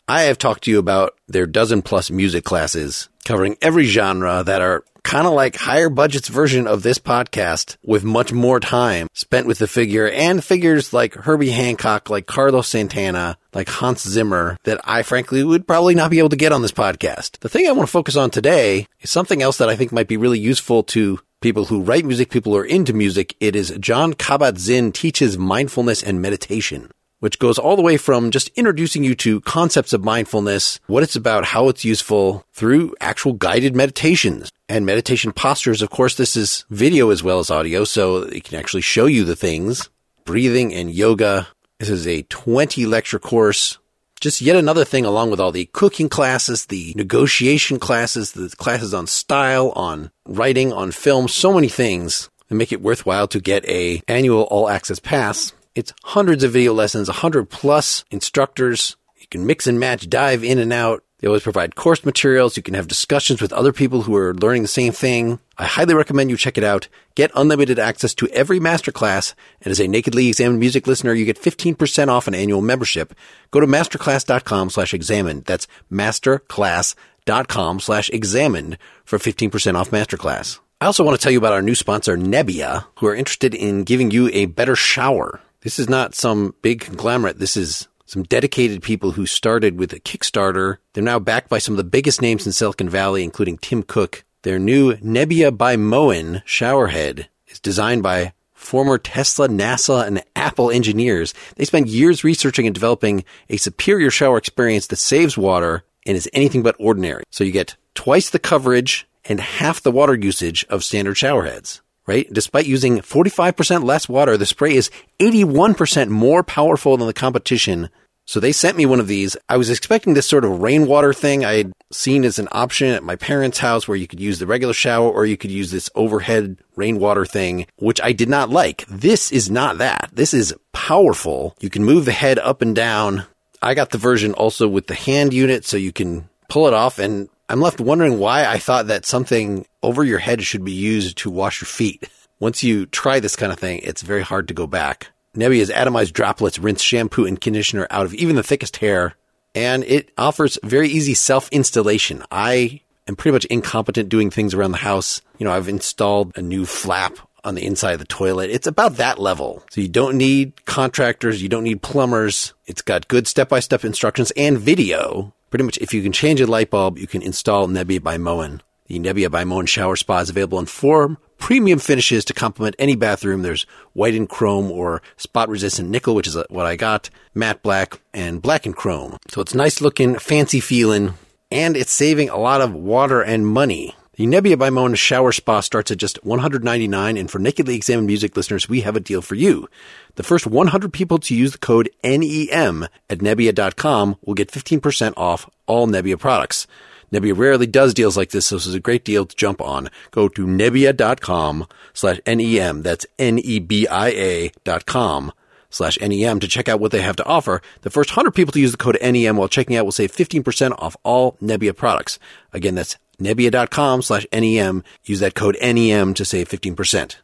I 0.07 0.25
have 0.25 0.37
talked 0.37 0.65
to 0.65 0.71
you 0.71 0.79
about 0.79 1.15
their 1.29 1.47
dozen 1.47 1.81
plus 1.81 2.11
music 2.11 2.45
classes 2.45 3.09
covering 3.25 3.57
every 3.63 3.85
genre 3.85 4.43
that 4.45 4.61
are 4.61 4.85
kind 5.03 5.27
of 5.27 5.33
like 5.33 5.57
higher 5.57 5.89
budgets 5.89 6.29
version 6.29 6.67
of 6.67 6.83
this 6.83 6.99
podcast 6.99 7.79
with 7.83 8.05
much 8.05 8.31
more 8.31 8.61
time 8.61 9.09
spent 9.15 9.47
with 9.47 9.59
the 9.59 9.67
figure 9.67 10.07
and 10.07 10.45
figures 10.45 10.93
like 10.93 11.15
Herbie 11.15 11.51
Hancock, 11.51 12.11
like 12.11 12.27
Carlos 12.27 12.69
Santana, 12.69 13.39
like 13.55 13.69
Hans 13.69 14.03
Zimmer 14.03 14.59
that 14.65 14.79
I 14.85 15.05
frankly 15.05 15.43
would 15.43 15.67
probably 15.67 15.95
not 15.95 16.11
be 16.11 16.19
able 16.19 16.29
to 16.29 16.37
get 16.37 16.53
on 16.53 16.61
this 16.61 16.73
podcast. 16.73 17.39
The 17.39 17.49
thing 17.49 17.67
I 17.67 17.73
want 17.73 17.89
to 17.89 17.93
focus 17.93 18.17
on 18.17 18.31
today 18.31 18.87
is 19.01 19.09
something 19.09 19.41
else 19.41 19.57
that 19.57 19.71
I 19.71 19.77
think 19.77 19.91
might 19.91 20.09
be 20.09 20.19
really 20.19 20.39
useful 20.39 20.83
to 20.85 21.19
people 21.41 21.65
who 21.65 21.83
write 21.83 22.05
music, 22.05 22.29
people 22.29 22.53
who 22.53 22.59
are 22.59 22.65
into 22.67 22.93
music. 22.93 23.37
It 23.41 23.57
is 23.57 23.75
John 23.81 24.13
Kabat-Zinn 24.13 24.93
teaches 24.93 25.39
mindfulness 25.39 26.03
and 26.03 26.21
meditation 26.21 26.91
which 27.25 27.39
goes 27.39 27.59
all 27.59 27.75
the 27.75 27.81
way 27.81 27.97
from 27.97 28.31
just 28.31 28.51
introducing 28.51 29.03
you 29.03 29.15
to 29.15 29.41
concepts 29.41 29.95
of 29.95 30.05
mindfulness, 30.05 30.79
what 30.89 31.03
it's 31.03 31.17
about, 31.17 31.47
how 31.47 31.71
it's 31.71 31.83
useful 31.83 32.45
through 32.53 32.95
actual 33.01 33.33
guided 33.33 33.75
meditations 33.75 34.53
and 34.69 34.85
meditation 34.85 35.33
postures. 35.33 35.81
Of 35.81 35.89
course, 35.89 36.17
this 36.17 36.37
is 36.37 36.67
video 36.69 37.09
as 37.09 37.23
well 37.23 37.39
as 37.39 37.51
audio, 37.51 37.85
so 37.85 38.19
it 38.19 38.45
can 38.45 38.59
actually 38.59 38.83
show 38.83 39.07
you 39.07 39.25
the 39.25 39.35
things, 39.35 39.89
breathing 40.27 40.75
and 40.75 40.91
yoga. 40.91 41.49
This 41.79 41.89
is 41.89 42.07
a 42.07 42.25
20 42.25 42.85
lecture 42.85 43.19
course. 43.19 43.79
Just 44.21 44.43
yet 44.43 44.57
another 44.57 44.85
thing 44.85 45.07
along 45.07 45.31
with 45.31 45.41
all 45.41 45.51
the 45.51 45.65
cooking 45.73 46.11
classes, 46.11 46.67
the 46.67 46.93
negotiation 46.95 47.79
classes, 47.79 48.33
the 48.33 48.55
classes 48.59 48.93
on 48.93 49.07
style, 49.07 49.71
on 49.71 50.11
writing, 50.27 50.75
on 50.75 50.93
film, 50.93 51.29
so 51.29 51.55
many 51.55 51.69
things 51.69 52.29
that 52.49 52.55
make 52.55 52.71
it 52.71 52.83
worthwhile 52.83 53.29
to 53.29 53.41
get 53.41 53.67
a 53.67 54.03
annual 54.09 54.43
all 54.43 54.69
access 54.69 54.99
pass. 54.99 55.55
It's 55.75 55.93
hundreds 56.05 56.45
of 56.45 56.53
video 56.53 56.73
lessons, 56.73 57.09
100 57.09 57.51
plus 57.51 58.05
instructors. 58.13 58.97
You 59.17 59.27
can 59.27 59.45
mix 59.45 59.67
and 59.67 59.81
match, 59.81 60.09
dive 60.09 60.45
in 60.45 60.61
and 60.61 60.73
out. 60.73 61.03
They 61.19 61.27
always 61.27 61.43
provide 61.43 61.75
course 61.75 62.05
materials. 62.05 62.57
You 62.57 62.63
can 62.63 62.75
have 62.75 62.87
discussions 62.87 63.43
with 63.43 63.53
other 63.53 63.73
people 63.73 64.03
who 64.03 64.15
are 64.15 64.35
learning 64.35 64.63
the 64.63 64.69
same 64.69 64.93
thing. 64.93 65.41
I 65.59 65.65
highly 65.65 65.95
recommend 65.95 66.31
you 66.31 66.37
check 66.37 66.57
it 66.57 66.63
out. 66.63 66.87
Get 67.17 67.33
unlimited 67.35 67.81
access 67.81 68.15
to 68.15 68.29
every 68.29 68.61
masterclass. 68.61 69.35
And 69.63 69.73
as 69.73 69.81
a 69.81 69.89
Nakedly 69.89 70.29
Examined 70.29 70.61
Music 70.61 70.87
listener, 70.87 71.13
you 71.13 71.25
get 71.25 71.43
15% 71.43 72.07
off 72.07 72.29
an 72.29 72.37
annual 72.37 72.61
membership. 72.61 73.13
Go 73.51 73.59
to 73.59 73.67
masterclass.com 73.67 74.71
slash 74.71 74.95
examined. 74.95 75.45
That's 75.45 75.67
masterclass.com 75.91 77.81
slash 77.81 78.11
examined 78.11 78.79
for 79.05 79.19
15% 79.19 79.75
off 79.75 79.91
masterclass. 79.91 80.61
I 80.81 80.87
also 80.87 81.03
want 81.03 81.19
to 81.19 81.23
tell 81.23 81.33
you 81.33 81.39
about 81.39 81.53
our 81.53 81.63
new 81.63 81.75
sponsor, 81.75 82.17
Nebia, 82.17 82.87
who 82.99 83.07
are 83.09 83.15
interested 83.15 83.55
in 83.55 83.83
giving 83.83 84.13
you 84.13 84.29
a 84.33 84.47
better 84.47 84.77
shower. 84.77 85.41
This 85.65 85.79
is 85.79 85.89
not 85.89 86.15
some 86.15 86.55
big 86.61 86.81
conglomerate. 86.81 87.39
This 87.39 87.57
is 87.57 87.89
some 88.05 88.23
dedicated 88.23 88.83
people 88.83 89.13
who 89.13 89.25
started 89.25 89.79
with 89.79 89.95
a 89.95 89.99
Kickstarter. 89.99 90.77
They're 90.93 91.03
now 91.03 91.19
backed 91.19 91.49
by 91.49 91.57
some 91.57 91.73
of 91.73 91.79
the 91.79 91.85
biggest 91.85 92.21
names 92.21 92.45
in 92.45 92.53
Silicon 92.53 92.91
Valley, 92.91 93.25
including 93.25 93.57
Tim 93.57 93.83
Cook. 93.83 94.25
Their 94.43 94.59
new 94.59 94.93
Nebia 94.97 95.57
by 95.57 95.79
Moen 95.79 96.43
showerhead 96.47 97.29
is 97.47 97.61
designed 97.61 98.03
by 98.03 98.35
former 98.53 98.99
Tesla, 98.99 99.49
NASA, 99.49 100.07
and 100.07 100.23
Apple 100.37 100.71
engineers. 100.71 101.33
They 101.57 101.65
spent 101.65 101.87
years 101.87 102.25
researching 102.25 102.67
and 102.67 102.75
developing 102.75 103.25
a 103.49 103.57
superior 103.57 104.11
shower 104.11 104.37
experience 104.37 104.89
that 104.89 104.97
saves 104.97 105.39
water 105.39 105.83
and 106.05 106.15
is 106.15 106.29
anything 106.35 106.63
but 106.63 106.77
ordinary. 106.79 107.25
So 107.31 107.43
you 107.43 107.53
get 107.53 107.77
twice 107.95 108.29
the 108.29 108.39
coverage 108.39 109.09
and 109.25 109.41
half 109.41 109.81
the 109.81 109.91
water 109.91 110.15
usage 110.15 110.67
of 110.69 110.85
standard 110.85 111.17
showerheads 111.17 111.81
right? 112.07 112.27
Despite 112.33 112.67
using 112.67 112.99
45% 112.99 113.85
less 113.85 114.09
water, 114.09 114.37
the 114.37 114.47
spray 114.47 114.75
is 114.75 114.91
81% 115.21 116.09
more 116.09 116.43
powerful 116.43 116.97
than 116.97 117.07
the 117.07 117.13
competition. 117.13 117.89
So 118.27 118.41
they 118.41 118.53
sent 118.53 118.77
me 118.79 118.87
one 118.87 119.01
of 119.01 119.07
these. 119.07 119.37
I 119.49 119.59
was 119.59 119.69
expecting 119.69 120.15
this 120.15 120.27
sort 120.27 120.47
of 120.47 120.63
rainwater 120.63 121.13
thing 121.13 121.45
I 121.45 121.55
had 121.55 121.73
seen 121.93 122.25
as 122.25 122.39
an 122.39 122.49
option 122.53 122.89
at 122.89 123.03
my 123.03 123.17
parents' 123.17 123.59
house 123.59 123.87
where 123.87 123.99
you 123.99 124.07
could 124.07 124.21
use 124.21 124.39
the 124.39 124.47
regular 124.47 124.73
shower 124.73 125.11
or 125.11 125.27
you 125.27 125.37
could 125.37 125.51
use 125.51 125.71
this 125.71 125.91
overhead 125.95 126.57
rainwater 126.75 127.27
thing, 127.27 127.67
which 127.77 128.01
I 128.01 128.13
did 128.13 128.31
not 128.31 128.49
like. 128.49 128.87
This 128.89 129.31
is 129.31 129.51
not 129.51 129.79
that. 129.79 130.11
This 130.13 130.33
is 130.33 130.55
powerful. 130.73 131.55
You 131.61 131.69
can 131.69 131.85
move 131.85 132.07
the 132.07 132.13
head 132.13 132.39
up 132.39 132.63
and 132.63 132.75
down. 132.75 133.27
I 133.61 133.75
got 133.75 133.91
the 133.91 133.99
version 133.99 134.33
also 134.33 134.69
with 134.69 134.87
the 134.87 134.95
hand 134.95 135.35
unit 135.35 135.67
so 135.67 135.77
you 135.77 135.93
can 135.93 136.29
pull 136.49 136.67
it 136.67 136.75
off 136.75 136.99
and 136.99 137.29
I'm 137.49 137.61
left 137.61 137.81
wondering 137.81 138.19
why 138.19 138.47
I 138.47 138.59
thought 138.59 138.87
that 138.87 139.05
something 139.05 139.67
over 139.83 140.03
your 140.03 140.19
head 140.19 140.43
should 140.43 140.65
be 140.65 140.73
used 140.73 141.19
to 141.19 141.31
wash 141.31 141.61
your 141.61 141.67
feet. 141.67 142.09
Once 142.41 142.63
you 142.63 142.87
try 142.87 143.21
this 143.21 143.37
kind 143.37 143.53
of 143.53 143.59
thing, 143.59 143.81
it's 143.83 144.03
very 144.03 144.23
hard 144.23 144.49
to 144.49 144.55
go 144.55 144.67
back. 144.67 145.09
Nebia's 145.37 145.71
atomized 145.71 146.13
droplets 146.13 146.59
rinse 146.59 146.81
shampoo 146.81 147.27
and 147.27 147.41
conditioner 147.41 147.87
out 147.91 148.07
of 148.07 148.15
even 148.15 148.37
the 148.37 148.43
thickest 148.43 148.79
hair, 148.79 149.15
and 149.55 149.85
it 149.85 150.11
offers 150.17 150.59
very 150.63 150.89
easy 150.89 151.15
self 151.15 151.49
installation. 151.51 152.23
I 152.31 152.81
am 153.07 153.17
pretty 153.17 153.35
much 153.35 153.45
incompetent 153.47 154.09
doing 154.09 154.31
things 154.31 154.55
around 154.55 154.73
the 154.73 154.79
house. 154.79 155.21
You 155.39 155.45
know, 155.45 155.53
I've 155.53 155.69
installed 155.69 156.37
a 156.37 156.43
new 156.43 156.65
flap 156.65 157.19
on 157.45 157.55
the 157.55 157.67
inside 157.67 157.93
of 157.93 157.99
the 157.99 158.07
toilet. 158.07 158.51
It's 158.51 158.67
about 158.67 158.97
that 158.97 159.19
level. 159.19 159.63
So 159.71 159.83
you 159.83 159.89
don't 159.89 160.17
need 160.17 160.65
contractors. 160.65 161.43
You 161.43 161.51
don't 161.51 161.65
need 161.65 161.83
plumbers. 161.83 162.55
It's 162.67 162.81
got 162.81 163.09
good 163.09 163.29
step 163.29 163.51
by 163.51 163.61
step 163.61 163.85
instructions 163.85 164.31
and 164.31 164.59
video 164.59 165.35
pretty 165.55 165.63
much 165.63 165.79
if 165.79 165.95
you 165.95 166.03
can 166.03 166.11
change 166.11 166.41
a 166.41 166.49
light 166.49 166.69
bulb, 166.69 166.99
you 166.99 167.07
can 167.07 167.23
install 167.23 167.69
Nebia 167.69 168.03
by 168.03 168.19
Moen. 168.19 168.61
The 168.87 168.99
Nebia 168.99 169.31
by 169.31 169.45
Moen 169.45 169.67
shower 169.67 169.95
spa 169.95 170.19
is 170.19 170.29
available 170.29 170.59
in 170.59 170.67
four 170.67 171.17
premium 171.39 171.79
finishes 171.79 172.25
to 172.25 172.35
complement 172.35 172.75
any 172.77 172.97
bathroom. 172.97 173.43
There's 173.43 173.65
white 173.93 174.17
and 174.17 174.29
chrome 174.29 174.73
or 174.73 175.01
spot 175.17 175.49
resistant 175.49 175.91
nickel, 175.91 176.17
which 176.17 176.27
is 176.27 176.37
uh, 176.37 176.43
what 176.49 176.67
I 176.67 176.75
got, 176.75 177.09
matte 177.35 177.63
black 177.63 178.01
and 178.13 178.43
black 178.43 178.67
and 178.67 178.75
chrome. 178.75 179.17
So 179.29 179.41
it's 179.41 179.55
nice 179.55 179.81
looking, 179.81 180.19
fancy 180.19 180.59
feeling, 180.59 181.15
and 181.53 181.77
it's 181.77 181.93
saving 181.93 182.31
a 182.31 182.37
lot 182.37 182.61
of 182.61 182.75
water 182.75 183.23
and 183.23 183.47
money. 183.47 183.95
The 184.17 184.27
Nebia 184.27 184.57
by 184.57 184.71
Moen 184.71 184.95
shower 184.95 185.33
spa 185.33 185.59
starts 185.59 185.91
at 185.91 185.99
just 185.99 186.25
199, 186.25 187.17
and 187.17 187.29
for 187.29 187.41
Nakedly 187.41 187.75
Examined 187.75 188.07
Music 188.07 188.37
listeners, 188.37 188.69
we 188.69 188.83
have 188.83 188.95
a 188.95 189.01
deal 189.01 189.21
for 189.21 189.35
you. 189.35 189.69
The 190.15 190.23
first 190.23 190.47
100 190.47 190.93
people 190.93 191.19
to 191.19 191.35
use 191.35 191.51
the 191.51 191.59
code 191.59 191.91
NEM 192.05 192.87
at 193.11 193.19
Nebia.com 193.19 194.17
will 194.25 194.35
get 194.35 194.53
15% 194.53 195.15
off 195.17 195.51
all 195.67 195.89
Nebia 195.89 196.17
products. 196.17 196.69
Nebia 197.13 197.37
rarely 197.37 197.67
does 197.67 197.93
deals 197.93 198.17
like 198.17 198.31
this, 198.31 198.47
so 198.47 198.55
this 198.55 198.67
is 198.67 198.75
a 198.77 198.81
great 198.81 199.05
deal 199.05 199.27
to 199.27 199.35
jump 199.35 199.61
on. 199.61 199.91
Go 200.13 200.29
to 200.29 200.47
Nebia.com 200.47 201.67
slash 201.93 202.21
NEM. 202.25 202.83
That's 202.83 203.07
N-E-B-I-A 203.19 204.53
dot 204.63 204.87
com 204.87 205.33
slash 205.71 205.99
NEM 206.01 206.39
to 206.39 206.47
check 206.47 206.69
out 206.69 206.79
what 206.79 206.93
they 206.93 207.03
have 207.03 207.17
to 207.17 207.25
offer. 207.25 207.61
The 207.81 207.91
first 207.91 208.11
100 208.11 208.31
people 208.31 208.53
to 208.53 208.61
use 208.61 208.71
the 208.71 208.79
code 208.79 208.97
NEM 209.03 209.37
while 209.37 209.49
checking 209.49 209.75
out 209.75 209.85
will 209.85 209.91
save 209.91 210.13
15% 210.13 210.73
off 210.79 210.97
all 211.03 211.33
Nebia 211.43 211.77
products. 211.77 212.21
Again, 212.53 212.77
that's 212.77 212.97
Nebia.com 213.19 214.03
slash 214.03 214.27
NEM. 214.33 214.83
Use 215.05 215.21
that 215.21 215.35
code 215.35 215.57
NEM 215.61 216.15
to 216.15 216.25
save 216.25 216.49
15%. 216.49 217.17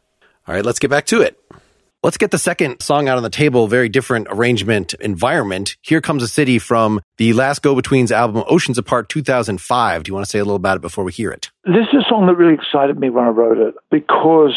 All 0.47 0.55
right, 0.55 0.65
let's 0.65 0.79
get 0.79 0.89
back 0.89 1.05
to 1.07 1.21
it. 1.21 1.37
Let's 2.03 2.17
get 2.17 2.31
the 2.31 2.39
second 2.39 2.81
song 2.81 3.07
out 3.07 3.17
on 3.17 3.23
the 3.23 3.29
table. 3.29 3.67
Very 3.67 3.87
different 3.87 4.25
arrangement 4.31 4.95
environment. 4.95 5.77
Here 5.81 6.01
comes 6.01 6.23
a 6.23 6.27
city 6.27 6.57
from 6.57 6.99
the 7.17 7.33
last 7.33 7.61
Go 7.61 7.75
Betweens 7.75 8.11
album, 8.11 8.43
Oceans 8.47 8.79
Apart 8.79 9.07
2005. 9.07 10.03
Do 10.03 10.09
you 10.09 10.15
want 10.15 10.25
to 10.25 10.29
say 10.29 10.39
a 10.39 10.43
little 10.43 10.55
about 10.55 10.77
it 10.77 10.81
before 10.81 11.03
we 11.03 11.11
hear 11.11 11.29
it? 11.29 11.51
This 11.63 11.85
is 11.93 12.03
a 12.03 12.09
song 12.09 12.25
that 12.25 12.37
really 12.37 12.55
excited 12.55 12.97
me 12.97 13.11
when 13.11 13.25
I 13.25 13.27
wrote 13.27 13.59
it 13.59 13.75
because 13.91 14.55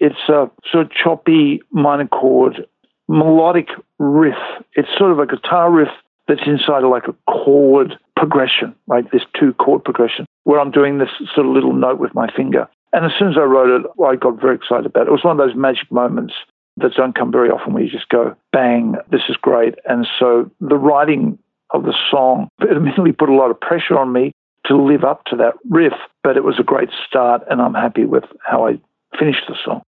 it's 0.00 0.16
a 0.28 0.50
sort 0.72 0.86
of 0.86 0.90
choppy 0.90 1.60
minor 1.70 2.06
chord, 2.06 2.66
melodic 3.08 3.68
riff. 3.98 4.34
It's 4.72 4.88
sort 4.96 5.12
of 5.12 5.18
a 5.18 5.26
guitar 5.26 5.70
riff 5.70 5.88
that's 6.28 6.46
inside 6.46 6.82
of 6.82 6.90
like 6.90 7.08
a 7.08 7.14
chord 7.30 7.98
progression, 8.16 8.74
like 8.86 9.10
this 9.10 9.22
two 9.38 9.52
chord 9.54 9.84
progression, 9.84 10.26
where 10.44 10.58
I'm 10.58 10.70
doing 10.70 10.98
this 10.98 11.10
sort 11.34 11.46
of 11.46 11.52
little 11.52 11.74
note 11.74 11.98
with 11.98 12.14
my 12.14 12.28
finger. 12.34 12.68
And 12.92 13.04
as 13.04 13.12
soon 13.18 13.28
as 13.28 13.36
I 13.36 13.42
wrote 13.42 13.80
it, 13.80 13.86
I 14.02 14.16
got 14.16 14.40
very 14.40 14.56
excited 14.56 14.86
about 14.86 15.02
it. 15.02 15.08
It 15.08 15.12
was 15.12 15.24
one 15.24 15.38
of 15.38 15.46
those 15.46 15.56
magic 15.56 15.90
moments 15.92 16.34
that 16.78 16.94
don't 16.94 17.14
come 17.14 17.32
very 17.32 17.50
often 17.50 17.72
where 17.72 17.82
you 17.82 17.90
just 17.90 18.08
go, 18.08 18.34
bang, 18.52 18.96
this 19.10 19.22
is 19.28 19.36
great. 19.36 19.74
And 19.86 20.06
so 20.18 20.50
the 20.60 20.76
writing 20.76 21.38
of 21.70 21.84
the 21.84 21.94
song 22.10 22.48
admittedly 22.62 23.12
put 23.12 23.28
a 23.28 23.34
lot 23.34 23.50
of 23.50 23.60
pressure 23.60 23.98
on 23.98 24.12
me 24.12 24.32
to 24.66 24.76
live 24.76 25.04
up 25.04 25.24
to 25.26 25.36
that 25.36 25.54
riff, 25.68 25.94
but 26.22 26.36
it 26.36 26.44
was 26.44 26.58
a 26.58 26.62
great 26.62 26.90
start, 27.06 27.42
and 27.50 27.60
I'm 27.60 27.74
happy 27.74 28.04
with 28.04 28.24
how 28.44 28.66
I 28.66 28.80
finished 29.18 29.44
the 29.48 29.56
song. 29.64 29.82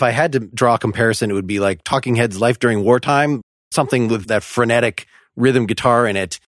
If 0.00 0.02
I 0.02 0.12
had 0.12 0.32
to 0.32 0.40
draw 0.40 0.76
a 0.76 0.78
comparison, 0.78 1.30
it 1.30 1.34
would 1.34 1.46
be 1.46 1.60
like 1.60 1.84
Talking 1.84 2.16
Heads' 2.16 2.40
Life 2.40 2.58
During 2.58 2.84
Wartime, 2.84 3.42
something 3.70 4.08
with 4.08 4.28
that 4.28 4.42
frenetic 4.42 5.06
rhythm 5.36 5.66
guitar 5.66 6.06
in 6.06 6.16
it. 6.16 6.40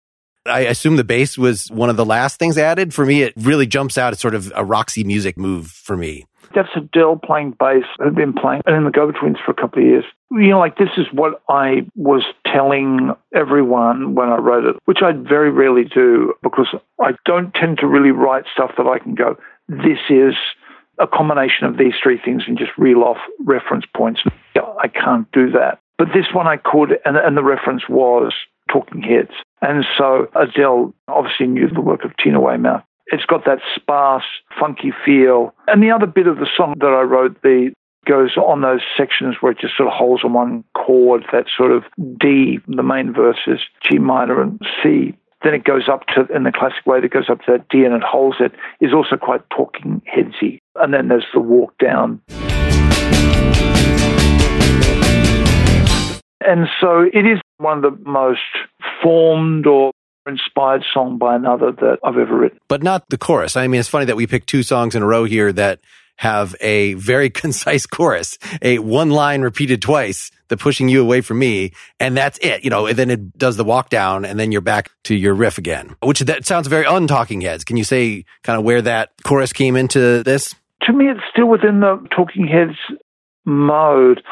I 0.47 0.61
assume 0.61 0.95
the 0.95 1.03
bass 1.03 1.37
was 1.37 1.69
one 1.69 1.91
of 1.91 1.97
the 1.97 2.05
last 2.05 2.39
things 2.39 2.57
added. 2.57 2.95
For 2.95 3.05
me, 3.05 3.23
it 3.23 3.35
really 3.37 3.67
jumps 3.67 3.99
out. 3.99 4.13
It's 4.13 4.23
sort 4.23 4.37
of 4.37 4.53
a 4.55 4.65
Roxy 4.65 5.03
music 5.03 5.37
move 5.37 5.67
for 5.67 5.97
me. 5.97 6.27
That's 6.55 6.69
Adele 6.77 7.17
playing 7.17 7.57
bass. 7.59 7.83
I've 7.99 8.15
been 8.15 8.33
playing 8.33 8.63
in 8.69 8.85
the 8.85 8.93
Go-Betweens 8.93 9.39
for 9.45 9.51
a 9.51 9.55
couple 9.55 9.83
of 9.83 9.89
years. 9.89 10.05
You 10.31 10.51
know, 10.51 10.61
like 10.61 10.79
this 10.79 10.91
is 10.97 11.07
what 11.13 11.43
I 11.49 11.87
was 11.97 12.23
telling 12.47 13.11
everyone 13.35 14.15
when 14.15 14.29
I 14.29 14.37
wrote 14.37 14.65
it, 14.65 14.77
which 14.85 14.99
I 15.03 15.11
very 15.11 15.51
rarely 15.51 15.85
do 15.85 16.35
because 16.41 16.69
I 17.01 17.15
don't 17.27 17.53
tend 17.53 17.79
to 17.79 17.89
really 17.89 18.13
write 18.13 18.45
stuff 18.53 18.71
that 18.79 18.87
I 18.87 19.01
can 19.01 19.17
go, 19.17 19.37
this 19.69 19.99
is 20.09 20.35
a 21.01 21.07
combination 21.07 21.67
of 21.67 21.79
these 21.79 21.95
three 22.03 22.19
things 22.23 22.45
and 22.47 22.59
just 22.59 22.71
reel 22.77 23.03
off 23.03 23.19
reference 23.45 23.85
points. 23.97 24.21
I 24.57 24.89
can't 24.89 25.31
do 25.33 25.51
that. 25.53 25.81
But 25.99 26.09
this 26.15 26.27
one 26.33 26.47
I 26.47 26.57
could, 26.57 26.99
and, 27.05 27.17
and 27.17 27.37
the 27.37 27.43
reference 27.43 27.83
was 27.89 28.33
Talking 28.73 29.03
Heads. 29.03 29.33
And 29.61 29.85
so 29.99 30.29
Adele 30.35 30.95
obviously 31.09 31.47
knew 31.47 31.69
the 31.69 31.81
work 31.81 32.05
of 32.05 32.13
Tina 32.17 32.41
Weymouth. 32.41 32.83
It's 33.09 33.25
got 33.25 33.45
that 33.45 33.59
sparse, 33.75 34.25
funky 34.59 34.93
feel. 35.05 35.53
And 35.67 35.83
the 35.83 35.91
other 35.91 36.07
bit 36.07 36.27
of 36.27 36.37
the 36.37 36.47
song 36.57 36.75
that 36.79 36.87
I 36.87 37.03
wrote, 37.03 37.43
the 37.43 37.73
goes 38.07 38.37
on 38.37 38.63
those 38.63 38.81
sections 38.97 39.37
where 39.41 39.53
it 39.53 39.59
just 39.59 39.77
sort 39.77 39.89
of 39.89 39.95
holds 39.95 40.25
on 40.25 40.33
one 40.33 40.65
chord, 40.75 41.25
that 41.33 41.47
sort 41.55 41.71
of 41.71 41.85
D, 42.19 42.59
the 42.67 42.83
main 42.83 43.13
verses, 43.13 43.61
G 43.83 43.99
minor 43.99 44.41
and 44.41 44.61
C. 44.83 45.15
Then 45.43 45.55
it 45.55 45.65
goes 45.65 45.89
up 45.89 46.07
to, 46.15 46.27
in 46.35 46.45
the 46.45 46.53
classic 46.53 46.85
way, 46.87 47.01
that 47.01 47.11
goes 47.11 47.29
up 47.31 47.41
to 47.43 47.53
that 47.53 47.69
D 47.69 47.85
and 47.85 47.95
it 47.95 48.03
holds 48.03 48.37
it, 48.41 48.53
is 48.81 48.93
also 48.93 49.17
quite 49.17 49.43
talking 49.51 50.03
headsy. 50.07 50.60
And 50.81 50.95
then 50.95 51.09
there's 51.09 51.27
the 51.35 51.40
walk 51.40 51.77
down. 51.79 52.21
And 56.40 56.69
so 56.81 57.03
it 57.03 57.27
is 57.27 57.38
one 57.59 57.85
of 57.85 57.99
the 57.99 58.11
most 58.11 58.40
formed 59.03 59.66
or 59.66 59.93
inspired 60.27 60.85
song 60.93 61.19
by 61.19 61.37
another 61.37 61.73
that 61.73 61.99
I've 62.03 62.16
ever 62.16 62.37
written. 62.37 62.59
But 62.69 62.83
not 62.83 63.09
the 63.11 63.19
chorus. 63.19 63.57
I 63.57 63.66
mean, 63.66 63.79
it's 63.79 63.88
funny 63.88 64.07
that 64.07 64.16
we 64.16 64.27
picked 64.27 64.49
two 64.49 64.62
songs 64.62 64.95
in 64.95 65.03
a 65.03 65.07
row 65.07 65.25
here 65.25 65.53
that 65.53 65.81
have 66.16 66.55
a 66.61 66.95
very 66.95 67.31
concise 67.43 67.87
chorus, 67.87 68.38
a 68.62 68.79
one 68.79 69.11
line 69.11 69.43
repeated 69.43 69.83
twice, 69.83 70.31
the 70.49 70.57
pushing 70.57 70.88
you 70.88 71.03
away 71.03 71.21
from 71.21 71.38
me. 71.38 71.73
And 71.99 72.16
that's 72.16 72.38
it, 72.43 72.64
you 72.64 72.71
know, 72.71 72.87
and 72.87 72.97
then 72.97 73.11
it 73.11 73.38
does 73.38 73.57
the 73.57 73.64
walk 73.64 73.88
down 73.88 74.25
and 74.25 74.38
then 74.38 74.53
you're 74.53 74.61
back 74.61 74.90
to 75.05 75.14
your 75.14 75.35
riff 75.35 75.59
again, 75.59 75.97
which 76.03 76.21
that 76.21 76.47
sounds 76.47 76.69
very 76.69 76.85
untalking 76.85 77.43
heads. 77.43 77.64
Can 77.64 77.77
you 77.77 77.85
say 77.85 78.25
kind 78.45 78.59
of 78.59 78.64
where 78.64 78.83
that 78.83 79.11
chorus 79.25 79.53
came 79.53 79.77
into 79.77 80.23
this? 80.23 80.55
To 80.83 80.93
me, 80.93 81.09
it's 81.09 81.21
still 81.31 81.47
within 81.47 81.81
the 81.81 82.05
talking 82.14 82.47
heads 82.47 82.77
mode. 83.45 84.23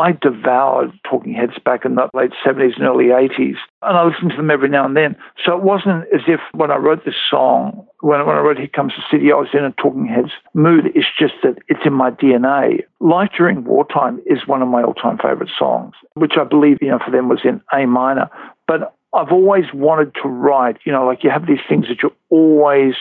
I 0.00 0.12
devoured 0.12 0.92
Talking 1.08 1.34
Heads 1.34 1.58
back 1.64 1.84
in 1.84 1.96
the 1.96 2.08
late 2.14 2.30
70s 2.46 2.76
and 2.76 2.84
early 2.84 3.06
80s, 3.06 3.56
and 3.82 3.96
I 3.96 4.04
listened 4.04 4.30
to 4.30 4.36
them 4.36 4.50
every 4.50 4.68
now 4.68 4.86
and 4.86 4.96
then. 4.96 5.16
So 5.44 5.56
it 5.56 5.62
wasn't 5.62 6.04
as 6.14 6.20
if 6.28 6.38
when 6.52 6.70
I 6.70 6.76
wrote 6.76 7.04
this 7.04 7.16
song, 7.28 7.84
when, 8.00 8.24
when 8.24 8.36
I 8.36 8.40
wrote 8.40 8.58
Here 8.58 8.68
Comes 8.68 8.92
the 8.96 9.02
City, 9.10 9.32
I 9.32 9.34
was 9.34 9.48
in 9.52 9.64
a 9.64 9.72
Talking 9.72 10.06
Heads 10.06 10.30
mood. 10.54 10.92
It's 10.94 11.08
just 11.18 11.34
that 11.42 11.56
it's 11.66 11.84
in 11.84 11.94
my 11.94 12.12
DNA. 12.12 12.84
Life 13.00 13.30
During 13.36 13.64
Wartime 13.64 14.22
is 14.26 14.46
one 14.46 14.62
of 14.62 14.68
my 14.68 14.82
all 14.84 14.94
time 14.94 15.18
favorite 15.18 15.50
songs, 15.58 15.94
which 16.14 16.34
I 16.40 16.44
believe, 16.44 16.78
you 16.80 16.90
know, 16.90 17.00
for 17.04 17.10
them 17.10 17.28
was 17.28 17.40
in 17.42 17.60
A 17.72 17.84
minor. 17.86 18.30
But 18.68 18.94
I've 19.14 19.32
always 19.32 19.64
wanted 19.72 20.14
to 20.22 20.28
write, 20.28 20.78
you 20.84 20.92
know, 20.92 21.06
like 21.06 21.24
you 21.24 21.30
have 21.30 21.46
these 21.46 21.64
things 21.68 21.86
that 21.88 22.02
you 22.02 22.12
always 22.28 22.94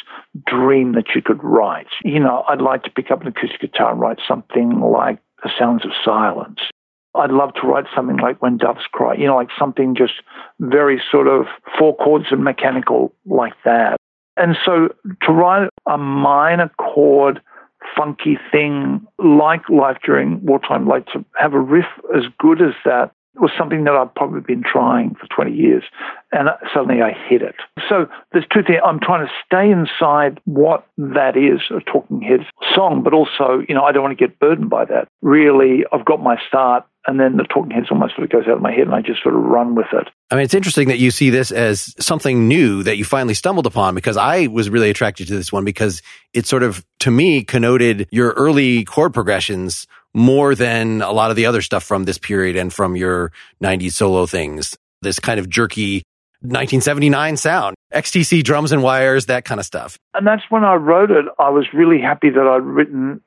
dream 0.45 0.93
that 0.93 1.07
you 1.13 1.21
could 1.21 1.43
write. 1.43 1.87
You 2.03 2.19
know, 2.19 2.43
I'd 2.47 2.61
like 2.61 2.83
to 2.83 2.89
pick 2.89 3.11
up 3.11 3.21
an 3.21 3.27
acoustic 3.27 3.59
guitar 3.59 3.91
and 3.91 3.99
write 3.99 4.19
something 4.25 4.79
like 4.79 5.19
The 5.43 5.51
Sounds 5.57 5.83
of 5.83 5.91
Silence 6.05 6.59
I'd 7.17 7.31
love 7.31 7.53
to 7.55 7.67
write 7.67 7.85
something 7.95 8.17
like 8.17 8.41
When 8.41 8.57
Doves 8.57 8.85
Cry, 8.91 9.15
you 9.15 9.25
know, 9.25 9.35
like 9.35 9.49
something 9.57 9.95
just 9.95 10.13
very 10.59 11.01
sort 11.11 11.27
of 11.27 11.45
four 11.77 11.95
chords 11.97 12.25
and 12.31 12.43
mechanical 12.43 13.13
like 13.25 13.53
that. 13.65 13.97
And 14.35 14.55
so 14.63 14.89
to 15.23 15.31
write 15.31 15.69
a 15.87 15.97
minor 15.97 16.69
chord, 16.77 17.41
funky 17.95 18.37
thing 18.51 19.05
like 19.17 19.67
Life 19.69 19.97
During 20.05 20.45
Wartime, 20.45 20.87
like 20.87 21.07
to 21.07 21.25
have 21.35 21.53
a 21.53 21.59
riff 21.59 21.85
as 22.15 22.23
good 22.39 22.61
as 22.61 22.73
that 22.85 23.11
was 23.39 23.51
something 23.57 23.83
that 23.83 23.93
I've 23.93 24.13
probably 24.15 24.41
been 24.41 24.63
trying 24.63 25.15
for 25.15 25.27
20 25.27 25.55
years. 25.55 25.83
And 26.31 26.49
suddenly 26.73 27.01
I 27.01 27.13
hit 27.27 27.41
it. 27.41 27.55
So 27.87 28.07
there's 28.31 28.45
two 28.53 28.63
things. 28.63 28.79
I'm 28.85 28.99
trying 28.99 29.25
to 29.25 29.31
stay 29.45 29.71
inside 29.71 30.39
what 30.45 30.87
that 30.97 31.37
is, 31.37 31.61
a 31.69 31.79
Talking 31.81 32.21
Heads 32.21 32.43
song, 32.73 33.03
but 33.03 33.13
also, 33.13 33.63
you 33.67 33.75
know, 33.75 33.83
I 33.83 33.91
don't 33.91 34.03
want 34.03 34.17
to 34.17 34.27
get 34.27 34.39
burdened 34.39 34.69
by 34.69 34.85
that. 34.85 35.07
Really, 35.21 35.85
I've 35.91 36.05
got 36.05 36.21
my 36.21 36.37
start 36.47 36.85
and 37.07 37.19
then 37.19 37.37
the 37.37 37.43
talking 37.43 37.71
heads 37.71 37.87
almost 37.89 38.15
sort 38.15 38.25
of 38.25 38.29
goes 38.31 38.47
out 38.47 38.57
of 38.57 38.61
my 38.61 38.71
head 38.71 38.81
and 38.81 38.93
I 38.93 39.01
just 39.01 39.23
sort 39.23 39.33
of 39.33 39.41
run 39.41 39.75
with 39.75 39.87
it. 39.93 40.09
I 40.29 40.35
mean, 40.35 40.43
it's 40.43 40.53
interesting 40.53 40.89
that 40.89 40.99
you 40.99 41.09
see 41.09 41.29
this 41.29 41.51
as 41.51 41.95
something 41.99 42.49
new 42.49 42.83
that 42.83 42.97
you 42.97 43.05
finally 43.05 43.33
stumbled 43.33 43.65
upon 43.65 43.95
because 43.95 44.17
I 44.17 44.47
was 44.47 44.69
really 44.69 44.89
attracted 44.89 45.27
to 45.27 45.35
this 45.35 45.51
one 45.51 45.63
because 45.63 46.01
it 46.33 46.45
sort 46.45 46.63
of, 46.63 46.85
to 46.99 47.11
me, 47.11 47.43
connoted 47.43 48.07
your 48.11 48.31
early 48.31 48.83
chord 48.83 49.13
progressions 49.13 49.87
more 50.13 50.53
than 50.53 51.01
a 51.01 51.11
lot 51.11 51.29
of 51.29 51.37
the 51.37 51.45
other 51.45 51.61
stuff 51.61 51.83
from 51.83 52.03
this 52.03 52.17
period 52.17 52.57
and 52.57 52.73
from 52.73 52.97
your 52.97 53.31
90s 53.63 53.93
solo 53.93 54.25
things. 54.25 54.77
This 55.01 55.19
kind 55.19 55.39
of 55.39 55.49
jerky 55.49 56.03
1979 56.41 57.37
sound, 57.37 57.75
XTC 57.93 58.43
drums 58.43 58.71
and 58.71 58.83
wires, 58.83 59.27
that 59.27 59.45
kind 59.45 59.59
of 59.59 59.65
stuff. 59.65 59.97
And 60.13 60.27
that's 60.27 60.43
when 60.49 60.63
I 60.63 60.75
wrote 60.75 61.09
it. 61.09 61.25
I 61.39 61.49
was 61.49 61.67
really 61.73 62.01
happy 62.01 62.29
that 62.29 62.47
I'd 62.47 62.63
written 62.63 63.21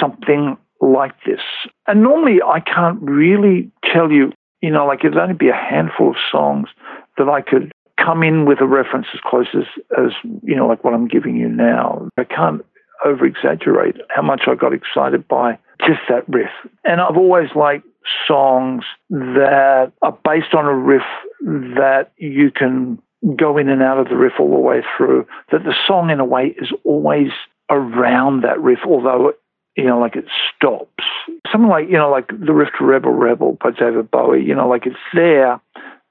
something 0.00 0.56
like 0.80 1.14
this. 1.26 1.40
And 1.86 2.02
normally 2.02 2.40
I 2.42 2.60
can't 2.60 3.00
really 3.02 3.70
tell 3.84 4.10
you, 4.10 4.32
you 4.60 4.70
know, 4.70 4.86
like 4.86 5.00
it'd 5.04 5.16
only 5.16 5.34
be 5.34 5.48
a 5.48 5.54
handful 5.54 6.10
of 6.10 6.16
songs 6.30 6.68
that 7.16 7.28
I 7.28 7.40
could 7.40 7.72
come 7.98 8.22
in 8.22 8.44
with 8.44 8.60
a 8.60 8.66
reference 8.66 9.06
as 9.12 9.20
close 9.20 9.48
as, 9.54 9.64
as 9.98 10.12
you 10.42 10.54
know, 10.54 10.66
like 10.66 10.84
what 10.84 10.94
I'm 10.94 11.08
giving 11.08 11.36
you 11.36 11.48
now. 11.48 12.08
I 12.16 12.24
can't 12.24 12.64
over 13.04 13.26
exaggerate 13.26 13.96
how 14.08 14.22
much 14.22 14.42
I 14.46 14.54
got 14.54 14.72
excited 14.72 15.26
by 15.28 15.58
just 15.84 16.00
that 16.08 16.28
riff. 16.28 16.50
And 16.84 17.00
I've 17.00 17.16
always 17.16 17.50
liked 17.54 17.86
songs 18.26 18.84
that 19.10 19.92
are 20.02 20.18
based 20.24 20.54
on 20.54 20.64
a 20.64 20.74
riff 20.74 21.02
that 21.40 22.12
you 22.16 22.50
can 22.50 23.00
go 23.36 23.58
in 23.58 23.68
and 23.68 23.82
out 23.82 23.98
of 23.98 24.08
the 24.08 24.16
riff 24.16 24.34
all 24.38 24.50
the 24.50 24.60
way 24.60 24.82
through, 24.96 25.26
that 25.50 25.64
the 25.64 25.74
song 25.86 26.10
in 26.10 26.20
a 26.20 26.24
way 26.24 26.54
is 26.60 26.72
always 26.84 27.30
around 27.70 28.42
that 28.42 28.60
riff, 28.60 28.80
although 28.86 29.32
you 29.78 29.84
know, 29.84 29.98
like 29.98 30.16
it 30.16 30.26
stops. 30.54 31.04
Something 31.52 31.70
like, 31.70 31.86
you 31.86 31.96
know, 31.96 32.10
like 32.10 32.28
the 32.28 32.52
riff 32.52 32.70
to 32.78 32.84
Rebel 32.84 33.12
Rebel 33.12 33.56
by 33.62 33.70
David 33.70 34.10
Bowie, 34.10 34.44
you 34.44 34.54
know, 34.54 34.68
like 34.68 34.86
it's 34.86 34.96
there 35.14 35.60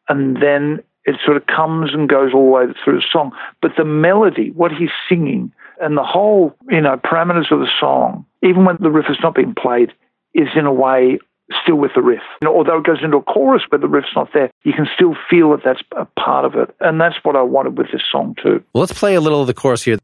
and 0.08 0.42
then 0.42 0.82
it 1.04 1.18
sort 1.24 1.38
of 1.38 1.46
comes 1.48 1.94
and 1.94 2.08
goes 2.08 2.34
all 2.34 2.46
the 2.46 2.52
way 2.52 2.66
through 2.84 2.96
the 2.96 3.06
song. 3.12 3.32
But 3.62 3.72
the 3.78 3.86
melody, 3.86 4.52
what 4.52 4.72
he's 4.72 4.90
singing, 5.10 5.52
and 5.82 5.98
the 5.98 6.04
whole, 6.04 6.56
you 6.70 6.82
know, 6.82 6.98
parameters 6.98 7.52
of 7.52 7.60
the 7.60 7.70
song, 7.80 8.26
even 8.42 8.66
when 8.66 8.78
the 8.80 8.90
riff 8.90 9.06
is 9.10 9.18
not 9.22 9.36
being 9.36 9.54
played, 9.54 9.92
is 10.34 10.48
in 10.56 10.66
a 10.66 10.74
way 10.74 11.20
still 11.62 11.76
with 11.76 11.92
the 11.94 12.02
riff. 12.02 12.24
You 12.42 12.48
know, 12.48 12.56
although 12.56 12.78
it 12.78 12.86
goes 12.86 13.00
into 13.04 13.18
a 13.18 13.22
chorus 13.22 13.64
where 13.70 13.80
the 13.80 13.88
riff's 13.88 14.16
not 14.16 14.30
there, 14.34 14.50
you 14.64 14.74
can 14.74 14.88
still 14.96 15.16
feel 15.30 15.52
that 15.52 15.62
that's 15.64 15.82
a 15.96 16.06
part 16.20 16.46
of 16.46 16.56
it. 16.56 16.74
And 16.80 17.00
that's 17.00 17.16
what 17.24 17.36
I 17.36 17.42
wanted 17.42 17.78
with 17.78 17.92
this 17.92 18.04
song 18.12 18.36
too. 18.42 18.64
Well, 18.74 18.82
let's 18.82 18.98
play 18.98 19.16
a 19.16 19.22
little 19.22 19.42
of 19.42 19.48
the 19.48 19.54
chorus 19.54 19.84
here. 19.84 19.98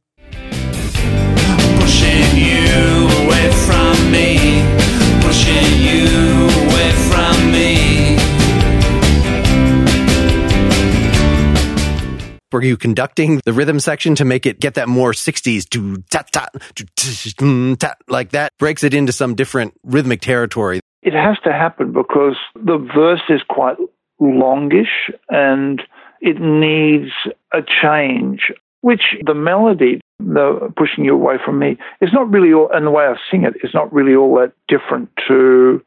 Were 12.54 12.62
you 12.62 12.78
conducting 12.78 13.42
the 13.46 13.52
rhythm 13.52 13.80
section 13.80 14.14
to 14.14 14.26
make 14.26 14.46
it 14.46 14.60
get 14.60 14.76
that 14.76 14.88
more 14.88 15.12
60s 15.12 15.68
to 15.70 15.98
ta 16.12 16.24
ta 16.32 16.46
to 16.76 16.86
mm, 16.86 17.78
ta 17.80 17.96
like 18.08 18.30
that? 18.30 18.52
Breaks 18.60 18.84
it 18.84 18.94
into 18.94 19.12
some 19.12 19.34
different 19.34 19.74
rhythmic 19.84 20.22
territory? 20.22 20.80
It 21.02 21.14
has 21.14 21.38
to 21.46 21.52
happen 21.52 21.94
because 21.94 22.38
the 22.54 22.78
verse 22.78 23.24
is 23.28 23.42
quite 23.50 23.78
longish 24.22 25.10
and 25.30 25.82
it 26.22 26.40
needs 26.40 27.12
a 27.54 27.64
change 27.82 28.52
which 28.84 29.16
the 29.26 29.34
melody, 29.34 30.02
the 30.20 30.72
pushing 30.76 31.06
you 31.06 31.14
away 31.14 31.38
from 31.44 31.58
me, 31.58 31.78
is 32.02 32.12
not 32.12 32.30
really 32.30 32.52
all, 32.52 32.70
and 32.74 32.86
the 32.86 32.92
way 32.92 33.06
I 33.06 33.16
sing 33.32 33.46
it 33.46 33.54
is 33.64 33.74
not 33.74 33.92
really 33.94 34.14
all 34.14 34.36
that 34.36 34.52
different 34.68 35.10
to 35.30 35.82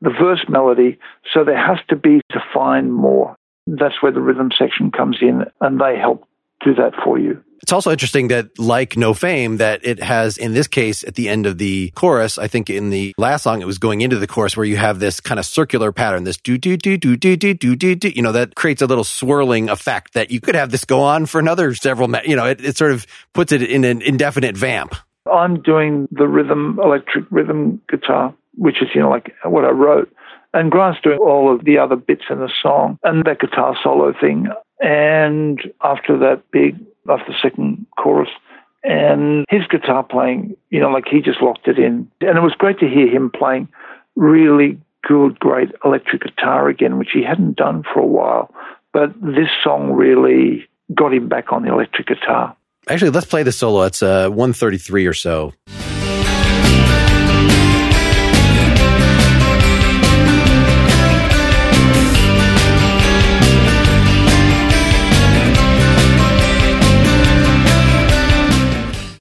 the 0.00 0.08
verse 0.08 0.44
melody. 0.48 0.98
So 1.30 1.44
there 1.44 1.62
has 1.62 1.78
to 1.90 1.96
be 1.96 2.22
to 2.32 2.42
find 2.54 2.90
more. 2.90 3.36
That's 3.66 4.02
where 4.02 4.12
the 4.12 4.22
rhythm 4.22 4.50
section 4.56 4.90
comes 4.90 5.18
in, 5.20 5.44
and 5.60 5.78
they 5.78 5.98
help 5.98 6.26
do 6.64 6.74
that 6.74 6.94
for 7.04 7.18
you. 7.18 7.44
It's 7.62 7.72
also 7.72 7.90
interesting 7.90 8.28
that, 8.28 8.58
like 8.58 8.96
No 8.96 9.14
Fame, 9.14 9.56
that 9.56 9.84
it 9.84 10.02
has, 10.02 10.38
in 10.38 10.54
this 10.54 10.68
case, 10.68 11.02
at 11.04 11.16
the 11.16 11.28
end 11.28 11.44
of 11.46 11.58
the 11.58 11.90
chorus, 11.90 12.38
I 12.38 12.46
think 12.46 12.70
in 12.70 12.90
the 12.90 13.14
last 13.18 13.42
song, 13.42 13.60
it 13.60 13.66
was 13.66 13.78
going 13.78 14.00
into 14.00 14.16
the 14.16 14.26
chorus 14.26 14.56
where 14.56 14.64
you 14.66 14.76
have 14.76 15.00
this 15.00 15.20
kind 15.20 15.38
of 15.38 15.44
circular 15.44 15.92
pattern, 15.92 16.24
this 16.24 16.36
do, 16.36 16.56
do, 16.56 16.76
do, 16.76 16.96
do, 16.96 17.16
do, 17.16 17.36
do, 17.36 17.54
do, 17.54 17.76
do, 17.76 17.94
do, 17.94 18.08
you 18.10 18.22
know, 18.22 18.32
that 18.32 18.54
creates 18.54 18.80
a 18.80 18.86
little 18.86 19.04
swirling 19.04 19.68
effect 19.68 20.14
that 20.14 20.30
you 20.30 20.40
could 20.40 20.54
have 20.54 20.70
this 20.70 20.84
go 20.84 21.00
on 21.00 21.26
for 21.26 21.40
another 21.40 21.74
several, 21.74 22.08
you 22.24 22.36
know, 22.36 22.46
it, 22.46 22.64
it 22.64 22.76
sort 22.76 22.92
of 22.92 23.06
puts 23.34 23.52
it 23.52 23.62
in 23.62 23.84
an 23.84 24.02
indefinite 24.02 24.56
vamp. 24.56 24.94
I'm 25.30 25.60
doing 25.60 26.08
the 26.10 26.26
rhythm, 26.26 26.78
electric 26.82 27.24
rhythm 27.30 27.80
guitar, 27.88 28.34
which 28.56 28.80
is, 28.80 28.88
you 28.94 29.00
know, 29.00 29.10
like 29.10 29.34
what 29.44 29.64
I 29.64 29.70
wrote. 29.70 30.12
And 30.54 30.70
Grant's 30.70 31.00
doing 31.02 31.18
all 31.18 31.54
of 31.54 31.64
the 31.64 31.78
other 31.78 31.96
bits 31.96 32.24
in 32.30 32.38
the 32.38 32.50
song 32.62 32.98
and 33.02 33.24
that 33.24 33.40
guitar 33.40 33.76
solo 33.82 34.14
thing. 34.18 34.48
And 34.80 35.60
after 35.82 36.18
that 36.18 36.42
big, 36.50 36.76
after 37.08 37.32
the 37.32 37.38
second 37.42 37.86
chorus, 37.96 38.28
and 38.84 39.44
his 39.48 39.66
guitar 39.68 40.02
playing, 40.04 40.56
you 40.70 40.80
know, 40.80 40.90
like 40.90 41.04
he 41.10 41.20
just 41.20 41.42
locked 41.42 41.66
it 41.68 41.78
in. 41.78 42.10
And 42.20 42.38
it 42.38 42.42
was 42.42 42.54
great 42.56 42.78
to 42.80 42.88
hear 42.88 43.08
him 43.08 43.30
playing 43.30 43.68
really 44.16 44.78
good, 45.06 45.38
great 45.38 45.70
electric 45.84 46.22
guitar 46.22 46.68
again, 46.68 46.98
which 46.98 47.10
he 47.12 47.22
hadn't 47.22 47.56
done 47.56 47.82
for 47.82 48.00
a 48.00 48.06
while. 48.06 48.54
But 48.92 49.12
this 49.20 49.48
song 49.62 49.92
really 49.92 50.68
got 50.94 51.12
him 51.12 51.28
back 51.28 51.52
on 51.52 51.62
the 51.62 51.72
electric 51.72 52.06
guitar. 52.06 52.56
Actually, 52.88 53.10
let's 53.10 53.26
play 53.26 53.42
the 53.42 53.52
solo. 53.52 53.82
It's 53.82 54.02
uh, 54.02 54.28
133 54.30 55.06
or 55.06 55.12
so. 55.12 55.52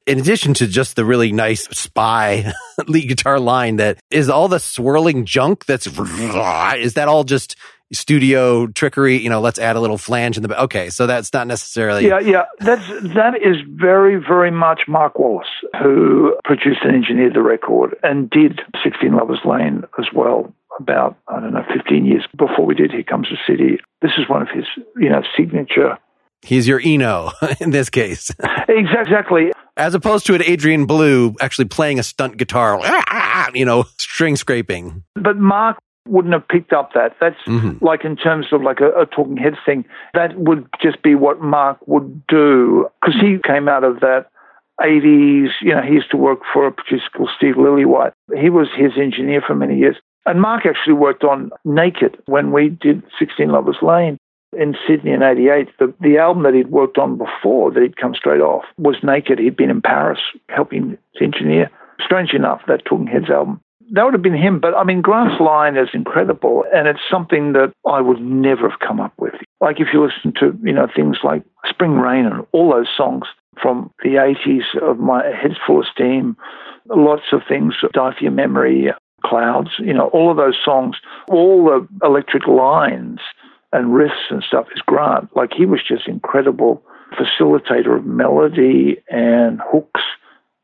In 0.08 0.20
addition 0.20 0.54
to 0.56 0.67
just 0.67 0.96
the 0.96 1.06
really 1.06 1.32
nice 1.32 1.67
spy 1.78 2.52
lead 2.88 3.08
guitar 3.08 3.39
line 3.39 3.76
that 3.76 4.00
is 4.10 4.30
all 4.30 4.48
the 4.48 4.60
swirling 4.60 5.26
junk 5.26 5.65
that's 5.65 5.86
is 5.88 6.93
that 6.93 7.08
all 7.08 7.24
just 7.24 7.56
studio 7.93 8.67
trickery 8.67 9.17
you 9.17 9.30
know 9.30 9.39
let's 9.39 9.60
add 9.60 9.76
a 9.76 9.80
little 9.80 9.98
flange 9.98 10.36
in 10.36 10.43
the 10.43 10.62
okay 10.62 10.89
so 10.89 11.08
that's 11.08 11.32
not 11.34 11.48
necessarily 11.48 12.06
yeah 12.06 12.20
yeah 12.20 12.46
that's 12.60 12.86
that 13.13 13.36
is 13.41 13.58
very 13.70 14.15
very 14.17 14.52
much 14.52 14.82
mark 14.88 15.17
wallace 15.20 15.48
who 15.82 16.36
produced 16.43 16.82
and 16.84 16.96
engineered 16.96 17.34
the 17.34 17.41
record 17.41 17.96
and 18.04 18.30
did 18.30 18.60
16 18.84 19.13
lovers 19.15 19.39
lane 19.46 19.84
as 20.00 20.06
well 20.13 20.54
about 20.80 21.17
i 21.30 21.39
don't 21.39 21.54
know 21.54 21.63
15 21.74 22.06
years 22.06 22.26
before 22.38 22.65
we 22.65 22.76
did 22.76 22.91
here 22.91 23.04
comes 23.04 23.30
the 23.30 23.38
city 23.48 23.80
this 24.02 24.12
is 24.17 24.28
one 24.28 24.41
of 24.41 24.50
his 24.50 24.65
you 24.98 25.10
know 25.10 25.22
signature 25.38 25.98
He's 26.43 26.67
your 26.67 26.80
Eno 26.84 27.32
in 27.60 27.72
this 27.72 27.89
case. 27.89 28.30
exactly. 28.70 29.52
As 29.78 29.94
opposed 29.94 30.26
to 30.26 30.36
an 30.36 30.44
Adrian 30.44 30.86
Belew 30.86 31.36
actually 31.40 31.66
playing 31.66 32.00
a 32.00 32.04
stunt 32.04 32.38
guitar, 32.38 32.80
you 33.54 33.66
know, 33.66 33.86
string 33.98 34.36
scraping. 34.36 35.04
But 35.16 35.38
Mark 35.38 35.78
wouldn't 36.08 36.34
have 36.34 36.48
picked 36.48 36.74
up 36.74 36.94
that. 36.94 37.16
That's 37.20 37.40
mm-hmm. 37.48 37.84
like 37.84 38.04
in 38.04 38.16
terms 38.16 38.48
of 38.52 38.62
like 38.62 38.80
a, 38.80 38.90
a, 39.02 39.06
talking 39.06 39.38
heads 39.38 39.58
thing. 39.66 39.86
That 40.13 40.38
would 40.38 40.68
just 40.82 41.02
be 41.04 41.16
what 41.16 41.42
Mark 41.42 41.78
would 41.88 42.26
do 42.28 42.88
because 43.02 43.20
he 43.20 43.38
came 43.46 43.68
out 43.68 43.84
of 43.84 44.00
that 44.00 44.28
80s. 44.82 45.50
You 45.62 45.76
know, 45.76 45.82
he 45.82 45.94
used 45.94 46.12
to 46.12 46.18
work 46.18 46.40
for 46.54 46.68
a 46.68 46.72
producer 46.72 47.06
called 47.16 47.30
Steve 47.38 47.56
Lillywhite. 47.56 48.13
He 48.40 48.50
was 48.50 48.68
his 48.76 48.94
engineer 48.98 49.42
for 49.46 49.56
many 49.56 49.78
years. 49.78 49.98
And 50.26 50.42
Mark 50.42 50.66
actually 50.66 50.94
worked 50.94 51.24
on 51.24 51.52
Naked 51.63 52.18
when 52.26 52.52
we 52.52 52.70
did 52.70 53.02
16 53.18 53.50
Lovers 53.50 53.78
Lane 53.82 54.18
in 54.54 54.75
Sydney 54.87 55.12
in 55.12 55.23
88, 55.23 55.67
the, 55.79 55.93
the 56.00 56.17
album 56.17 56.43
that 56.43 56.54
he'd 56.54 56.71
worked 56.71 56.98
on 56.98 57.17
before, 57.17 57.71
that 57.71 57.81
he'd 57.81 57.98
come 57.98 58.15
straight 58.15 58.41
off, 58.41 58.63
was 58.77 58.95
Naked. 59.04 59.39
He'd 59.39 59.58
been 59.58 59.69
in 59.69 59.81
Paris 59.81 60.19
helping 60.50 60.98
to 61.15 61.23
engineer. 61.23 61.69
Strange 62.04 62.33
enough, 62.33 62.62
that 62.67 62.85
Talking 62.85 63.08
Heads 63.08 63.29
album. 63.29 63.60
That 63.91 64.04
would 64.04 64.13
have 64.13 64.21
been 64.21 64.37
him, 64.37 64.60
but 64.60 64.75
I 64.75 64.83
mean, 64.83 65.02
Grant's 65.02 65.39
line 65.39 65.77
is 65.77 65.87
incredible, 65.93 66.65
and 66.73 66.87
it's 66.87 67.00
something 67.10 67.54
that 67.54 67.71
I 67.87 68.02
would 68.02 68.19
never 68.19 68.69
have 68.69 68.79
come 68.79 69.00
up 69.00 69.13
with. 69.17 69.33
Like 69.62 69.79
if 69.79 69.87
you 69.93 70.04
listen 70.04 70.33
to, 70.39 70.58
you 70.62 70.73
know, 70.73 70.87
things 70.93 71.17
like 71.23 71.43
Spring 71.65 71.93
Rain 71.93 72.25
and 72.25 72.45
all 72.52 72.71
those 72.71 72.89
songs 72.95 73.27
from 73.62 73.89
the 74.04 74.15
80s 74.15 74.81
of 74.81 75.00
My 75.00 75.23
Head's 75.25 75.56
Full 75.65 75.79
of 75.79 75.85
Steam, 75.91 76.35
lots 76.89 77.23
of 77.31 77.41
things, 77.48 77.75
Die 77.93 78.13
for 78.13 78.23
Your 78.23 78.31
Memory, 78.31 78.93
Clouds, 79.25 79.71
you 79.79 79.93
know, 79.93 80.10
all 80.10 80.29
of 80.29 80.37
those 80.37 80.58
songs, 80.63 80.98
all 81.29 81.65
the 81.65 81.87
electric 82.06 82.45
lines 82.45 83.19
and 83.72 83.88
riffs 83.88 84.30
and 84.30 84.44
stuff 84.44 84.68
is 84.76 84.82
Grant. 84.86 85.36
Like 85.36 85.52
he 85.56 85.65
was 85.65 85.82
just 85.88 86.08
incredible 86.08 86.84
facilitator 87.20 87.98
of 87.98 88.06
melody 88.06 88.98
and 89.10 89.60
hooks 89.63 90.02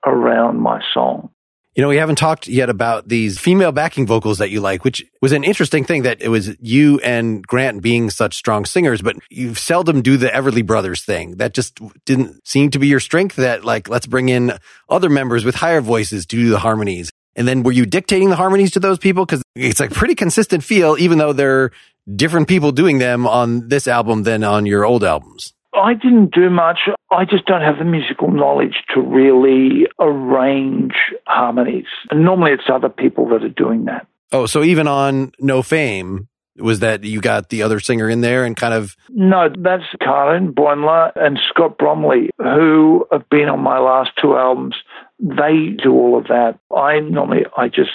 around 0.06 0.60
my 0.60 0.82
song. 0.94 1.30
You 1.76 1.82
know, 1.82 1.88
we 1.88 1.98
haven't 1.98 2.18
talked 2.18 2.48
yet 2.48 2.70
about 2.70 3.08
these 3.08 3.40
female 3.40 3.72
backing 3.72 4.06
vocals 4.06 4.38
that 4.38 4.52
you 4.52 4.62
like, 4.62 4.84
which 4.84 5.04
was 5.24 5.32
an 5.32 5.44
interesting 5.44 5.84
thing 5.84 6.04
that 6.04 6.22
it 6.22 6.28
was 6.28 6.56
you 6.60 7.00
and 7.00 7.46
Grant 7.48 7.82
being 7.82 8.12
such 8.12 8.36
strong 8.36 8.66
singers, 8.66 9.02
but 9.02 9.16
you 9.32 9.56
seldom 9.56 10.04
do 10.04 10.16
the 10.16 10.28
Everly 10.28 10.64
Brothers 10.64 11.04
thing. 11.04 11.38
That 11.38 11.56
just 11.56 11.80
didn't 12.06 12.48
seem 12.48 12.70
to 12.72 12.80
be 12.80 12.88
your 12.88 13.00
strength 13.00 13.38
that 13.38 13.66
like, 13.66 13.90
let's 13.90 14.06
bring 14.06 14.30
in 14.30 14.54
other 14.88 15.10
members 15.10 15.46
with 15.46 15.56
higher 15.56 15.82
voices 15.82 16.28
to 16.28 16.36
do 16.36 16.50
the 16.50 16.60
harmonies. 16.60 17.12
And 17.36 17.48
then 17.48 17.64
were 17.64 17.72
you 17.72 17.86
dictating 17.86 18.30
the 18.30 18.36
harmonies 18.36 18.72
to 18.72 18.80
those 18.80 19.00
people? 19.00 19.26
Cause 19.26 19.42
it's 19.56 19.80
a 19.80 19.88
pretty 19.88 20.16
consistent 20.16 20.64
feel, 20.64 20.96
even 21.00 21.18
though 21.18 21.34
they're 21.34 21.72
different 22.16 22.48
people 22.48 22.72
doing 22.72 23.00
them 23.00 23.26
on 23.26 23.70
this 23.70 23.88
album 23.88 24.24
than 24.24 24.44
on 24.44 24.66
your 24.66 24.86
old 24.86 25.04
albums? 25.04 25.54
I 25.74 25.94
didn't 25.96 26.34
do 26.34 26.50
much. 26.50 26.80
I 27.12 27.26
just 27.26 27.46
don't 27.46 27.62
have 27.62 27.80
the 27.80 27.86
musical 27.86 28.30
knowledge 28.32 28.76
to 28.94 29.02
really 29.02 29.88
arrange 30.00 30.94
harmonies. 31.26 31.88
And 32.12 32.24
normally 32.24 32.52
it's 32.52 32.70
other 32.72 32.90
people 32.90 33.28
that 33.30 33.44
are 33.44 33.50
doing 33.50 33.86
that. 33.86 34.08
Oh, 34.32 34.46
so 34.46 34.64
even 34.64 34.88
on 34.88 35.32
No 35.40 35.62
Fame, 35.62 36.28
was 36.58 36.80
that 36.80 37.04
you 37.04 37.22
got 37.22 37.50
the 37.50 37.64
other 37.64 37.80
singer 37.80 38.10
in 38.10 38.22
there 38.22 38.46
and 38.46 38.56
kind 38.56 38.74
of? 38.74 38.96
No, 39.10 39.50
that's 39.58 39.84
Karin 40.02 40.54
Bäumler 40.54 41.12
and 41.16 41.40
Scott 41.50 41.78
Bromley, 41.78 42.30
who 42.38 43.06
have 43.12 43.28
been 43.30 43.50
on 43.50 43.60
my 43.62 43.80
last 43.80 44.12
two 44.22 44.36
albums. 44.36 44.76
They 45.20 45.76
do 45.82 45.94
all 45.94 46.18
of 46.18 46.28
that. 46.28 46.60
I 46.76 47.00
normally, 47.00 47.46
I 47.58 47.70
just 47.70 47.92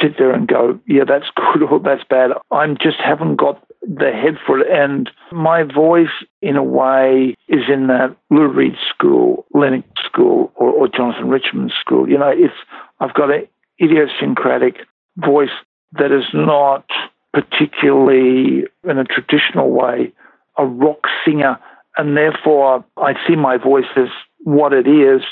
sit 0.00 0.16
there 0.18 0.32
and 0.32 0.48
go, 0.48 0.78
yeah, 0.86 1.04
that's 1.06 1.26
good 1.36 1.62
or 1.62 1.80
that's 1.80 2.04
bad. 2.08 2.30
I 2.50 2.66
just 2.74 2.98
haven't 2.98 3.36
got 3.36 3.62
the 3.82 4.12
head 4.12 4.38
for 4.46 4.60
it. 4.60 4.66
And 4.70 5.10
my 5.30 5.62
voice, 5.62 6.24
in 6.40 6.56
a 6.56 6.62
way, 6.62 7.34
is 7.48 7.64
in 7.68 7.88
that 7.88 8.16
Lou 8.30 8.48
Reed 8.48 8.76
school, 8.88 9.46
Lennox 9.52 9.86
school, 10.06 10.52
or, 10.56 10.70
or 10.70 10.88
Jonathan 10.88 11.28
Richman 11.28 11.70
school. 11.80 12.08
You 12.08 12.18
know, 12.18 12.32
it's 12.34 12.54
I've 13.00 13.14
got 13.14 13.30
an 13.30 13.46
idiosyncratic 13.82 14.76
voice 15.18 15.50
that 15.92 16.12
is 16.12 16.24
not 16.32 16.86
particularly, 17.34 18.64
in 18.88 18.98
a 18.98 19.04
traditional 19.04 19.70
way, 19.70 20.12
a 20.56 20.64
rock 20.64 21.02
singer. 21.26 21.58
And 21.96 22.16
therefore, 22.16 22.84
I 22.96 23.14
see 23.26 23.36
my 23.36 23.56
voice 23.56 23.84
as 23.96 24.08
what 24.44 24.72
it 24.72 24.86
is 24.86 25.22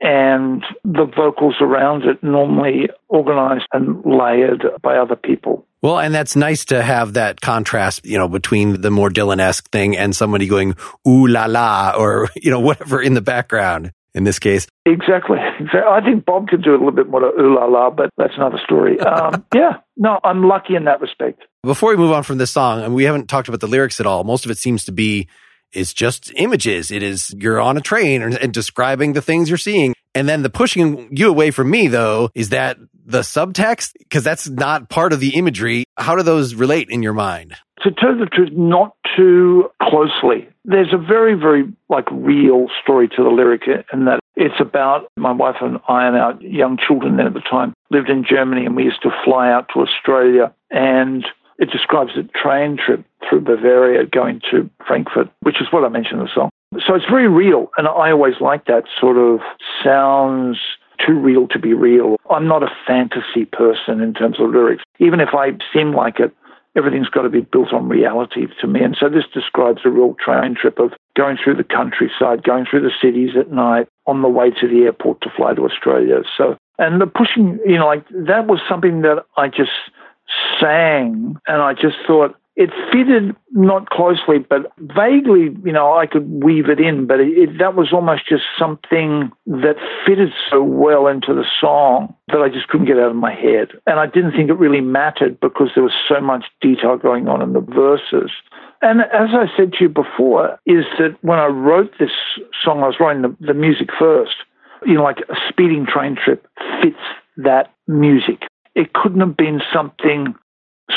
and 0.00 0.64
the 0.84 1.04
vocals 1.04 1.54
around 1.60 2.02
it 2.04 2.22
normally 2.22 2.88
organized 3.08 3.66
and 3.72 4.04
layered 4.04 4.64
by 4.82 4.96
other 4.96 5.14
people. 5.14 5.64
Well, 5.80 5.98
and 5.98 6.14
that's 6.14 6.36
nice 6.36 6.64
to 6.66 6.82
have 6.82 7.14
that 7.14 7.40
contrast, 7.40 8.04
you 8.04 8.18
know, 8.18 8.28
between 8.28 8.80
the 8.80 8.90
more 8.90 9.10
Dylan-esque 9.10 9.70
thing 9.70 9.96
and 9.96 10.14
somebody 10.14 10.48
going 10.48 10.74
ooh 11.06 11.26
la 11.26 11.46
la 11.46 11.94
or, 11.96 12.28
you 12.36 12.50
know, 12.50 12.60
whatever 12.60 13.00
in 13.00 13.14
the 13.14 13.20
background 13.20 13.92
in 14.14 14.24
this 14.24 14.38
case. 14.38 14.66
Exactly. 14.86 15.38
I 15.72 16.00
think 16.04 16.24
Bob 16.24 16.48
could 16.48 16.62
do 16.62 16.70
a 16.70 16.78
little 16.78 16.92
bit 16.92 17.08
more 17.08 17.22
ooh 17.24 17.54
la 17.54 17.66
la, 17.66 17.90
but 17.90 18.10
that's 18.16 18.34
another 18.36 18.60
story. 18.64 18.98
Um, 19.12 19.44
yeah, 19.54 19.78
no, 20.02 20.18
I'm 20.24 20.42
lucky 20.42 20.74
in 20.74 20.84
that 20.86 21.00
respect. 21.00 21.42
Before 21.62 21.90
we 21.90 21.96
move 21.96 22.10
on 22.10 22.24
from 22.24 22.38
this 22.38 22.50
song, 22.50 22.82
and 22.82 22.92
we 22.92 23.04
haven't 23.04 23.28
talked 23.28 23.46
about 23.46 23.60
the 23.60 23.68
lyrics 23.68 24.00
at 24.00 24.06
all, 24.06 24.24
most 24.24 24.44
of 24.44 24.50
it 24.50 24.58
seems 24.58 24.84
to 24.86 24.92
be 24.92 25.28
is 25.72 25.94
just 25.94 26.32
images. 26.34 26.90
It 26.90 27.04
is 27.04 27.32
you're 27.38 27.60
on 27.60 27.76
a 27.76 27.80
train 27.80 28.20
and, 28.20 28.34
and, 28.34 28.52
describing 28.52 29.12
the 29.12 29.22
things 29.22 29.48
you're 29.48 29.56
seeing. 29.56 29.94
And 30.12 30.28
then 30.28 30.42
the 30.42 30.50
pushing 30.50 31.16
you 31.16 31.28
away 31.28 31.52
from 31.52 31.70
me 31.70 31.86
though 31.86 32.30
is 32.34 32.48
that 32.48 32.78
the 33.06 33.20
subtext 33.20 33.92
because 34.00 34.24
that's 34.24 34.48
not 34.48 34.90
part 34.90 35.12
of 35.12 35.20
the 35.20 35.36
imagery. 35.36 35.84
How 35.96 36.16
do 36.16 36.24
those 36.24 36.54
relate 36.54 36.88
in 36.90 37.02
your 37.02 37.14
mind? 37.14 37.54
To 37.84 37.90
tell 37.92 38.18
the 38.18 38.26
truth, 38.26 38.50
not 38.52 38.96
too 39.16 39.70
closely. 39.80 40.48
There's 40.64 40.92
a 40.92 40.98
very, 40.98 41.34
very 41.34 41.64
like 41.88 42.10
real 42.10 42.68
story 42.82 43.08
to 43.08 43.22
the 43.22 43.30
lyric 43.30 43.62
in 43.92 44.04
that 44.04 44.20
it's 44.36 44.60
about 44.60 45.08
my 45.16 45.32
wife 45.32 45.56
and 45.60 45.78
I 45.88 46.06
and 46.06 46.16
our 46.16 46.40
young 46.40 46.78
children 46.78 47.16
then 47.16 47.26
at 47.26 47.34
the 47.34 47.40
time 47.40 47.74
lived 47.90 48.08
in 48.08 48.24
Germany 48.24 48.64
and 48.64 48.76
we 48.76 48.84
used 48.84 49.02
to 49.02 49.10
fly 49.24 49.50
out 49.50 49.68
to 49.74 49.80
Australia 49.80 50.54
and 50.70 51.26
it 51.58 51.70
describes 51.70 52.12
a 52.16 52.22
train 52.36 52.76
trip 52.76 53.04
through 53.28 53.40
Bavaria 53.42 54.06
going 54.06 54.40
to 54.50 54.68
Frankfurt, 54.86 55.28
which 55.40 55.60
is 55.60 55.68
what 55.70 55.84
I 55.84 55.88
mentioned 55.88 56.20
in 56.20 56.26
the 56.26 56.32
song. 56.34 56.50
So 56.86 56.94
it's 56.94 57.04
very 57.04 57.28
real, 57.28 57.70
and 57.76 57.86
I 57.86 58.10
always 58.10 58.40
like 58.40 58.64
that 58.64 58.84
sort 58.98 59.18
of 59.18 59.40
sounds 59.84 60.58
too 61.06 61.18
real 61.18 61.46
to 61.48 61.58
be 61.58 61.74
real. 61.74 62.16
I'm 62.30 62.48
not 62.48 62.62
a 62.62 62.70
fantasy 62.86 63.44
person 63.44 64.00
in 64.00 64.14
terms 64.14 64.40
of 64.40 64.50
lyrics. 64.50 64.82
Even 64.98 65.20
if 65.20 65.30
I 65.34 65.52
seem 65.72 65.94
like 65.94 66.18
it, 66.18 66.34
everything's 66.76 67.08
got 67.08 67.22
to 67.22 67.28
be 67.28 67.40
built 67.40 67.72
on 67.72 67.88
reality 67.88 68.46
to 68.60 68.66
me. 68.66 68.82
And 68.82 68.96
so 68.98 69.08
this 69.08 69.24
describes 69.32 69.82
a 69.84 69.90
real 69.90 70.14
train 70.24 70.54
trip 70.54 70.78
of 70.78 70.92
going 71.16 71.36
through 71.42 71.56
the 71.56 71.64
countryside, 71.64 72.44
going 72.44 72.66
through 72.68 72.82
the 72.82 72.92
cities 73.00 73.36
at 73.38 73.52
night, 73.52 73.88
on 74.06 74.22
the 74.22 74.28
way 74.28 74.50
to 74.50 74.68
the 74.68 74.84
airport 74.84 75.20
to 75.22 75.30
fly 75.36 75.54
to 75.54 75.64
Australia. 75.64 76.22
So, 76.36 76.56
and 76.78 77.00
the 77.00 77.06
pushing, 77.06 77.58
you 77.66 77.76
know, 77.76 77.86
like 77.86 78.06
that 78.10 78.46
was 78.46 78.60
something 78.68 79.02
that 79.02 79.24
I 79.36 79.48
just 79.48 79.70
sang 80.60 81.36
and 81.46 81.62
I 81.62 81.74
just 81.74 81.96
thought 82.06 82.36
it 82.54 82.70
fitted 82.92 83.34
not 83.52 83.88
closely, 83.88 84.38
but 84.38 84.72
vaguely, 84.78 85.56
you 85.64 85.72
know, 85.72 85.94
I 85.96 86.06
could 86.06 86.28
weave 86.44 86.68
it 86.68 86.80
in, 86.80 87.06
but 87.06 87.18
it, 87.18 87.28
it, 87.28 87.58
that 87.58 87.74
was 87.74 87.92
almost 87.92 88.28
just 88.28 88.42
something 88.58 89.32
that 89.46 89.76
fitted 90.06 90.32
so 90.50 90.62
well 90.62 91.06
into 91.06 91.32
the 91.32 91.46
song 91.60 92.14
that 92.28 92.42
I 92.42 92.48
just 92.50 92.68
couldn't 92.68 92.86
get 92.86 92.98
out 92.98 93.10
of 93.10 93.16
my 93.16 93.32
head. 93.34 93.68
And 93.86 93.98
I 93.98 94.06
didn't 94.06 94.32
think 94.32 94.50
it 94.50 94.58
really 94.58 94.82
mattered 94.82 95.40
because 95.40 95.68
there 95.74 95.84
was 95.84 95.94
so 96.06 96.20
much 96.20 96.44
detail 96.60 96.98
going 96.98 97.26
on 97.26 97.40
in 97.40 97.54
the 97.54 97.60
verses. 97.60 98.30
And 98.82 99.00
as 99.00 99.30
I 99.32 99.46
said 99.56 99.72
to 99.74 99.84
you 99.84 99.88
before, 99.88 100.58
is 100.66 100.84
that 100.98 101.16
when 101.22 101.38
I 101.38 101.46
wrote 101.46 101.92
this 101.98 102.10
song, 102.62 102.82
I 102.82 102.88
was 102.88 102.96
writing 103.00 103.22
the, 103.22 103.34
the 103.40 103.54
music 103.54 103.88
first. 103.98 104.34
You 104.84 104.94
know, 104.94 105.04
like 105.04 105.18
a 105.30 105.36
speeding 105.48 105.86
train 105.86 106.16
trip 106.22 106.46
fits 106.82 106.96
that 107.36 107.72
music. 107.86 108.42
It 108.74 108.92
couldn't 108.92 109.20
have 109.20 109.36
been 109.36 109.62
something 109.72 110.34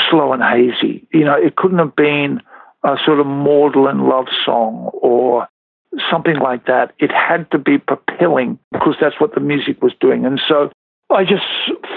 slow 0.10 0.34
and 0.34 0.44
hazy. 0.44 1.08
You 1.12 1.26
know, 1.26 1.36
it 1.36 1.56
couldn't 1.56 1.80
have 1.80 1.96
been 1.96 2.42
a 2.84 2.96
sort 3.06 3.20
of 3.20 3.26
maudlin 3.26 4.08
love 4.08 4.28
song 4.46 4.92
or 4.94 5.48
something 6.12 6.38
like 6.38 6.66
that. 6.66 6.94
It 7.00 7.12
had 7.12 7.50
to 7.52 7.58
be 7.58 7.78
propelling 7.78 8.60
because 8.72 8.96
that's 9.00 9.20
what 9.20 9.34
the 9.34 9.42
music 9.42 9.82
was 9.82 9.94
doing. 10.00 10.26
And 10.26 10.40
so 10.48 10.70
I 11.12 11.24
just 11.24 11.44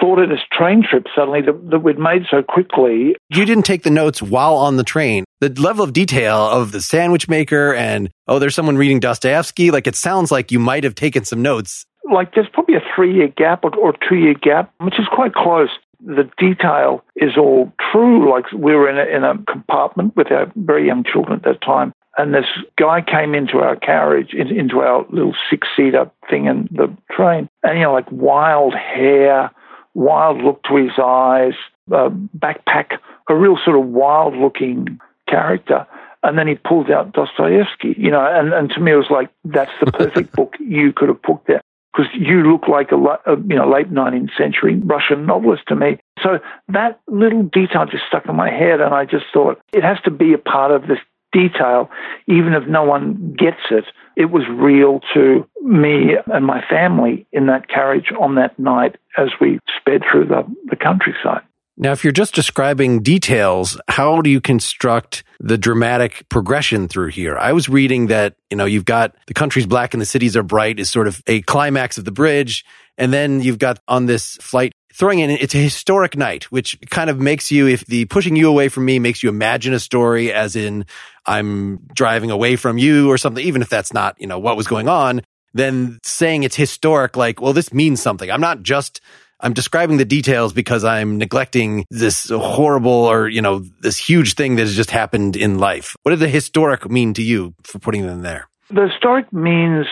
thought 0.01 0.18
it 0.18 0.30
as 0.30 0.38
train 0.53 0.84
trip 0.88 1.07
suddenly 1.14 1.40
that, 1.42 1.70
that 1.70 1.80
we'd 1.80 1.99
made 1.99 2.22
so 2.30 2.42
quickly. 2.42 3.16
You 3.30 3.44
didn't 3.44 3.64
take 3.64 3.82
the 3.82 3.90
notes 3.90 4.22
while 4.22 4.57
on 4.57 4.76
the 4.76 4.84
train. 4.84 5.24
The 5.40 5.49
level 5.51 5.84
of 5.84 5.92
detail 5.92 6.36
of 6.36 6.72
the 6.72 6.80
sandwich 6.80 7.28
maker 7.28 7.74
and, 7.74 8.11
oh, 8.26 8.38
there's 8.38 8.55
someone 8.55 8.76
reading 8.76 9.01
Dostoevsky. 9.01 9.70
Like 9.70 9.86
it 9.86 9.96
sounds 9.96 10.30
like 10.30 10.53
you 10.53 10.59
might 10.59 10.84
have 10.84 10.94
taken 10.94 11.24
some 11.24 11.42
notes. 11.42 11.84
Like 12.11 12.34
there's 12.34 12.49
probably 12.53 12.76
a 12.76 12.82
three 12.94 13.14
year 13.14 13.28
gap 13.28 13.64
or, 13.64 13.74
or 13.76 13.94
two 14.09 14.16
year 14.16 14.34
gap, 14.34 14.72
which 14.80 14.99
is 14.99 15.07
quite 15.12 15.34
close 15.34 15.70
the 16.05 16.30
detail 16.38 17.05
is 17.16 17.36
all 17.36 17.72
true. 17.92 18.30
Like 18.30 18.51
we 18.53 18.74
were 18.74 18.88
in 18.88 18.99
a, 18.99 19.16
in 19.16 19.24
a 19.24 19.42
compartment 19.51 20.16
with 20.16 20.30
our 20.30 20.51
very 20.57 20.86
young 20.86 21.05
children 21.05 21.38
at 21.38 21.44
that 21.44 21.62
time, 21.62 21.92
and 22.16 22.34
this 22.34 22.46
guy 22.76 23.01
came 23.01 23.34
into 23.34 23.59
our 23.59 23.76
carriage, 23.76 24.32
in, 24.32 24.49
into 24.49 24.80
our 24.80 25.07
little 25.11 25.34
six 25.51 25.68
seater 25.76 26.11
thing 26.28 26.46
in 26.46 26.68
the 26.70 26.94
train, 27.11 27.49
and 27.62 27.78
you 27.78 27.84
know, 27.84 27.92
like 27.92 28.11
wild 28.11 28.74
hair, 28.74 29.51
wild 29.94 30.42
look 30.42 30.62
to 30.64 30.76
his 30.76 30.92
eyes, 31.03 31.55
uh, 31.92 32.11
backpack, 32.36 32.99
a 33.28 33.34
real 33.34 33.59
sort 33.64 33.78
of 33.78 33.86
wild 33.86 34.34
looking 34.36 35.01
character. 35.28 35.86
And 36.24 36.36
then 36.36 36.49
he 36.49 36.57
pulled 36.57 36.90
out 36.90 37.12
Dostoevsky, 37.12 37.94
you 37.96 38.11
know, 38.11 38.20
and, 38.20 38.53
and 38.53 38.70
to 38.70 38.80
me 38.80 38.92
it 38.92 38.96
was 38.96 39.11
like, 39.11 39.30
that's 39.44 39.70
the 39.78 39.92
perfect 39.92 40.32
book 40.32 40.57
you 40.59 40.92
could 40.92 41.09
have 41.09 41.22
put 41.22 41.44
there 41.46 41.62
because 41.99 42.12
you 42.14 42.42
look 42.51 42.68
like 42.68 42.92
a, 42.92 42.96
a, 42.96 43.36
you 43.36 43.57
know 43.57 43.68
late 43.68 43.92
19th 43.92 44.30
century 44.36 44.80
Russian 44.84 45.26
novelist 45.26 45.64
to 45.68 45.76
me. 45.76 45.99
So 46.22 46.38
that 46.68 47.01
little 47.09 47.42
detail 47.42 47.86
just 47.86 48.05
stuck 48.07 48.26
in 48.28 48.36
my 48.36 48.51
head, 48.51 48.80
and 48.80 48.94
I 48.94 49.05
just 49.05 49.26
thought 49.32 49.61
it 49.72 49.82
has 49.82 49.99
to 50.05 50.11
be 50.11 50.32
a 50.32 50.38
part 50.38 50.70
of 50.70 50.82
this 50.82 50.99
detail, 51.32 51.90
even 52.26 52.55
if 52.55 52.66
no 52.68 52.84
one 52.84 53.34
gets 53.36 53.61
it. 53.70 53.84
It 54.16 54.30
was 54.30 54.42
real 54.49 55.01
to 55.14 55.46
me 55.62 56.16
and 56.26 56.44
my 56.44 56.62
family 56.68 57.26
in 57.32 57.46
that 57.46 57.68
carriage 57.68 58.12
on 58.18 58.34
that 58.36 58.59
night 58.59 58.96
as 59.16 59.28
we 59.40 59.61
sped 59.78 60.03
through 60.11 60.26
the, 60.26 60.44
the 60.70 60.76
countryside. 60.76 61.42
Now, 61.81 61.93
if 61.93 62.03
you're 62.03 62.12
just 62.12 62.35
describing 62.35 63.05
details, 63.05 63.81
how 63.87 64.20
do 64.20 64.29
you 64.29 64.41
construct 64.41 65.22
the 65.39 65.57
dramatic 65.57 66.29
progression 66.29 66.89
through 66.89 67.11
here? 67.11 67.39
I 67.39 67.53
was 67.53 67.68
reading 67.68 68.09
that, 68.09 68.35
you 68.51 68.57
know, 68.57 68.64
you've 68.64 68.85
got 68.85 69.14
the 69.29 69.35
country's 69.35 69.64
black 69.66 69.95
and 69.95 70.01
the 70.01 70.07
cities 70.07 70.37
are 70.37 70.43
bright 70.43 70.81
is 70.81 70.91
sort 70.91 71.07
of 71.07 71.22
a 71.29 71.41
climax 71.43 71.97
of 71.97 72.05
the 72.05 72.11
bridge. 72.11 72.64
And 72.97 73.12
then 73.12 73.41
you've 73.41 73.61
got 73.61 73.79
on 73.87 74.07
this 74.07 74.35
flight 74.39 74.72
throwing 74.93 75.20
in, 75.20 75.31
it's 75.31 75.55
a 75.55 75.59
historic 75.59 76.16
night, 76.16 76.51
which 76.51 76.76
kind 76.91 77.11
of 77.11 77.20
makes 77.20 77.53
you, 77.53 77.68
if 77.68 77.87
the 77.87 78.07
pushing 78.07 78.35
you 78.35 78.49
away 78.49 78.68
from 78.68 78.85
me 78.85 78.99
makes 78.99 79.22
you 79.22 79.29
imagine 79.29 79.72
a 79.72 79.79
story 79.79 80.33
as 80.33 80.57
in 80.57 80.85
I'm 81.26 81.76
driving 81.95 82.33
away 82.33 82.57
from 82.57 82.79
you 82.79 83.09
or 83.09 83.18
something, 83.18 83.47
even 83.47 83.62
if 83.62 83.68
that's 83.68 83.93
not, 83.93 84.20
you 84.20 84.26
know, 84.26 84.41
what 84.41 84.57
was 84.57 84.66
going 84.66 84.89
on, 84.89 85.20
then 85.55 86.01
saying 86.03 86.43
it's 86.43 86.57
historic, 86.57 87.16
like, 87.16 87.41
well, 87.41 87.53
this 87.53 87.72
means 87.72 88.03
something. 88.03 88.29
I'm 88.29 88.41
not 88.41 88.64
just 88.64 89.01
I'm 89.41 89.53
describing 89.53 89.99
the 89.99 90.05
details 90.05 90.53
because 90.53 90.84
I'm 90.84 91.16
neglecting 91.16 91.84
this 91.91 92.28
horrible 92.28 92.91
or, 92.91 93.28
you 93.28 93.41
know, 93.41 93.61
this 93.80 93.97
huge 93.97 94.34
thing 94.34 94.57
that 94.57 94.62
has 94.62 94.74
just 94.74 94.91
happened 94.91 95.36
in 95.36 95.59
life. 95.59 95.95
What 96.03 96.11
did 96.11 96.20
the 96.20 96.28
historic 96.28 96.91
mean 96.91 97.14
to 97.14 97.22
you 97.22 97.55
for 97.62 97.78
putting 97.78 98.07
them 98.07 98.22
there? 98.22 98.49
The 98.70 98.89
historic 98.89 99.32
means 99.32 99.86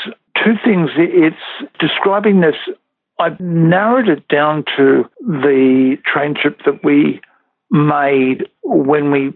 two 0.45 0.55
things. 0.65 0.91
It's 0.97 1.71
describing 1.79 2.41
this. 2.41 2.57
I've 3.19 3.39
narrowed 3.41 4.09
it 4.09 4.27
down 4.29 4.65
to 4.77 5.05
the 5.21 5.97
train 6.05 6.35
trip 6.35 6.61
that 6.67 6.85
we 6.85 7.21
made 7.71 8.49
when 8.63 9.11
we 9.11 9.33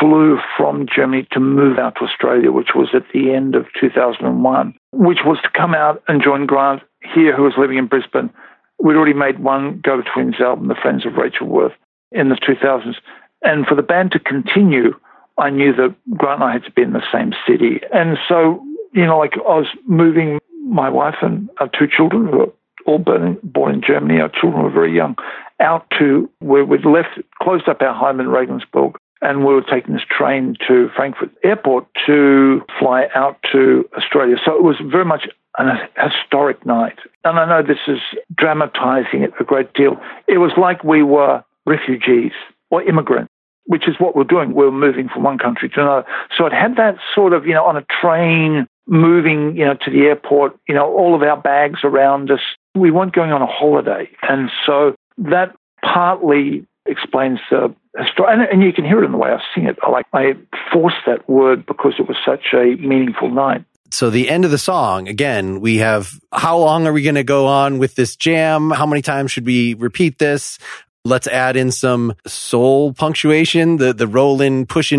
flew 0.00 0.38
from 0.56 0.86
Germany 0.94 1.26
to 1.32 1.40
move 1.40 1.78
out 1.78 1.96
to 1.96 2.04
Australia, 2.04 2.52
which 2.52 2.70
was 2.74 2.88
at 2.94 3.04
the 3.12 3.32
end 3.32 3.54
of 3.54 3.66
2001, 3.80 4.74
which 4.92 5.18
was 5.24 5.38
to 5.42 5.48
come 5.56 5.74
out 5.74 6.02
and 6.08 6.22
join 6.22 6.46
Grant 6.46 6.82
here, 7.14 7.34
who 7.34 7.42
was 7.42 7.54
living 7.58 7.78
in 7.78 7.86
Brisbane, 7.86 8.30
We'd 8.78 8.96
already 8.96 9.14
made 9.14 9.38
one 9.38 9.80
Go 9.82 10.02
Betweens 10.02 10.40
album, 10.40 10.68
The 10.68 10.76
Friends 10.80 11.06
of 11.06 11.14
Rachel 11.14 11.46
Worth, 11.46 11.72
in 12.12 12.28
the 12.28 12.36
2000s. 12.36 12.94
And 13.42 13.66
for 13.66 13.74
the 13.74 13.82
band 13.82 14.12
to 14.12 14.18
continue, 14.18 14.94
I 15.38 15.50
knew 15.50 15.74
that 15.74 15.94
Grant 16.16 16.40
and 16.40 16.50
I 16.50 16.52
had 16.52 16.64
to 16.64 16.70
be 16.70 16.82
in 16.82 16.92
the 16.92 17.02
same 17.12 17.32
city. 17.46 17.80
And 17.92 18.18
so, 18.28 18.62
you 18.92 19.04
know, 19.04 19.18
like 19.18 19.34
I 19.36 19.58
was 19.58 19.68
moving 19.86 20.38
my 20.66 20.88
wife 20.88 21.16
and 21.22 21.48
our 21.60 21.68
two 21.68 21.86
children, 21.86 22.26
who 22.26 22.38
were 22.38 22.52
all 22.86 22.98
born, 22.98 23.38
born 23.42 23.74
in 23.74 23.82
Germany, 23.82 24.20
our 24.20 24.30
children 24.30 24.62
were 24.62 24.70
very 24.70 24.94
young, 24.94 25.16
out 25.60 25.86
to 25.98 26.30
where 26.40 26.64
we'd 26.64 26.84
left, 26.84 27.18
closed 27.42 27.68
up 27.68 27.82
our 27.82 27.94
home 27.94 28.20
in 28.20 28.28
Regensburg, 28.28 28.96
and 29.22 29.40
we 29.40 29.54
were 29.54 29.62
taking 29.62 29.94
this 29.94 30.04
train 30.08 30.56
to 30.68 30.88
Frankfurt 30.94 31.30
Airport 31.42 31.86
to 32.06 32.62
fly 32.78 33.08
out 33.14 33.38
to 33.52 33.88
Australia. 33.96 34.36
So 34.44 34.54
it 34.54 34.62
was 34.62 34.76
very 34.84 35.04
much 35.04 35.28
an 35.58 35.78
historic 35.96 36.64
night. 36.66 36.98
And 37.24 37.38
I 37.38 37.46
know 37.46 37.66
this 37.66 37.78
is 37.86 38.00
dramatizing 38.34 39.22
it 39.22 39.32
a 39.40 39.44
great 39.44 39.72
deal. 39.74 40.00
It 40.26 40.38
was 40.38 40.52
like 40.56 40.84
we 40.84 41.02
were 41.02 41.42
refugees 41.64 42.32
or 42.70 42.82
immigrants, 42.82 43.32
which 43.64 43.88
is 43.88 43.96
what 43.98 44.14
we're 44.16 44.24
doing. 44.24 44.54
We're 44.54 44.70
moving 44.70 45.08
from 45.08 45.22
one 45.22 45.38
country 45.38 45.68
to 45.70 45.80
another. 45.80 46.06
So 46.36 46.46
it 46.46 46.52
had 46.52 46.76
that 46.76 46.96
sort 47.14 47.32
of, 47.32 47.46
you 47.46 47.54
know, 47.54 47.64
on 47.64 47.76
a 47.76 47.84
train 48.00 48.66
moving, 48.86 49.56
you 49.56 49.64
know, 49.64 49.74
to 49.84 49.90
the 49.90 50.02
airport, 50.02 50.56
you 50.68 50.74
know, 50.74 50.86
all 50.86 51.14
of 51.14 51.22
our 51.22 51.36
bags 51.36 51.80
around 51.82 52.30
us. 52.30 52.40
We 52.74 52.90
weren't 52.90 53.14
going 53.14 53.32
on 53.32 53.42
a 53.42 53.46
holiday. 53.46 54.08
And 54.22 54.50
so 54.64 54.94
that 55.18 55.56
partly 55.82 56.66
explains 56.86 57.40
the 57.50 57.74
story. 58.12 58.32
And, 58.32 58.42
and 58.42 58.62
you 58.62 58.72
can 58.72 58.84
hear 58.84 59.02
it 59.02 59.06
in 59.06 59.12
the 59.12 59.18
way 59.18 59.30
I 59.30 59.40
sing 59.54 59.64
it. 59.66 59.78
I 59.82 59.90
like 59.90 60.06
I 60.12 60.34
forced 60.72 61.04
that 61.06 61.28
word 61.28 61.66
because 61.66 61.94
it 61.98 62.06
was 62.06 62.16
such 62.24 62.52
a 62.52 62.76
meaningful 62.76 63.30
night 63.30 63.64
so 63.90 64.10
the 64.10 64.28
end 64.28 64.44
of 64.44 64.50
the 64.50 64.58
song 64.58 65.08
again 65.08 65.60
we 65.60 65.76
have 65.76 66.18
how 66.32 66.58
long 66.58 66.86
are 66.86 66.92
we 66.92 67.02
going 67.02 67.14
to 67.14 67.24
go 67.24 67.46
on 67.46 67.78
with 67.78 67.94
this 67.94 68.16
jam? 68.16 68.70
How 68.70 68.86
many 68.86 69.02
times 69.02 69.32
should 69.32 69.46
we 69.46 69.74
repeat 69.74 70.18
this? 70.18 70.58
Let's 71.04 71.26
add 71.26 71.56
in 71.56 71.70
some 71.70 72.14
soul 72.26 72.92
punctuation 72.92 73.76
the 73.76 73.92
the 73.92 74.06
roll 74.06 74.40
in 74.40 74.66
push 74.66 74.92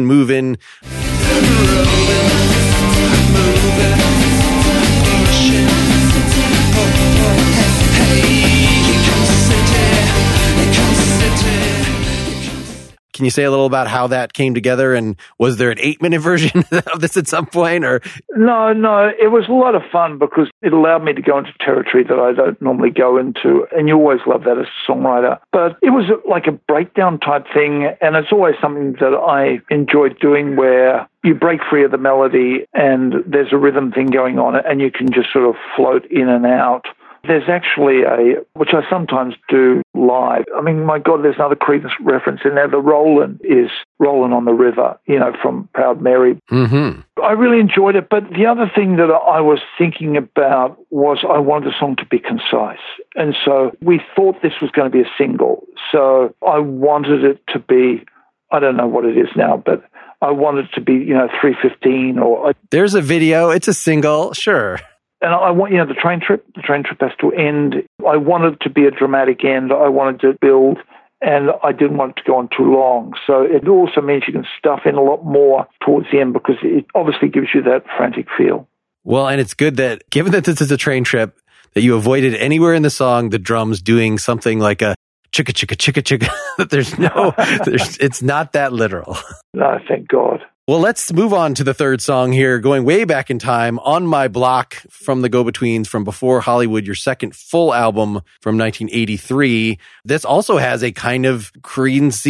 Can 13.18 13.26
you 13.26 13.32
say 13.32 13.44
a 13.44 13.50
little 13.50 13.66
about 13.66 13.88
how 13.88 14.06
that 14.08 14.34
came 14.34 14.54
together? 14.54 14.94
And 14.94 15.16
was 15.40 15.58
there 15.58 15.72
an 15.72 15.80
eight 15.80 16.04
minute 16.04 16.20
version 16.22 16.64
of 16.94 17.02
this 17.02 17.18
at 17.18 17.28
some 17.28 17.48
point 17.48 17.84
or? 17.84 18.00
No, 18.36 18.74
no, 18.74 19.10
it 19.20 19.32
was 19.32 19.46
a 19.50 19.54
lot 19.54 19.74
of 19.74 19.82
fun 19.92 20.20
because 20.20 20.50
it 20.62 20.72
allowed 20.72 21.04
me 21.04 21.14
to 21.14 21.22
go 21.22 21.40
into 21.40 21.52
territory 21.60 22.04
that 22.04 22.20
I 22.20 22.32
don't 22.34 22.62
normally 22.62 22.92
go 22.92 23.18
into. 23.18 23.66
And 23.76 23.88
you 23.88 23.96
always 23.96 24.20
love 24.28 24.44
that 24.44 24.60
as 24.60 24.68
a 24.68 24.92
songwriter. 24.92 25.40
But 25.52 25.78
it 25.82 25.90
was 25.90 26.06
like 26.30 26.46
a 26.46 26.52
breakdown 26.52 27.20
type 27.20 27.46
thing. 27.52 27.92
And 28.02 28.16
it's 28.16 28.32
always 28.32 28.54
something 28.62 28.94
that 29.00 29.16
I 29.16 29.62
enjoyed 29.74 30.20
doing 30.20 30.56
where 30.56 31.10
you 31.24 31.34
break 31.34 31.62
free 31.68 31.84
of 31.84 31.90
the 31.90 31.98
melody 31.98 32.68
and 32.76 33.16
there's 33.26 33.52
a 33.52 33.58
rhythm 33.58 33.92
thing 33.92 34.08
going 34.08 34.38
on 34.38 34.56
and 34.56 34.80
you 34.80 34.92
can 34.92 35.12
just 35.12 35.34
sort 35.34 35.50
of 35.50 35.56
float 35.76 36.06
in 36.12 36.30
and 36.30 36.46
out. 36.46 36.86
There's 37.24 37.50
actually 37.50 38.04
a, 38.04 38.42
which 38.54 38.70
I 38.74 38.88
sometimes 38.90 39.36
do 39.50 39.82
live. 39.94 40.46
I 40.56 40.62
mean, 40.62 40.84
my 40.84 41.00
God, 41.00 41.24
there's 41.24 41.36
another 41.36 41.56
Creedence 41.56 41.92
reference 42.02 42.42
in 42.46 42.56
there. 42.56 42.68
The 42.68 42.78
Roland 42.80 43.42
is 43.44 43.70
Rolling 44.00 44.34
on 44.34 44.46
the 44.46 44.54
River, 44.54 45.00
you 45.06 45.20
know, 45.20 45.34
from 45.42 45.70
Proud 45.74 46.02
Mary. 46.02 46.40
Mm-hmm. 46.52 47.02
I 47.22 47.32
really 47.32 47.60
enjoyed 47.60 47.96
it. 47.96 48.10
But 48.10 48.30
the 48.30 48.46
other 48.46 48.72
thing 48.74 48.98
that 48.98 49.10
I 49.10 49.42
was 49.42 49.60
thinking 49.78 50.18
about 50.18 50.78
was 50.90 51.20
I 51.28 51.40
wanted 51.40 51.70
the 51.70 51.80
song 51.80 51.96
to 51.98 52.06
be 52.06 52.20
concise. 52.20 52.80
And 53.16 53.36
so 53.44 53.76
we 53.82 54.02
thought 54.16 54.42
this 54.42 54.54
was 54.62 54.72
going 54.72 54.90
to 54.90 54.96
be 54.96 55.02
a 55.02 55.12
single. 55.18 55.66
So 55.92 56.36
I 56.48 56.60
wanted 56.60 57.24
it 57.24 57.42
to 57.50 57.60
be, 57.60 58.06
I 58.52 58.60
don't 58.60 58.78
know 58.78 58.88
what 58.88 59.06
it 59.06 59.18
is 59.18 59.30
now, 59.36 59.62
but 59.64 59.84
I 60.22 60.32
wanted 60.32 60.66
it 60.66 60.72
to 60.76 60.82
be, 60.82 60.94
you 60.94 61.14
know, 61.14 61.28
315 61.42 62.20
or. 62.20 62.54
There's 62.72 62.96
a 62.96 63.02
video. 63.02 63.50
It's 63.50 63.68
a 63.68 63.74
single. 63.74 64.34
Sure 64.34 64.80
and 65.22 65.34
I 65.34 65.52
want, 65.52 65.72
you 65.72 65.80
know, 65.80 65.86
the 65.86 65.94
train 65.94 66.22
trip, 66.26 66.46
the 66.56 66.62
train 66.62 66.84
trip 66.84 67.02
has 67.02 67.12
to 67.22 67.32
end. 67.32 67.76
I 68.08 68.18
wanted 68.18 68.62
to 68.62 68.70
be 68.70 68.86
a 68.86 68.92
dramatic 68.92 69.44
end. 69.44 69.72
I 69.72 69.90
wanted 69.90 70.22
to 70.22 70.38
build 70.40 70.78
and 71.22 71.50
I 71.64 71.72
didn't 71.72 71.98
want 71.98 72.12
it 72.12 72.22
to 72.22 72.28
go 72.28 72.38
on 72.38 72.50
too 72.56 72.72
long. 72.72 73.14
So 73.26 73.42
it 73.42 73.68
also 73.68 74.02
means 74.02 74.24
you 74.28 74.34
can 74.34 74.46
stuff 74.58 74.82
in 74.86 74.96
a 74.96 75.02
lot 75.02 75.26
more 75.26 75.68
towards 75.84 76.08
the 76.12 76.20
end 76.20 76.34
because 76.34 76.58
it 76.62 76.86
obviously 76.94 77.30
gives 77.30 77.48
you 77.54 77.64
that 77.64 77.84
frantic 77.98 78.28
feel. 78.38 78.68
Well, 79.04 79.28
and 79.28 79.42
it's 79.42 79.54
good 79.54 79.78
that 79.78 80.08
given 80.10 80.32
that 80.34 80.44
this 80.44 80.62
is 80.62 80.72
a 80.72 80.78
train 80.78 81.04
trip, 81.04 81.40
that 81.74 81.82
you 81.82 81.96
avoided 81.96 82.36
anywhere 82.36 82.74
in 82.74 82.84
the 82.84 82.90
song 82.90 83.30
the 83.30 83.40
drums 83.40 83.82
doing 83.82 84.18
something 84.18 84.60
like 84.60 84.82
a 84.82 84.96
chicka 85.32 85.54
chicka 85.54 85.76
chicka 85.76 86.04
chicka. 86.04 86.70
there's 86.70 86.98
no, 87.00 87.34
there's, 87.66 87.98
it's 87.98 88.22
not 88.22 88.54
that 88.54 88.74
literal. 88.74 89.18
No, 89.54 89.80
thank 89.88 90.08
God. 90.08 90.42
Well, 90.68 90.80
let's 90.82 91.14
move 91.14 91.34
on 91.34 91.54
to 91.54 91.64
the 91.64 91.74
third 91.74 92.02
song 92.02 92.34
here, 92.34 92.60
going 92.60 92.84
way 92.84 93.06
back 93.06 93.30
in 93.30 93.40
time 93.40 93.80
on 93.80 94.06
my 94.06 94.28
block 94.28 94.76
from 94.90 95.22
the 95.22 95.30
Go 95.30 95.46
Betweens 95.46 95.88
from 95.88 96.04
before 96.04 96.42
Hollywood, 96.42 96.86
your 96.86 96.94
second 96.94 97.34
full 97.34 97.74
album 97.74 98.20
from 98.42 98.58
1983. 98.58 99.80
This 100.04 100.26
also 100.26 100.58
has 100.58 100.84
a 100.84 100.92
kind 100.92 101.26
of 101.26 101.54
Creedence 101.62 102.28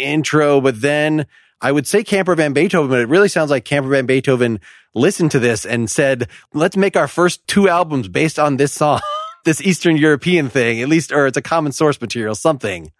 intro, 0.00 0.60
but 0.60 0.80
then 0.80 1.26
I 1.60 1.72
would 1.72 1.88
say 1.88 2.04
Camper 2.04 2.36
Van 2.36 2.52
Beethoven, 2.52 2.88
but 2.88 3.00
it 3.00 3.08
really 3.08 3.28
sounds 3.28 3.50
like 3.50 3.64
Camper 3.64 3.88
Van 3.88 4.06
Beethoven 4.06 4.60
listened 4.94 5.32
to 5.32 5.40
this 5.40 5.66
and 5.66 5.90
said, 5.90 6.28
let's 6.54 6.76
make 6.76 6.96
our 6.96 7.08
first 7.08 7.44
two 7.48 7.68
albums 7.68 8.06
based 8.06 8.38
on 8.38 8.58
this 8.58 8.72
song, 8.72 9.00
this 9.44 9.60
Eastern 9.60 9.96
European 9.96 10.48
thing, 10.48 10.80
at 10.80 10.88
least, 10.88 11.10
or 11.10 11.26
it's 11.26 11.36
a 11.36 11.42
common 11.42 11.72
source 11.72 12.00
material, 12.00 12.36
something. 12.36 12.92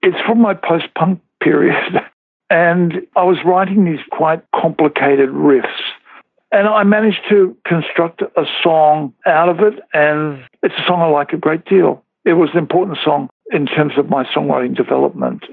It's 0.00 0.16
from 0.24 0.40
my 0.40 0.54
post 0.54 0.94
punk 0.94 1.20
period. 1.42 1.74
And 2.48 3.06
I 3.16 3.24
was 3.24 3.38
writing 3.44 3.84
these 3.84 4.04
quite 4.10 4.42
complicated 4.54 5.30
riffs. 5.30 5.66
And 6.52 6.68
I 6.68 6.84
managed 6.84 7.22
to 7.28 7.56
construct 7.66 8.22
a 8.22 8.44
song 8.62 9.12
out 9.26 9.48
of 9.48 9.60
it. 9.60 9.80
And 9.92 10.44
it's 10.62 10.74
a 10.78 10.86
song 10.86 11.00
I 11.00 11.06
like 11.06 11.32
a 11.32 11.36
great 11.36 11.64
deal. 11.64 12.04
It 12.24 12.34
was 12.34 12.50
an 12.52 12.58
important 12.58 12.98
song 13.04 13.28
in 13.50 13.66
terms 13.66 13.92
of 13.96 14.08
my 14.08 14.24
songwriting 14.24 14.76
development. 14.76 15.44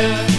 I 0.00 0.29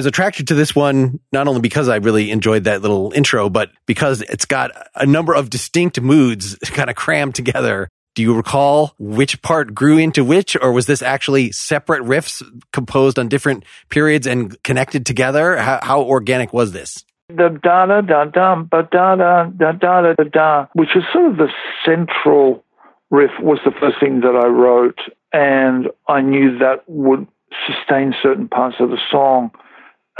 was 0.00 0.06
attracted 0.06 0.48
to 0.48 0.54
this 0.54 0.74
one 0.74 1.20
not 1.30 1.46
only 1.46 1.60
because 1.60 1.86
I 1.86 1.96
really 1.96 2.30
enjoyed 2.30 2.64
that 2.64 2.80
little 2.80 3.12
intro, 3.12 3.50
but 3.50 3.70
because 3.84 4.22
it's 4.22 4.46
got 4.46 4.70
a 4.94 5.04
number 5.04 5.34
of 5.34 5.50
distinct 5.50 6.00
moods 6.00 6.56
kind 6.64 6.88
of 6.88 6.96
crammed 6.96 7.34
together. 7.34 7.90
Do 8.14 8.22
you 8.22 8.34
recall 8.34 8.94
which 8.98 9.42
part 9.42 9.74
grew 9.74 9.98
into 9.98 10.24
which, 10.24 10.56
or 10.56 10.72
was 10.72 10.86
this 10.86 11.02
actually 11.02 11.52
separate 11.52 12.02
riffs 12.02 12.42
composed 12.72 13.18
on 13.18 13.28
different 13.28 13.64
periods 13.90 14.26
and 14.26 14.60
connected 14.62 15.04
together? 15.04 15.58
How, 15.58 15.80
how 15.82 16.00
organic 16.00 16.54
was 16.54 16.72
this? 16.72 17.04
The 17.28 17.60
da 17.62 17.84
da 17.84 18.00
da 18.00 18.24
da 18.24 18.56
ba 18.56 18.88
da 18.90 19.16
da 19.16 19.44
da 19.44 19.72
da 19.72 20.14
da 20.14 20.24
da, 20.24 20.66
which 20.72 20.96
is 20.96 21.04
sort 21.12 21.32
of 21.32 21.36
the 21.36 21.48
central 21.84 22.64
riff, 23.10 23.32
was 23.38 23.58
the 23.66 23.70
first 23.78 24.00
thing 24.00 24.20
that 24.20 24.34
I 24.34 24.48
wrote, 24.48 24.98
and 25.30 25.88
I 26.08 26.22
knew 26.22 26.58
that 26.60 26.84
would 26.86 27.28
sustain 27.66 28.14
certain 28.22 28.48
parts 28.48 28.76
of 28.80 28.88
the 28.88 28.98
song 29.10 29.50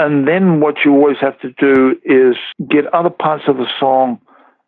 And 0.01 0.27
then 0.27 0.61
what 0.61 0.77
you 0.83 0.93
always 0.93 1.17
have 1.21 1.39
to 1.41 1.51
do 1.51 1.95
is 2.03 2.35
get 2.67 2.91
other 2.91 3.11
parts 3.11 3.43
of 3.47 3.57
the 3.57 3.67
song 3.79 4.19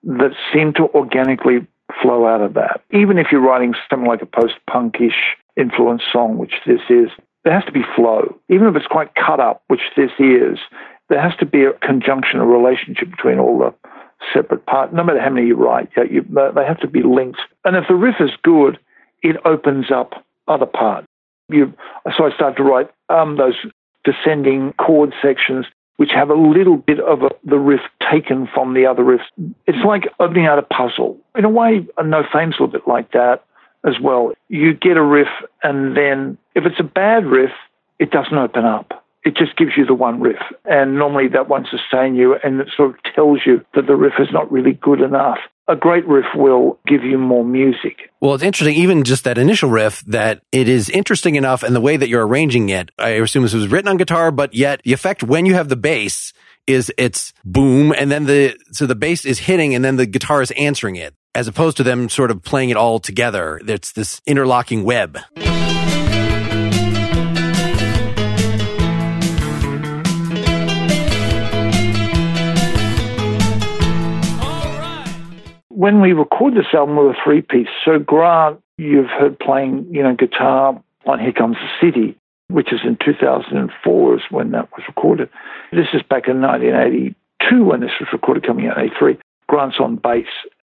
that 0.03 0.31
seem 0.53 0.73
to 0.73 0.83
organically 0.93 1.65
flow 2.03 2.27
out 2.27 2.41
of 2.41 2.53
that. 2.53 2.81
Even 2.91 3.17
if 3.17 3.27
you're 3.31 3.41
writing 3.41 3.73
something 3.89 4.07
like 4.07 4.21
a 4.21 4.27
post 4.27 4.53
punkish 4.69 5.17
influence 5.57 6.03
song, 6.11 6.37
which 6.37 6.53
this 6.67 6.81
is, 6.87 7.09
there 7.43 7.53
has 7.53 7.65
to 7.65 7.71
be 7.71 7.81
flow. 7.95 8.37
Even 8.47 8.67
if 8.67 8.75
it's 8.75 8.85
quite 8.85 9.15
cut 9.15 9.39
up, 9.39 9.63
which 9.69 9.81
this 9.97 10.11
is, 10.19 10.59
there 11.09 11.19
has 11.19 11.35
to 11.39 11.47
be 11.47 11.63
a 11.63 11.73
conjunction, 11.73 12.39
a 12.39 12.45
relationship 12.45 13.09
between 13.09 13.39
all 13.39 13.57
the 13.57 13.73
separate 14.35 14.67
parts. 14.67 14.93
No 14.93 15.03
matter 15.03 15.19
how 15.19 15.31
many 15.31 15.47
you 15.47 15.55
write, 15.55 15.89
you, 16.11 16.21
they 16.21 16.65
have 16.65 16.79
to 16.81 16.87
be 16.87 17.01
linked. 17.01 17.39
And 17.65 17.75
if 17.75 17.85
the 17.87 17.95
riff 17.95 18.17
is 18.19 18.29
good, 18.43 18.77
it 19.23 19.37
opens 19.45 19.89
up 19.89 20.13
other 20.47 20.67
parts. 20.67 21.07
You, 21.49 21.73
so 22.15 22.25
I 22.25 22.35
started 22.35 22.57
to 22.57 22.63
write 22.63 22.91
um, 23.09 23.37
those 23.37 23.55
descending 24.03 24.73
chord 24.73 25.13
sections 25.21 25.65
which 25.97 26.11
have 26.11 26.29
a 26.29 26.35
little 26.35 26.77
bit 26.77 26.99
of 26.99 27.21
a, 27.21 27.29
the 27.43 27.59
riff 27.59 27.81
taken 28.11 28.47
from 28.53 28.73
the 28.73 28.85
other 28.85 29.03
riffs. 29.03 29.25
It's 29.67 29.85
like 29.85 30.03
opening 30.19 30.47
out 30.47 30.57
a 30.57 30.63
puzzle. 30.63 31.17
In 31.35 31.45
a 31.45 31.49
way, 31.49 31.87
No 32.03 32.23
Fame's 32.33 32.55
a 32.59 32.63
little 32.63 32.67
bit 32.67 32.87
like 32.87 33.11
that 33.11 33.45
as 33.85 33.99
well. 34.01 34.33
You 34.49 34.73
get 34.73 34.97
a 34.97 35.03
riff, 35.03 35.27
and 35.61 35.95
then 35.95 36.37
if 36.55 36.65
it's 36.65 36.79
a 36.79 36.83
bad 36.83 37.25
riff, 37.25 37.51
it 37.99 38.11
doesn't 38.11 38.37
open 38.37 38.65
up. 38.65 39.05
It 39.23 39.35
just 39.35 39.55
gives 39.55 39.77
you 39.77 39.85
the 39.85 39.93
one 39.93 40.19
riff. 40.19 40.41
And 40.65 40.97
normally 40.97 41.27
that 41.29 41.47
one 41.47 41.65
sustains 41.69 42.17
you 42.17 42.35
and 42.43 42.59
it 42.59 42.67
sort 42.75 42.89
of 42.89 43.13
tells 43.15 43.39
you 43.45 43.63
that 43.73 43.87
the 43.87 43.95
riff 43.95 44.15
is 44.19 44.27
not 44.33 44.51
really 44.51 44.73
good 44.73 44.99
enough 44.99 45.39
a 45.67 45.75
great 45.75 46.05
riff 46.07 46.25
will 46.35 46.79
give 46.87 47.03
you 47.03 47.17
more 47.17 47.45
music. 47.45 48.11
Well, 48.19 48.33
it's 48.33 48.43
interesting, 48.43 48.75
even 48.75 49.03
just 49.03 49.23
that 49.23 49.37
initial 49.37 49.69
riff, 49.69 50.01
that 50.07 50.41
it 50.51 50.67
is 50.67 50.89
interesting 50.89 51.35
enough 51.35 51.63
and 51.63 51.75
the 51.75 51.81
way 51.81 51.97
that 51.97 52.09
you're 52.09 52.25
arranging 52.25 52.69
it. 52.69 52.91
I 52.99 53.09
assume 53.09 53.43
this 53.43 53.53
was 53.53 53.67
written 53.67 53.87
on 53.87 53.97
guitar, 53.97 54.31
but 54.31 54.53
yet 54.53 54.81
the 54.83 54.93
effect 54.93 55.23
when 55.23 55.45
you 55.45 55.53
have 55.53 55.69
the 55.69 55.75
bass 55.75 56.33
is 56.65 56.91
it's 56.97 57.33
boom 57.43 57.93
and 57.97 58.11
then 58.11 58.25
the, 58.25 58.57
so 58.71 58.85
the 58.85 58.95
bass 58.95 59.25
is 59.25 59.39
hitting 59.39 59.75
and 59.75 59.83
then 59.83 59.97
the 59.97 60.05
guitar 60.05 60.41
is 60.41 60.51
answering 60.51 60.95
it 60.95 61.13
as 61.35 61.47
opposed 61.47 61.77
to 61.77 61.83
them 61.83 62.09
sort 62.09 62.31
of 62.31 62.41
playing 62.43 62.69
it 62.69 62.77
all 62.77 62.99
together. 62.99 63.59
It's 63.67 63.91
this 63.91 64.21
interlocking 64.25 64.83
web. 64.83 65.17
When 75.75 76.01
we 76.01 76.13
record 76.13 76.53
this 76.53 76.73
album 76.73 76.95
with 76.95 77.15
a 77.15 77.19
three 77.23 77.41
piece, 77.41 77.67
so 77.83 77.99
Grant, 77.99 78.59
you've 78.77 79.09
heard 79.09 79.39
playing, 79.39 79.87
you 79.91 80.03
know, 80.03 80.15
guitar 80.15 80.81
on 81.05 81.19
Here 81.19 81.33
Comes 81.33 81.57
the 81.57 81.85
City, 81.85 82.17
which 82.47 82.71
is 82.71 82.81
in 82.83 82.97
2004 83.03 84.15
is 84.15 84.21
when 84.29 84.51
that 84.51 84.69
was 84.71 84.83
recorded. 84.87 85.29
This 85.71 85.87
is 85.93 86.01
back 86.03 86.27
in 86.27 86.41
1982 86.41 87.63
when 87.63 87.81
this 87.81 87.91
was 87.99 88.09
recorded, 88.13 88.45
coming 88.45 88.67
out 88.67 88.77
in 88.77 88.85
83. 88.85 89.17
Grant's 89.47 89.79
on 89.79 89.95
bass, 89.95 90.27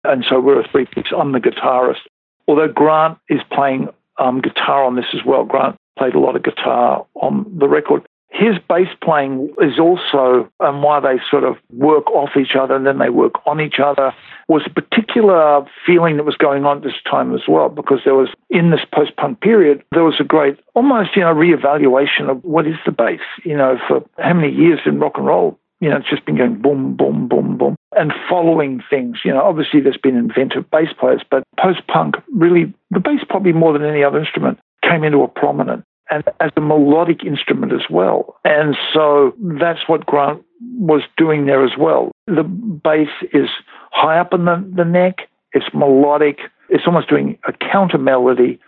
and 0.05 0.25
so 0.29 0.41
we're 0.41 0.61
a 0.61 0.69
three 0.69 0.87
piece. 0.87 1.13
I'm 1.17 1.33
the 1.33 1.41
guitarist. 1.41 2.07
Although 2.47 2.69
Grant 2.69 3.19
is 3.29 3.41
playing 3.51 3.89
um, 4.19 4.41
guitar 4.41 4.85
on 4.85 4.97
this 4.97 5.07
as 5.13 5.25
well. 5.25 5.45
Grant 5.45 5.77
played 5.99 6.15
a 6.15 6.21
lot 6.21 6.37
of 6.37 6.43
guitar 6.43 7.07
on 7.15 7.47
the 7.59 7.69
record 7.69 8.07
his 8.35 8.57
bass 8.68 8.89
playing 9.01 9.55
is 9.61 9.78
also, 9.78 10.51
and 10.59 10.82
why 10.82 10.99
they 10.99 11.20
sort 11.30 11.45
of 11.45 11.57
work 11.70 12.11
off 12.11 12.30
each 12.37 12.57
other 12.59 12.74
and 12.74 12.85
then 12.85 12.99
they 12.99 13.09
work 13.09 13.35
on 13.47 13.61
each 13.61 13.78
other, 13.78 14.12
was 14.49 14.62
a 14.66 14.70
particular 14.70 15.64
feeling 15.87 16.16
that 16.16 16.24
was 16.24 16.35
going 16.35 16.64
on 16.64 16.80
this 16.80 17.01
time 17.09 17.32
as 17.32 17.43
well, 17.47 17.68
because 17.68 18.01
there 18.05 18.16
was, 18.16 18.28
in 18.51 18.72
this 18.72 18.85
post 18.93 19.16
punk 19.16 19.41
period, 19.41 19.85
there 19.93 20.03
was 20.03 20.16
a 20.18 20.24
great, 20.24 20.59
almost, 20.74 21.11
you 21.14 21.22
know, 21.22 21.32
reevaluation 21.32 22.28
of 22.28 22.43
what 22.43 22.66
is 22.66 22.74
the 22.85 22.91
bass, 22.91 23.20
you 23.45 23.57
know, 23.57 23.78
for 23.87 24.05
how 24.18 24.35
many 24.35 24.53
years 24.53 24.80
in 24.85 24.99
rock 24.99 25.12
and 25.16 25.26
roll. 25.26 25.57
You 25.80 25.91
know, 25.91 25.97
it's 25.97 26.09
just 26.09 26.24
been 26.24 26.37
going 26.37 26.61
boom, 26.61 26.97
boom, 26.97 27.28
boom, 27.28 27.57
boom, 27.59 27.76
and 27.93 28.12
following 28.28 28.82
things. 28.91 29.18
You 29.24 29.32
know, 29.32 29.43
obviously 29.43 29.80
there's 29.80 29.99
been 29.99 30.16
inventive 30.16 30.68
bass 30.70 30.89
players, 30.99 31.22
but 31.30 31.45
post 31.61 31.87
punk 31.87 32.16
really, 32.35 32.72
the 32.91 33.01
bass 33.01 33.20
probably 33.28 33.53
more 33.53 33.72
than 33.72 33.85
any 33.85 34.03
other 34.03 34.18
instrument 34.18 34.59
came 34.82 35.05
into 35.05 35.22
a 35.22 35.28
prominent 35.28 35.85
and 36.11 36.25
as 36.41 36.51
a 36.57 36.61
melodic 36.61 37.25
instrument 37.25 37.73
as 37.73 37.89
well. 37.91 38.37
And 38.45 38.77
so 38.93 39.35
that's 39.39 39.89
what 39.89 40.07
Grant 40.07 40.43
was 40.79 41.03
doing 41.17 41.47
there 41.47 41.65
as 41.65 41.73
well. 41.79 42.13
The 42.27 42.43
bass 42.43 43.09
is 43.33 43.49
high 43.91 44.19
up 44.19 44.33
in 44.33 44.45
the, 44.45 44.73
the 44.77 44.85
neck, 44.85 45.29
it's 45.53 45.67
melodic, 45.75 46.39
it's 46.69 46.85
almost 46.87 47.09
doing 47.09 47.39
a 47.47 47.53
counter 47.53 47.99
melody 47.99 48.59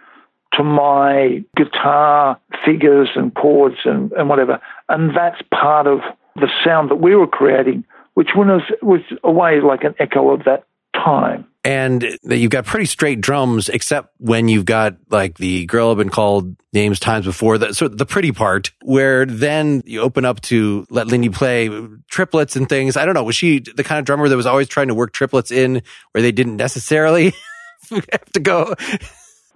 to 0.55 0.63
my 0.63 1.45
guitar 1.57 2.39
figures 2.65 3.11
and 3.15 3.35
chords 3.35 3.77
and, 3.85 4.13
and 4.13 4.29
whatever. 4.29 4.61
And 4.89 5.15
that's 5.17 5.41
part 5.53 5.87
of 5.87 6.01
the 6.37 6.49
sound 6.65 6.91
that 6.91 6.97
we 6.97 7.15
were 7.15 7.27
creating, 7.27 7.85
which 8.15 8.31
was, 8.35 8.63
was 8.83 9.01
a 9.25 9.31
way 9.31 9.61
like 9.61 9.85
an 9.85 9.95
echo 9.99 10.31
of 10.31 10.45
that 10.45 10.65
time 10.95 11.47
and 11.67 12.17
you've 12.23 12.53
got 12.53 12.65
pretty 12.65 12.87
straight 12.87 13.21
drums, 13.21 13.69
except 13.69 14.15
when 14.19 14.47
you've 14.47 14.67
got 14.67 14.95
like 15.11 15.39
the 15.39 15.67
girl 15.67 15.89
have 15.89 15.99
been 15.99 16.11
called 16.11 16.55
names 16.73 17.01
times 17.01 17.27
before. 17.27 17.59
The, 17.59 17.75
so 17.75 17.89
the 17.89 18.07
pretty 18.07 18.31
part 18.31 18.71
where 18.85 19.27
then 19.27 19.83
you 19.85 20.01
open 20.01 20.25
up 20.25 20.41
to 20.43 20.87
let 20.91 21.09
Lindy 21.09 21.29
play 21.29 21.69
triplets 22.09 22.55
and 22.55 22.69
things. 22.69 22.97
I 22.97 23.05
don't 23.05 23.15
know. 23.15 23.25
Was 23.25 23.35
she 23.35 23.59
the 23.59 23.83
kind 23.83 23.99
of 23.99 24.05
drummer 24.05 24.29
that 24.29 24.37
was 24.37 24.47
always 24.47 24.69
trying 24.69 24.87
to 24.87 24.95
work 24.95 25.13
triplets 25.13 25.51
in 25.51 25.83
where 26.13 26.23
they 26.23 26.31
didn't 26.31 26.57
necessarily 26.57 27.35
have 27.91 28.33
to 28.35 28.41
go? 28.41 28.73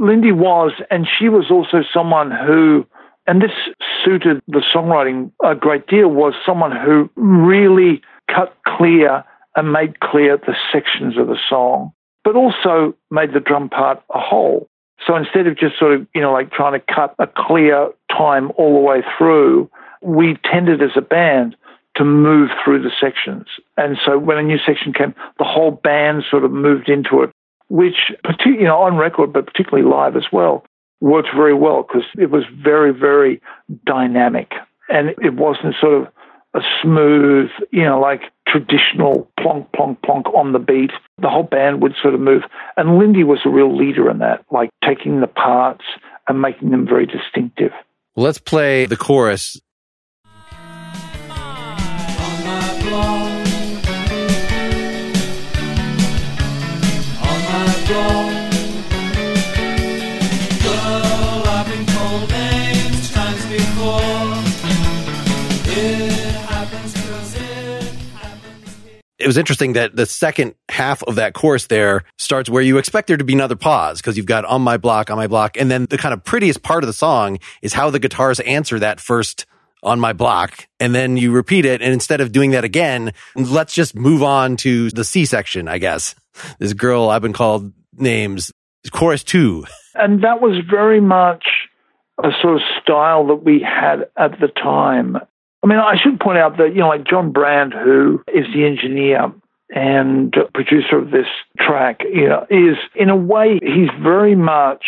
Lindy 0.01 0.33
was, 0.33 0.73
and 0.91 1.07
she 1.17 1.29
was 1.29 1.45
also 1.49 1.85
someone 1.95 2.33
who, 2.33 2.89
and 3.29 3.41
this 3.41 3.53
suited 4.05 4.43
the 4.49 4.65
songwriting 4.75 5.31
a 5.45 5.55
great 5.55 5.87
deal, 5.87 6.09
was 6.09 6.35
someone 6.45 6.73
who 6.73 7.09
really 7.15 8.03
cut 8.27 8.53
clear 8.67 9.23
and 9.55 9.73
made 9.73 10.01
clear 10.01 10.39
the 10.39 10.57
sections 10.73 11.17
of 11.17 11.29
the 11.29 11.39
song 11.49 11.93
but 12.25 12.37
also 12.37 12.95
made 13.11 13.33
the 13.33 13.41
drum 13.41 13.69
part 13.69 14.03
a 14.15 14.21
whole. 14.21 14.69
So 15.07 15.17
instead 15.17 15.47
of 15.47 15.57
just 15.57 15.79
sort 15.79 15.95
of, 15.95 16.07
you 16.15 16.21
know, 16.21 16.33
like 16.33 16.51
trying 16.53 16.79
to 16.79 16.95
cut 16.95 17.15
a 17.19 17.27
clear 17.27 17.91
time 18.11 18.53
all 18.57 18.75
the 18.75 18.81
way 18.81 19.03
through, 19.17 19.71
we 20.03 20.37
tended 20.45 20.83
as 20.83 20.91
a 20.97 21.01
band 21.01 21.57
to 21.97 22.05
move 22.05 22.51
through 22.63 22.83
the 22.83 22.91
sections. 23.01 23.47
And 23.77 23.99
so 24.05 24.19
when 24.19 24.39
a 24.39 24.43
new 24.43 24.59
section 24.59 24.93
came, 24.93 25.15
the 25.39 25.45
whole 25.45 25.71
band 25.71 26.25
sort 26.31 26.45
of 26.45 26.53
moved 26.53 26.89
into 26.89 27.23
it, 27.23 27.31
which, 27.69 28.13
you 28.45 28.65
know, 28.65 28.83
on 28.83 28.97
record, 28.97 29.33
but 29.33 29.47
particularly 29.47 29.89
live 29.89 30.17
as 30.17 30.27
well, 30.33 30.65
worked 31.01 31.29
very 31.35 31.55
well 31.55 31.83
because 31.83 32.07
it 32.19 32.31
was 32.31 32.45
very, 32.63 32.93
very 32.93 33.41
dynamic. 33.85 34.53
And 34.89 35.11
it 35.23 35.35
wasn't 35.35 35.75
sort 35.81 36.03
of 36.03 36.09
a 36.55 36.61
smooth, 36.83 37.51
you 37.71 37.85
know, 37.85 38.01
like 38.01 38.23
traditional 38.47 39.31
plonk, 39.41 39.69
plonk, 39.73 40.03
plonk 40.03 40.27
on 40.35 40.53
the 40.53 40.59
beat. 40.59 40.91
The 41.21 41.29
whole 41.29 41.45
band 41.45 41.83
would 41.83 41.95
sort 42.03 42.15
of 42.15 42.21
move. 42.21 42.43
And 42.77 42.99
Lindy 42.99 43.25
was 43.25 43.41
a 43.45 43.51
real 43.51 43.77
leader 43.77 44.11
in 44.11 44.19
that, 44.19 44.45
like 44.51 44.71
taking 44.85 45.21
the 45.21 45.27
parts 45.27 45.85
and 46.29 46.41
making 46.41 46.71
them 46.71 46.87
very 46.87 47.07
distinctive. 47.07 47.73
Let's 48.17 48.39
play 48.39 48.87
the 48.87 48.97
chorus. 48.97 49.61
It 69.21 69.27
was 69.27 69.37
interesting 69.37 69.75
that 69.75 69.95
the 69.95 70.07
second 70.07 70.55
half 70.71 71.03
of 71.05 71.17
that 71.17 71.35
course 71.35 71.67
there 71.67 72.05
starts 72.17 72.49
where 72.49 72.63
you 72.63 72.79
expect 72.79 73.07
there 73.09 73.17
to 73.17 73.25
be 73.25 73.35
another 73.35 73.57
pause 73.57 74.01
because 74.01 74.17
you've 74.17 74.27
got 74.27 74.45
on 74.45 74.63
my 74.63 74.77
block, 74.77 75.11
on 75.11 75.17
my 75.17 75.27
block. 75.27 75.57
And 75.59 75.71
then 75.71 75.87
the 75.87 75.99
kind 75.99 76.15
of 76.15 76.25
prettiest 76.25 76.63
part 76.63 76.83
of 76.83 76.87
the 76.87 76.95
song 76.95 77.39
is 77.63 77.73
how 77.73 77.91
the 77.91 77.99
guitars 77.99 78.41
answer 78.41 78.79
that 78.79 78.99
first 78.99 79.47
on 79.83 80.01
my 80.01 80.13
block. 80.13 80.67
And 80.79 80.95
then 80.95 81.17
you 81.17 81.33
repeat 81.33 81.65
it. 81.65 81.83
And 81.83 81.93
instead 81.93 82.21
of 82.21 82.33
doing 82.33 82.53
that 82.53 82.65
again, 82.65 83.13
let's 83.35 83.75
just 83.75 83.95
move 83.95 84.23
on 84.23 84.57
to 84.59 84.91
the 84.91 85.05
C 85.05 85.25
section, 85.25 85.69
I 85.69 85.79
guess. 85.79 86.15
This 86.59 86.73
girl 86.73 87.11
I've 87.11 87.23
been 87.23 87.33
called 87.33 87.73
names, 87.93 88.53
chorus 88.91 89.23
two. 89.23 89.65
And 89.95 90.25
that 90.25 90.41
was 90.41 90.63
very 90.69 91.01
much 91.01 91.45
a 92.23 92.31
sort 92.41 92.57
of 92.57 92.63
style 92.83 93.27
that 93.29 93.45
we 93.45 93.61
had 93.61 94.09
at 94.17 94.41
the 94.41 94.49
time. 94.49 95.19
I 95.63 95.67
mean, 95.67 95.79
I 95.79 95.97
should 95.97 96.19
point 96.19 96.39
out 96.39 96.57
that, 96.59 96.71
you 96.75 96.81
know, 96.81 96.89
like 96.89 97.05
John 97.05 97.33
Brand, 97.33 97.75
who 97.75 98.23
is 98.29 98.47
the 98.55 98.65
engineer 98.65 99.33
and 99.75 100.35
producer 100.55 100.99
of 100.99 101.11
this 101.11 101.27
track, 101.59 102.01
you 102.13 102.29
know, 102.29 102.47
is 102.51 102.77
in 102.95 103.11
a 103.11 103.17
way, 103.17 103.59
he's 103.63 103.91
very 104.03 104.35
much 104.35 104.85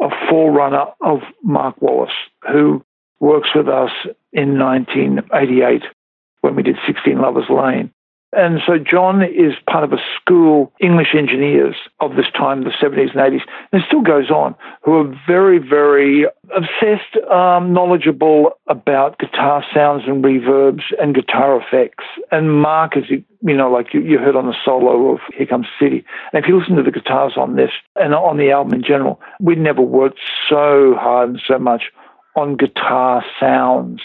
a 0.00 0.08
forerunner 0.28 0.86
of 1.00 1.20
Mark 1.42 1.80
Wallace, 1.80 2.12
who 2.50 2.84
works 3.20 3.48
with 3.54 3.68
us 3.68 3.90
in 4.32 4.58
1988 4.58 5.82
when 6.42 6.54
we 6.54 6.62
did 6.62 6.76
16 6.86 7.18
Lovers 7.18 7.48
Lane. 7.50 7.92
And 8.36 8.60
so 8.66 8.78
John 8.78 9.22
is 9.22 9.54
part 9.68 9.84
of 9.84 9.92
a 9.92 9.98
school, 10.20 10.72
English 10.80 11.14
engineers 11.16 11.76
of 12.00 12.16
this 12.16 12.26
time, 12.36 12.64
the 12.64 12.70
70s 12.70 13.12
and 13.12 13.20
80s, 13.20 13.42
and 13.72 13.82
it 13.82 13.86
still 13.86 14.02
goes 14.02 14.30
on, 14.30 14.54
who 14.82 14.94
are 14.94 15.20
very, 15.26 15.58
very 15.58 16.26
obsessed, 16.54 17.16
um, 17.30 17.72
knowledgeable 17.72 18.52
about 18.66 19.18
guitar 19.18 19.64
sounds 19.72 20.02
and 20.06 20.24
reverbs 20.24 20.82
and 21.00 21.14
guitar 21.14 21.60
effects. 21.60 22.04
And 22.32 22.60
Mark, 22.60 22.96
as 22.96 23.04
you, 23.08 23.24
you 23.42 23.56
know, 23.56 23.70
like 23.70 23.94
you, 23.94 24.00
you 24.00 24.18
heard 24.18 24.36
on 24.36 24.46
the 24.46 24.56
solo 24.64 25.12
of 25.12 25.20
Here 25.36 25.46
Comes 25.46 25.66
City, 25.80 26.04
and 26.32 26.42
if 26.42 26.48
you 26.48 26.58
listen 26.58 26.76
to 26.76 26.82
the 26.82 26.90
guitars 26.90 27.34
on 27.36 27.56
this 27.56 27.70
and 27.96 28.14
on 28.14 28.36
the 28.36 28.50
album 28.50 28.74
in 28.74 28.82
general, 28.82 29.20
we 29.40 29.54
never 29.54 29.82
worked 29.82 30.20
so 30.48 30.94
hard 30.98 31.30
and 31.30 31.42
so 31.46 31.58
much 31.58 31.84
on 32.36 32.56
guitar 32.56 33.24
sounds 33.38 34.00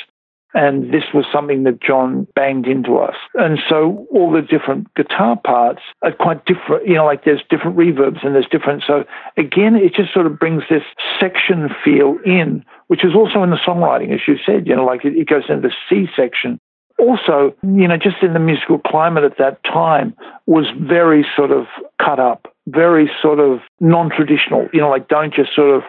and 0.53 0.91
this 0.91 1.03
was 1.13 1.25
something 1.31 1.63
that 1.63 1.81
John 1.81 2.27
banged 2.35 2.65
into 2.65 2.97
us. 2.97 3.15
And 3.35 3.59
so 3.69 4.07
all 4.11 4.31
the 4.31 4.41
different 4.41 4.93
guitar 4.95 5.37
parts 5.37 5.81
are 6.01 6.11
quite 6.11 6.45
different. 6.45 6.87
You 6.87 6.95
know, 6.95 7.05
like 7.05 7.23
there's 7.23 7.43
different 7.49 7.77
reverbs 7.77 8.25
and 8.25 8.33
there's 8.33 8.47
different. 8.49 8.83
So 8.85 9.03
again, 9.37 9.75
it 9.75 9.93
just 9.93 10.13
sort 10.13 10.25
of 10.25 10.39
brings 10.39 10.63
this 10.69 10.83
section 11.19 11.69
feel 11.83 12.17
in, 12.25 12.65
which 12.87 13.05
is 13.05 13.13
also 13.13 13.43
in 13.43 13.51
the 13.51 13.57
songwriting, 13.57 14.13
as 14.13 14.21
you 14.27 14.37
said, 14.43 14.65
you 14.65 14.75
know, 14.75 14.85
like 14.85 15.05
it, 15.05 15.15
it 15.15 15.27
goes 15.27 15.43
into 15.49 15.67
the 15.67 15.73
C 15.87 16.07
section. 16.15 16.59
Also, 16.97 17.55
you 17.63 17.87
know, 17.87 17.95
just 17.95 18.17
in 18.21 18.33
the 18.33 18.39
musical 18.39 18.79
climate 18.79 19.23
at 19.23 19.37
that 19.37 19.63
time 19.63 20.13
was 20.47 20.65
very 20.81 21.25
sort 21.35 21.51
of 21.51 21.65
cut 22.03 22.19
up, 22.19 22.53
very 22.67 23.09
sort 23.21 23.39
of 23.39 23.59
non 23.79 24.09
traditional, 24.09 24.67
you 24.73 24.81
know, 24.81 24.89
like 24.89 25.07
don't 25.07 25.33
just 25.33 25.55
sort 25.55 25.73
of 25.73 25.83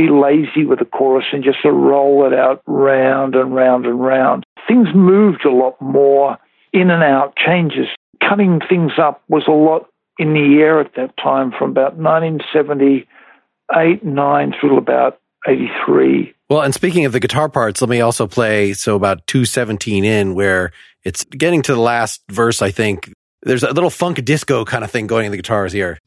be 0.00 0.08
lazy 0.08 0.64
with 0.64 0.78
the 0.78 0.84
chorus 0.84 1.26
and 1.32 1.44
just 1.44 1.60
sort 1.62 1.74
of 1.74 1.80
roll 1.80 2.26
it 2.26 2.32
out 2.32 2.62
round 2.66 3.34
and 3.34 3.54
round 3.54 3.86
and 3.86 4.00
round. 4.00 4.44
Things 4.66 4.88
moved 4.94 5.44
a 5.44 5.50
lot 5.50 5.80
more 5.80 6.38
in 6.72 6.90
and 6.90 7.02
out, 7.02 7.34
changes. 7.36 7.86
Cutting 8.20 8.60
things 8.68 8.92
up 9.00 9.22
was 9.28 9.44
a 9.48 9.52
lot 9.52 9.88
in 10.18 10.34
the 10.34 10.60
air 10.60 10.80
at 10.80 10.94
that 10.96 11.16
time 11.16 11.52
from 11.56 11.70
about 11.70 11.96
1978, 11.96 14.04
9 14.04 14.54
through 14.60 14.78
about 14.78 15.18
83. 15.46 16.34
Well, 16.48 16.62
and 16.62 16.74
speaking 16.74 17.04
of 17.06 17.12
the 17.12 17.20
guitar 17.20 17.48
parts, 17.48 17.80
let 17.80 17.88
me 17.88 18.00
also 18.00 18.26
play 18.26 18.72
so 18.74 18.96
about 18.96 19.24
217 19.26 20.04
in 20.04 20.34
where 20.34 20.72
it's 21.04 21.24
getting 21.24 21.62
to 21.62 21.74
the 21.74 21.80
last 21.80 22.22
verse, 22.30 22.60
I 22.60 22.70
think. 22.70 23.10
There's 23.42 23.62
a 23.62 23.72
little 23.72 23.90
funk 23.90 24.22
disco 24.24 24.66
kind 24.66 24.84
of 24.84 24.90
thing 24.90 25.06
going 25.06 25.26
in 25.26 25.32
the 25.32 25.38
guitars 25.38 25.72
here. 25.72 25.98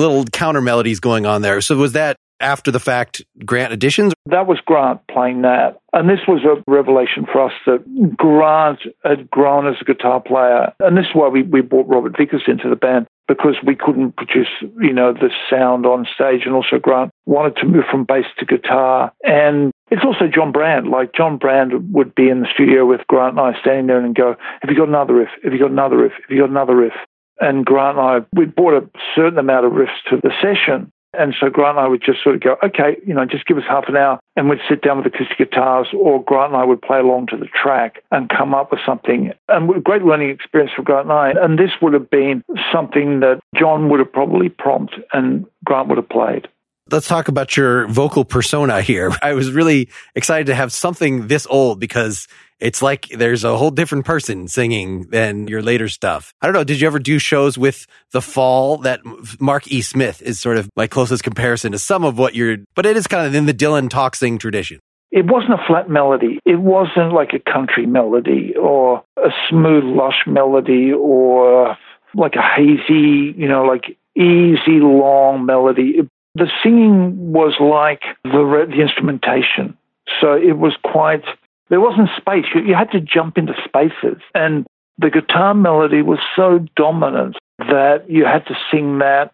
Little 0.00 0.24
counter 0.24 0.60
melodies 0.60 1.00
going 1.00 1.26
on 1.26 1.42
there. 1.42 1.60
So 1.60 1.76
was 1.76 1.92
that 1.92 2.16
after 2.40 2.70
the 2.70 2.80
fact 2.80 3.22
Grant 3.44 3.72
additions? 3.72 4.12
That 4.26 4.46
was 4.46 4.58
Grant 4.64 5.00
playing 5.08 5.42
that. 5.42 5.78
And 5.92 6.08
this 6.08 6.20
was 6.26 6.42
a 6.44 6.62
revelation 6.70 7.26
for 7.30 7.46
us 7.46 7.52
that 7.66 7.84
Grant 8.16 8.80
had 9.04 9.30
grown 9.30 9.66
as 9.66 9.74
a 9.80 9.84
guitar 9.84 10.20
player. 10.20 10.72
And 10.80 10.96
this 10.96 11.06
is 11.06 11.14
why 11.14 11.28
we, 11.28 11.42
we 11.42 11.60
brought 11.60 11.88
Robert 11.88 12.16
Vickers 12.16 12.44
into 12.46 12.68
the 12.68 12.76
band 12.76 13.06
because 13.28 13.56
we 13.64 13.76
couldn't 13.76 14.16
produce, 14.16 14.48
you 14.80 14.92
know, 14.92 15.12
the 15.12 15.30
sound 15.48 15.86
on 15.86 16.06
stage. 16.12 16.42
And 16.46 16.54
also 16.54 16.78
Grant 16.80 17.10
wanted 17.26 17.56
to 17.56 17.66
move 17.66 17.84
from 17.90 18.04
bass 18.04 18.24
to 18.38 18.46
guitar. 18.46 19.12
And 19.22 19.70
it's 19.90 20.04
also 20.04 20.26
John 20.32 20.52
Brand. 20.52 20.88
Like 20.88 21.12
John 21.14 21.36
Brand 21.36 21.92
would 21.92 22.14
be 22.14 22.28
in 22.28 22.40
the 22.40 22.48
studio 22.52 22.86
with 22.86 23.00
Grant 23.08 23.38
and 23.38 23.40
I 23.40 23.60
standing 23.60 23.86
there 23.86 24.00
and 24.00 24.14
go, 24.14 24.34
have 24.62 24.70
you 24.70 24.76
got 24.76 24.88
another 24.88 25.14
riff? 25.14 25.30
Have 25.44 25.52
you 25.52 25.58
got 25.58 25.70
another 25.70 25.98
riff? 25.98 26.12
Have 26.12 26.30
you 26.30 26.40
got 26.40 26.50
another 26.50 26.76
riff? 26.76 26.94
And 27.40 27.64
Grant 27.64 27.98
and 27.98 28.06
I, 28.06 28.26
we 28.34 28.44
brought 28.44 28.74
a 28.74 28.88
certain 29.14 29.38
amount 29.38 29.66
of 29.66 29.72
riffs 29.72 30.00
to 30.10 30.16
the 30.16 30.30
session. 30.42 30.92
And 31.18 31.34
so 31.40 31.50
Grant 31.50 31.76
and 31.76 31.84
I 31.84 31.88
would 31.88 32.02
just 32.04 32.22
sort 32.22 32.36
of 32.36 32.40
go, 32.40 32.56
okay, 32.62 32.96
you 33.04 33.12
know, 33.12 33.24
just 33.24 33.46
give 33.46 33.56
us 33.56 33.64
half 33.68 33.84
an 33.88 33.96
hour. 33.96 34.20
And 34.36 34.48
we'd 34.48 34.60
sit 34.68 34.82
down 34.82 34.98
with 34.98 35.06
acoustic 35.06 35.38
guitars, 35.38 35.88
or 35.92 36.22
Grant 36.22 36.52
and 36.52 36.60
I 36.60 36.64
would 36.64 36.80
play 36.80 36.98
along 36.98 37.26
to 37.28 37.36
the 37.36 37.46
track 37.46 38.02
and 38.12 38.28
come 38.28 38.54
up 38.54 38.70
with 38.70 38.80
something. 38.86 39.32
And 39.48 39.74
a 39.74 39.80
great 39.80 40.02
learning 40.02 40.30
experience 40.30 40.72
for 40.74 40.82
Grant 40.82 41.10
and 41.10 41.12
I. 41.12 41.30
And 41.30 41.58
this 41.58 41.72
would 41.82 41.94
have 41.94 42.10
been 42.10 42.44
something 42.72 43.20
that 43.20 43.40
John 43.56 43.88
would 43.88 43.98
have 43.98 44.12
probably 44.12 44.48
prompted 44.48 45.02
and 45.12 45.46
Grant 45.64 45.88
would 45.88 45.98
have 45.98 46.08
played 46.08 46.46
let's 46.90 47.08
talk 47.08 47.28
about 47.28 47.56
your 47.56 47.86
vocal 47.88 48.24
persona 48.24 48.82
here. 48.82 49.12
I 49.22 49.34
was 49.34 49.52
really 49.52 49.88
excited 50.14 50.46
to 50.46 50.54
have 50.54 50.72
something 50.72 51.26
this 51.26 51.46
old 51.48 51.80
because 51.80 52.28
it's 52.58 52.82
like 52.82 53.08
there's 53.08 53.44
a 53.44 53.56
whole 53.56 53.70
different 53.70 54.04
person 54.04 54.46
singing 54.48 55.08
than 55.10 55.48
your 55.48 55.62
later 55.62 55.88
stuff. 55.88 56.34
I 56.42 56.46
don't 56.46 56.54
know. 56.54 56.64
Did 56.64 56.80
you 56.80 56.86
ever 56.86 56.98
do 56.98 57.18
shows 57.18 57.56
with 57.56 57.86
The 58.12 58.20
Fall 58.20 58.78
that 58.78 59.00
Mark 59.40 59.70
E. 59.72 59.80
Smith 59.80 60.20
is 60.22 60.38
sort 60.38 60.58
of 60.58 60.68
my 60.76 60.86
closest 60.86 61.22
comparison 61.22 61.72
to 61.72 61.78
some 61.78 62.04
of 62.04 62.18
what 62.18 62.34
you're, 62.34 62.58
but 62.74 62.86
it 62.86 62.96
is 62.96 63.06
kind 63.06 63.26
of 63.26 63.34
in 63.34 63.46
the 63.46 63.54
Dylan 63.54 63.88
talk 63.88 64.14
sing 64.14 64.38
tradition. 64.38 64.78
It 65.10 65.26
wasn't 65.26 65.54
a 65.54 65.66
flat 65.66 65.90
melody. 65.90 66.38
It 66.44 66.60
wasn't 66.60 67.12
like 67.12 67.32
a 67.32 67.40
country 67.40 67.84
melody 67.84 68.54
or 68.56 69.02
a 69.16 69.30
smooth, 69.48 69.82
lush 69.84 70.24
melody 70.26 70.92
or 70.92 71.76
like 72.14 72.34
a 72.36 72.42
hazy, 72.42 73.34
you 73.36 73.48
know, 73.48 73.64
like 73.64 73.96
easy, 74.14 74.78
long 74.80 75.46
melody. 75.46 76.08
The 76.34 76.48
singing 76.62 77.32
was 77.32 77.54
like 77.60 78.02
the, 78.24 78.66
the 78.70 78.80
instrumentation. 78.80 79.76
So 80.20 80.34
it 80.34 80.58
was 80.58 80.74
quite 80.84 81.24
there 81.70 81.80
wasn't 81.80 82.10
space. 82.16 82.44
You, 82.54 82.62
you 82.62 82.74
had 82.74 82.90
to 82.90 83.00
jump 83.00 83.38
into 83.38 83.54
spaces. 83.64 84.20
And 84.34 84.66
the 84.98 85.10
guitar 85.10 85.54
melody 85.54 86.02
was 86.02 86.18
so 86.36 86.58
dominant 86.76 87.36
that 87.58 88.04
you 88.08 88.26
had 88.26 88.44
to 88.46 88.54
sing 88.70 88.98
that 88.98 89.32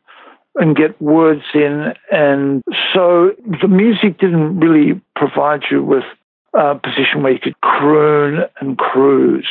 and 0.55 0.77
get 0.77 1.01
words 1.03 1.43
in. 1.55 1.95
And 2.13 2.63
so 2.95 3.33
the 3.61 3.69
music 3.69 4.19
didn't 4.19 4.61
really 4.61 5.01
provide 5.17 5.63
you 5.71 5.83
with 5.83 6.05
a 6.55 6.75
position 6.75 7.23
where 7.23 7.33
you 7.33 7.39
could 7.39 7.61
croon 7.61 8.45
and 8.61 8.79
cruise. 8.79 9.49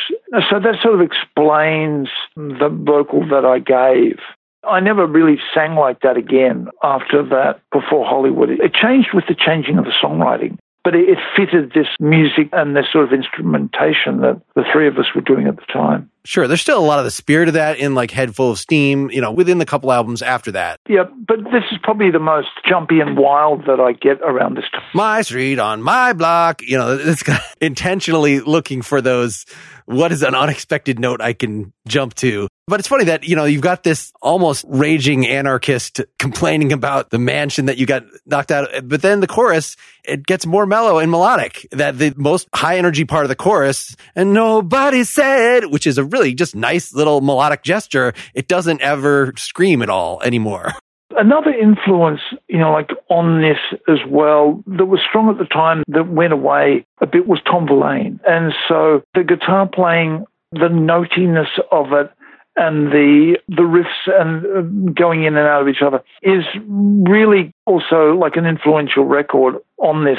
So 0.50 0.58
that 0.58 0.76
sort 0.82 0.94
of 0.94 1.00
explains 1.00 2.08
the 2.34 2.68
vocal 2.68 3.28
that 3.28 3.44
I 3.44 3.58
gave. 3.58 4.18
I 4.66 4.80
never 4.80 5.06
really 5.06 5.38
sang 5.54 5.74
like 5.74 6.00
that 6.00 6.16
again 6.16 6.68
after 6.82 7.22
that 7.30 7.60
before 7.72 8.06
Hollywood. 8.06 8.50
It 8.50 8.74
changed 8.74 9.08
with 9.14 9.24
the 9.28 9.34
changing 9.34 9.78
of 9.78 9.84
the 9.84 9.92
songwriting 10.02 10.58
but 10.86 10.94
it, 10.94 11.18
fitted 11.36 11.72
this 11.74 11.88
music 11.98 12.48
and 12.52 12.76
this 12.76 12.84
sort 12.92 13.04
of 13.04 13.12
instrumentation 13.12 14.20
that 14.20 14.40
the 14.54 14.62
three 14.72 14.86
of 14.86 14.96
us 14.98 15.06
were 15.16 15.20
doing 15.20 15.48
at 15.48 15.56
the 15.56 15.64
time. 15.72 16.08
Sure, 16.24 16.46
there's 16.46 16.60
still 16.60 16.78
a 16.78 16.86
lot 16.86 17.00
of 17.00 17.04
the 17.04 17.10
spirit 17.10 17.48
of 17.48 17.54
that 17.54 17.78
in 17.78 17.96
like 17.96 18.12
Head 18.12 18.36
Full 18.36 18.52
of 18.52 18.58
Steam, 18.60 19.10
you 19.10 19.20
know, 19.20 19.32
within 19.32 19.58
the 19.58 19.66
couple 19.66 19.90
albums 19.90 20.22
after 20.22 20.52
that. 20.52 20.78
Yeah, 20.88 21.02
but 21.26 21.38
this 21.42 21.64
is 21.72 21.78
probably 21.82 22.12
the 22.12 22.20
most 22.20 22.50
jumpy 22.64 23.00
and 23.00 23.18
wild 23.18 23.66
that 23.66 23.80
I 23.80 23.94
get 23.94 24.20
around 24.20 24.56
this 24.56 24.66
time. 24.72 24.84
My 24.94 25.22
street 25.22 25.58
on 25.58 25.82
my 25.82 26.12
block, 26.12 26.62
you 26.62 26.78
know, 26.78 26.96
it's 26.96 27.24
intentionally 27.60 28.38
looking 28.38 28.80
for 28.80 29.00
those 29.00 29.44
what 29.86 30.12
is 30.12 30.22
an 30.22 30.36
unexpected 30.36 31.00
note 31.00 31.20
I 31.20 31.32
can 31.32 31.72
jump 31.88 32.14
to? 32.14 32.46
But 32.68 32.80
it's 32.80 32.88
funny 32.88 33.04
that, 33.04 33.22
you 33.22 33.36
know, 33.36 33.44
you've 33.44 33.60
got 33.60 33.84
this 33.84 34.12
almost 34.20 34.64
raging 34.66 35.24
anarchist 35.24 36.00
complaining 36.18 36.72
about 36.72 37.10
the 37.10 37.18
mansion 37.18 37.66
that 37.66 37.78
you 37.78 37.86
got 37.86 38.02
knocked 38.26 38.50
out. 38.50 38.74
Of. 38.74 38.88
But 38.88 39.02
then 39.02 39.20
the 39.20 39.28
chorus, 39.28 39.76
it 40.04 40.26
gets 40.26 40.46
more 40.46 40.66
mellow 40.66 40.98
and 40.98 41.08
melodic 41.08 41.68
that 41.70 41.98
the 41.98 42.12
most 42.16 42.48
high 42.52 42.76
energy 42.76 43.04
part 43.04 43.24
of 43.24 43.28
the 43.28 43.36
chorus 43.36 43.94
and 44.16 44.32
nobody 44.32 45.04
said, 45.04 45.66
which 45.66 45.86
is 45.86 45.96
a 45.96 46.02
really 46.02 46.34
just 46.34 46.56
nice 46.56 46.92
little 46.92 47.20
melodic 47.20 47.62
gesture. 47.62 48.14
It 48.34 48.48
doesn't 48.48 48.80
ever 48.80 49.32
scream 49.36 49.80
at 49.80 49.88
all 49.88 50.20
anymore. 50.22 50.72
Another 51.16 51.52
influence, 51.52 52.20
you 52.48 52.58
know, 52.58 52.72
like 52.72 52.90
on 53.08 53.42
this 53.42 53.58
as 53.88 54.00
well, 54.08 54.64
that 54.66 54.86
was 54.86 54.98
strong 55.08 55.30
at 55.30 55.38
the 55.38 55.44
time 55.44 55.84
that 55.86 56.08
went 56.08 56.32
away 56.32 56.84
a 57.00 57.06
bit 57.06 57.28
was 57.28 57.38
Tom 57.46 57.68
Verlaine. 57.68 58.18
And 58.26 58.52
so 58.66 59.04
the 59.14 59.22
guitar 59.22 59.68
playing, 59.68 60.26
the 60.50 60.68
notiness 60.68 61.48
of 61.70 61.92
it, 61.92 62.10
and 62.56 62.90
the 62.90 63.38
the 63.48 63.62
riffs 63.62 64.06
and 64.06 64.44
uh, 64.46 64.92
going 64.92 65.24
in 65.24 65.36
and 65.36 65.46
out 65.46 65.62
of 65.62 65.68
each 65.68 65.82
other 65.82 66.02
is 66.22 66.44
really 66.66 67.52
also 67.66 68.14
like 68.14 68.36
an 68.36 68.46
influential 68.46 69.04
record 69.04 69.56
on 69.78 70.04
this 70.04 70.18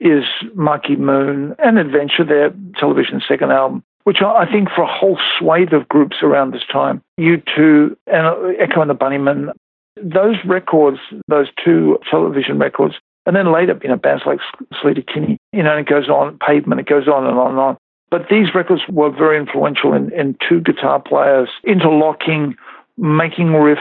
is 0.00 0.24
Marquee 0.54 0.96
Moon 0.96 1.54
and 1.58 1.78
Adventure, 1.78 2.24
their 2.24 2.52
television 2.78 3.22
second 3.26 3.52
album, 3.52 3.82
which 4.04 4.18
I 4.20 4.44
think 4.50 4.68
for 4.74 4.82
a 4.82 4.92
whole 4.92 5.18
swathe 5.38 5.72
of 5.72 5.88
groups 5.88 6.16
around 6.22 6.52
this 6.52 6.64
time, 6.70 7.02
U2 7.18 7.96
and 8.06 8.26
uh, 8.26 8.34
Echo 8.58 8.80
and 8.80 8.90
the 8.90 8.94
Bunnymen, 8.94 9.52
those 9.96 10.36
records, 10.44 10.98
those 11.28 11.48
two 11.64 11.98
television 12.10 12.58
records, 12.58 12.94
and 13.26 13.34
then 13.34 13.52
later, 13.52 13.78
you 13.82 13.88
know, 13.88 13.96
bands 13.96 14.24
like 14.26 14.40
Sleater 14.74 15.06
Kinney, 15.06 15.38
you 15.52 15.62
know, 15.62 15.70
and 15.76 15.86
it 15.86 15.90
goes 15.90 16.08
on, 16.08 16.38
Pavement, 16.46 16.80
it 16.80 16.86
goes 16.86 17.08
on 17.08 17.26
and 17.26 17.38
on 17.38 17.50
and 17.52 17.60
on. 17.60 17.76
But 18.14 18.28
these 18.30 18.54
records 18.54 18.82
were 18.88 19.10
very 19.10 19.36
influential 19.36 19.92
in, 19.92 20.12
in 20.12 20.36
two 20.48 20.60
guitar 20.60 21.02
players 21.02 21.48
interlocking, 21.66 22.54
making 22.96 23.48
riffs 23.48 23.80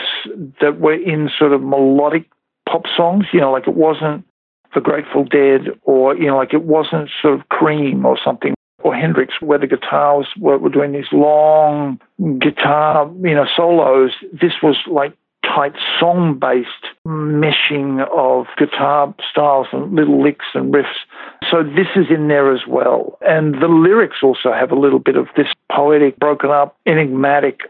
that 0.60 0.80
were 0.80 0.96
in 0.96 1.30
sort 1.38 1.54
of 1.54 1.62
melodic 1.62 2.26
pop 2.68 2.86
songs, 2.98 3.28
you 3.32 3.40
know, 3.40 3.52
like 3.52 3.68
it 3.68 3.76
wasn't 3.76 4.26
the 4.74 4.82
Grateful 4.82 5.24
Dead 5.24 5.68
or, 5.84 6.18
you 6.18 6.26
know, 6.26 6.36
like 6.36 6.52
it 6.52 6.64
wasn't 6.64 7.12
sort 7.22 7.36
of 7.36 7.48
Cream 7.50 8.08
or 8.08 8.18
something. 8.26 8.56
or 8.84 8.96
Hendrix, 8.96 9.36
where 9.40 9.60
the 9.60 9.68
guitars 9.68 10.26
were, 10.40 10.58
were 10.58 10.70
doing 10.70 10.94
these 10.94 11.12
long 11.12 12.00
guitar, 12.40 13.12
you 13.22 13.36
know, 13.36 13.46
solos. 13.56 14.14
This 14.32 14.54
was 14.64 14.78
like 14.88 15.14
tight 15.54 15.74
song 15.99 16.39
based 16.39 16.70
meshing 17.08 18.06
of 18.16 18.47
guitar 18.58 19.14
styles 19.30 19.68
and 19.72 19.93
little 19.93 20.22
licks 20.24 20.45
and 20.54 20.74
riffs. 20.74 21.04
So 21.51 21.64
this 21.64 21.88
is 21.95 22.06
in 22.10 22.28
there 22.28 22.54
as 22.54 22.62
well. 22.68 23.18
And 23.22 23.56
the 23.56 23.68
lyrics 23.68 24.18
also 24.24 24.51
have 24.51 24.72
a 24.72 24.80
little 24.80 24.99
bit 24.99 25.16
of 25.16 25.28
this 25.36 25.47
poetic, 25.72 26.18
broken 26.18 26.49
up, 26.49 26.78
enigmatic. 26.86 27.62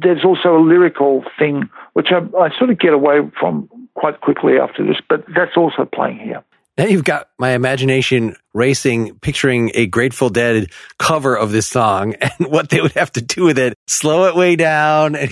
There's 0.00 0.24
also 0.24 0.56
a 0.56 0.62
lyrical 0.62 1.24
thing, 1.38 1.68
which 1.94 2.08
I, 2.10 2.18
I 2.38 2.56
sort 2.56 2.70
of 2.70 2.78
get 2.78 2.92
away 2.92 3.18
from 3.38 3.68
quite 3.94 4.20
quickly 4.20 4.58
after 4.58 4.86
this, 4.86 4.96
but 5.08 5.24
that's 5.34 5.56
also 5.56 5.84
playing 5.84 6.20
here. 6.20 6.44
Now 6.76 6.84
you've 6.84 7.04
got 7.04 7.28
my 7.40 7.50
imagination 7.50 8.36
racing, 8.54 9.18
picturing 9.18 9.72
a 9.74 9.86
Grateful 9.86 10.30
Dead 10.30 10.70
cover 11.00 11.36
of 11.36 11.50
this 11.50 11.66
song 11.66 12.14
and 12.20 12.46
what 12.46 12.70
they 12.70 12.80
would 12.80 12.92
have 12.92 13.10
to 13.12 13.20
do 13.20 13.44
with 13.44 13.58
it. 13.58 13.74
Slow 13.88 14.26
it 14.28 14.36
way 14.36 14.56
down. 14.56 15.16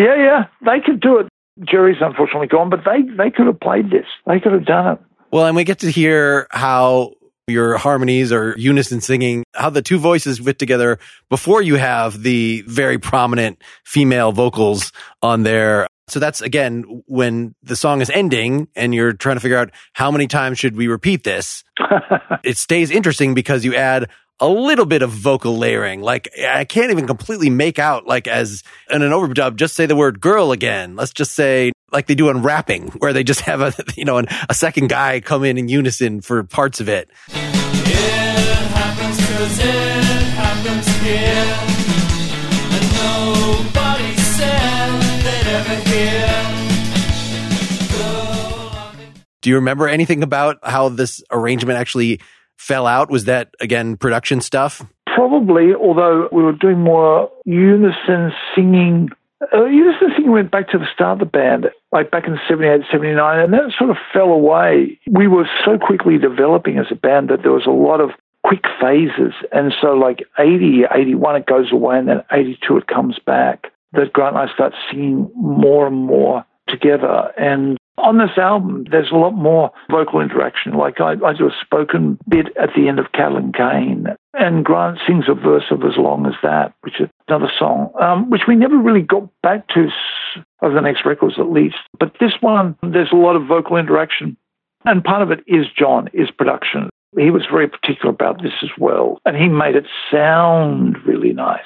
Yeah, 0.00 0.14
yeah, 0.14 0.44
they 0.64 0.78
could 0.78 1.00
do 1.00 1.18
it. 1.18 1.28
Jerry's 1.64 1.98
unfortunately 2.00 2.46
gone, 2.46 2.70
but 2.70 2.80
they, 2.84 3.02
they 3.02 3.30
could 3.30 3.46
have 3.46 3.60
played 3.60 3.90
this. 3.90 4.06
They 4.26 4.40
could 4.40 4.52
have 4.52 4.64
done 4.64 4.94
it. 4.94 4.98
Well, 5.30 5.46
and 5.46 5.56
we 5.56 5.64
get 5.64 5.80
to 5.80 5.90
hear 5.90 6.46
how 6.50 7.12
your 7.48 7.76
harmonies 7.76 8.30
or 8.30 8.54
unison 8.58 9.00
singing, 9.00 9.44
how 9.54 9.70
the 9.70 9.82
two 9.82 9.98
voices 9.98 10.38
fit 10.38 10.58
together 10.58 10.98
before 11.28 11.62
you 11.62 11.76
have 11.76 12.22
the 12.22 12.62
very 12.66 12.98
prominent 12.98 13.62
female 13.84 14.32
vocals 14.32 14.92
on 15.22 15.42
there. 15.42 15.86
So 16.08 16.20
that's 16.20 16.40
again, 16.40 17.02
when 17.06 17.54
the 17.62 17.76
song 17.76 18.00
is 18.00 18.10
ending 18.10 18.68
and 18.74 18.94
you're 18.94 19.12
trying 19.12 19.36
to 19.36 19.40
figure 19.40 19.58
out 19.58 19.70
how 19.92 20.10
many 20.10 20.26
times 20.26 20.58
should 20.58 20.76
we 20.76 20.88
repeat 20.88 21.24
this, 21.24 21.64
it 22.44 22.56
stays 22.56 22.90
interesting 22.90 23.34
because 23.34 23.64
you 23.64 23.74
add 23.74 24.08
a 24.40 24.48
little 24.48 24.86
bit 24.86 25.02
of 25.02 25.10
vocal 25.10 25.56
layering. 25.56 26.00
Like 26.00 26.28
I 26.38 26.64
can't 26.64 26.90
even 26.90 27.06
completely 27.06 27.50
make 27.50 27.78
out 27.78 28.06
like 28.06 28.26
as 28.26 28.62
in 28.90 29.02
an 29.02 29.12
overdub, 29.12 29.56
just 29.56 29.74
say 29.74 29.86
the 29.86 29.96
word 29.96 30.20
girl 30.20 30.52
again. 30.52 30.96
Let's 30.96 31.12
just 31.12 31.32
say 31.32 31.72
like 31.92 32.06
they 32.06 32.14
do 32.14 32.28
on 32.28 32.42
rapping 32.42 32.88
where 32.98 33.12
they 33.12 33.24
just 33.24 33.40
have 33.42 33.60
a, 33.60 33.72
you 33.96 34.04
know, 34.04 34.18
an, 34.18 34.26
a 34.48 34.54
second 34.54 34.88
guy 34.88 35.20
come 35.20 35.44
in 35.44 35.58
in 35.58 35.68
unison 35.68 36.20
for 36.20 36.42
parts 36.44 36.80
of 36.80 36.88
it. 36.88 37.10
It 37.28 37.94
happens 38.74 39.18
it 39.60 40.24
happens 40.34 40.86
here. 41.02 41.78
Do 49.40 49.50
you 49.50 49.56
remember 49.56 49.88
anything 49.88 50.22
about 50.22 50.58
how 50.64 50.88
this 50.88 51.22
arrangement 51.30 51.78
actually 51.78 52.20
fell 52.58 52.86
out? 52.86 53.10
Was 53.10 53.24
that 53.24 53.54
again 53.60 53.96
production 53.96 54.40
stuff? 54.40 54.84
Probably, 55.06 55.74
although 55.74 56.28
we 56.30 56.42
were 56.42 56.52
doing 56.52 56.80
more 56.80 57.30
unison 57.44 58.32
singing. 58.54 59.08
Uh, 59.52 59.64
unison 59.64 60.08
singing 60.14 60.32
went 60.32 60.50
back 60.50 60.68
to 60.70 60.78
the 60.78 60.86
start 60.92 61.14
of 61.14 61.18
the 61.20 61.24
band, 61.24 61.66
like 61.92 62.10
back 62.10 62.26
in 62.26 62.38
78, 62.48 62.82
79, 62.90 63.40
and 63.40 63.52
that 63.52 63.72
sort 63.78 63.90
of 63.90 63.96
fell 64.12 64.30
away. 64.30 64.98
We 65.10 65.28
were 65.28 65.48
so 65.64 65.78
quickly 65.78 66.18
developing 66.18 66.78
as 66.78 66.86
a 66.90 66.94
band 66.94 67.30
that 67.30 67.42
there 67.42 67.52
was 67.52 67.66
a 67.66 67.70
lot 67.70 68.00
of 68.00 68.10
quick 68.44 68.64
phases. 68.80 69.32
And 69.52 69.72
so, 69.80 69.94
like 69.94 70.24
80, 70.38 70.84
81, 70.92 71.36
it 71.36 71.46
goes 71.46 71.72
away, 71.72 71.98
and 71.98 72.08
then 72.08 72.22
82, 72.30 72.78
it 72.78 72.86
comes 72.86 73.18
back. 73.24 73.72
That 73.92 74.12
Grant 74.12 74.36
and 74.36 74.48
I 74.48 74.52
start 74.52 74.74
singing 74.90 75.30
more 75.34 75.86
and 75.86 75.96
more 75.96 76.44
together. 76.68 77.32
And 77.38 77.78
on 77.98 78.18
this 78.18 78.36
album, 78.36 78.84
there's 78.90 79.10
a 79.10 79.16
lot 79.16 79.32
more 79.32 79.70
vocal 79.90 80.20
interaction. 80.20 80.72
Like 80.72 81.00
I, 81.00 81.12
I 81.24 81.32
do 81.32 81.46
a 81.46 81.56
spoken 81.60 82.18
bit 82.28 82.46
at 82.60 82.70
the 82.74 82.88
end 82.88 82.98
of 82.98 83.12
Cattle 83.12 83.36
and 83.36 83.54
Cane, 83.54 84.06
and 84.34 84.64
Grant 84.64 84.98
sings 85.06 85.26
a 85.28 85.34
verse 85.34 85.64
of 85.70 85.82
As 85.82 85.96
Long 85.96 86.26
as 86.26 86.34
That, 86.42 86.74
which 86.80 87.00
is 87.00 87.08
another 87.28 87.50
song, 87.58 87.90
um, 88.00 88.30
which 88.30 88.42
we 88.48 88.56
never 88.56 88.76
really 88.76 89.02
got 89.02 89.28
back 89.42 89.68
to 89.68 89.88
over 90.62 90.74
the 90.74 90.80
next 90.80 91.04
records 91.04 91.34
at 91.38 91.50
least. 91.50 91.76
But 91.98 92.14
this 92.20 92.32
one, 92.40 92.76
there's 92.82 93.12
a 93.12 93.16
lot 93.16 93.36
of 93.36 93.46
vocal 93.46 93.76
interaction. 93.76 94.36
And 94.84 95.04
part 95.04 95.22
of 95.22 95.30
it 95.30 95.40
is 95.46 95.66
John, 95.76 96.08
is 96.12 96.30
production. 96.30 96.88
He 97.16 97.30
was 97.30 97.46
very 97.50 97.68
particular 97.68 98.10
about 98.10 98.42
this 98.42 98.52
as 98.62 98.70
well. 98.78 99.18
And 99.24 99.36
he 99.36 99.48
made 99.48 99.76
it 99.76 99.86
sound 100.10 100.96
really 101.06 101.32
nice. 101.32 101.60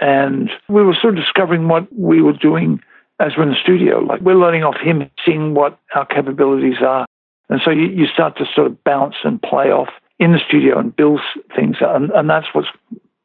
And 0.00 0.50
we 0.68 0.82
were 0.82 0.96
sort 1.00 1.16
of 1.16 1.24
discovering 1.24 1.68
what 1.68 1.86
we 1.96 2.20
were 2.22 2.32
doing 2.32 2.80
as 3.20 3.32
we're 3.36 3.44
in 3.44 3.50
the 3.50 3.60
studio. 3.62 3.98
Like 3.98 4.20
we're 4.20 4.34
learning 4.34 4.64
off 4.64 4.76
him, 4.80 5.10
seeing 5.24 5.54
what 5.54 5.78
our 5.94 6.06
capabilities 6.06 6.78
are. 6.84 7.06
And 7.48 7.60
so 7.64 7.70
you, 7.70 7.86
you 7.86 8.06
start 8.06 8.36
to 8.38 8.44
sort 8.54 8.66
of 8.66 8.82
bounce 8.84 9.16
and 9.24 9.40
play 9.40 9.70
off 9.70 9.88
in 10.18 10.32
the 10.32 10.40
studio 10.46 10.78
and 10.78 10.94
build 10.94 11.20
things. 11.54 11.76
And, 11.80 12.10
and 12.10 12.28
that's 12.28 12.46
what's 12.52 12.68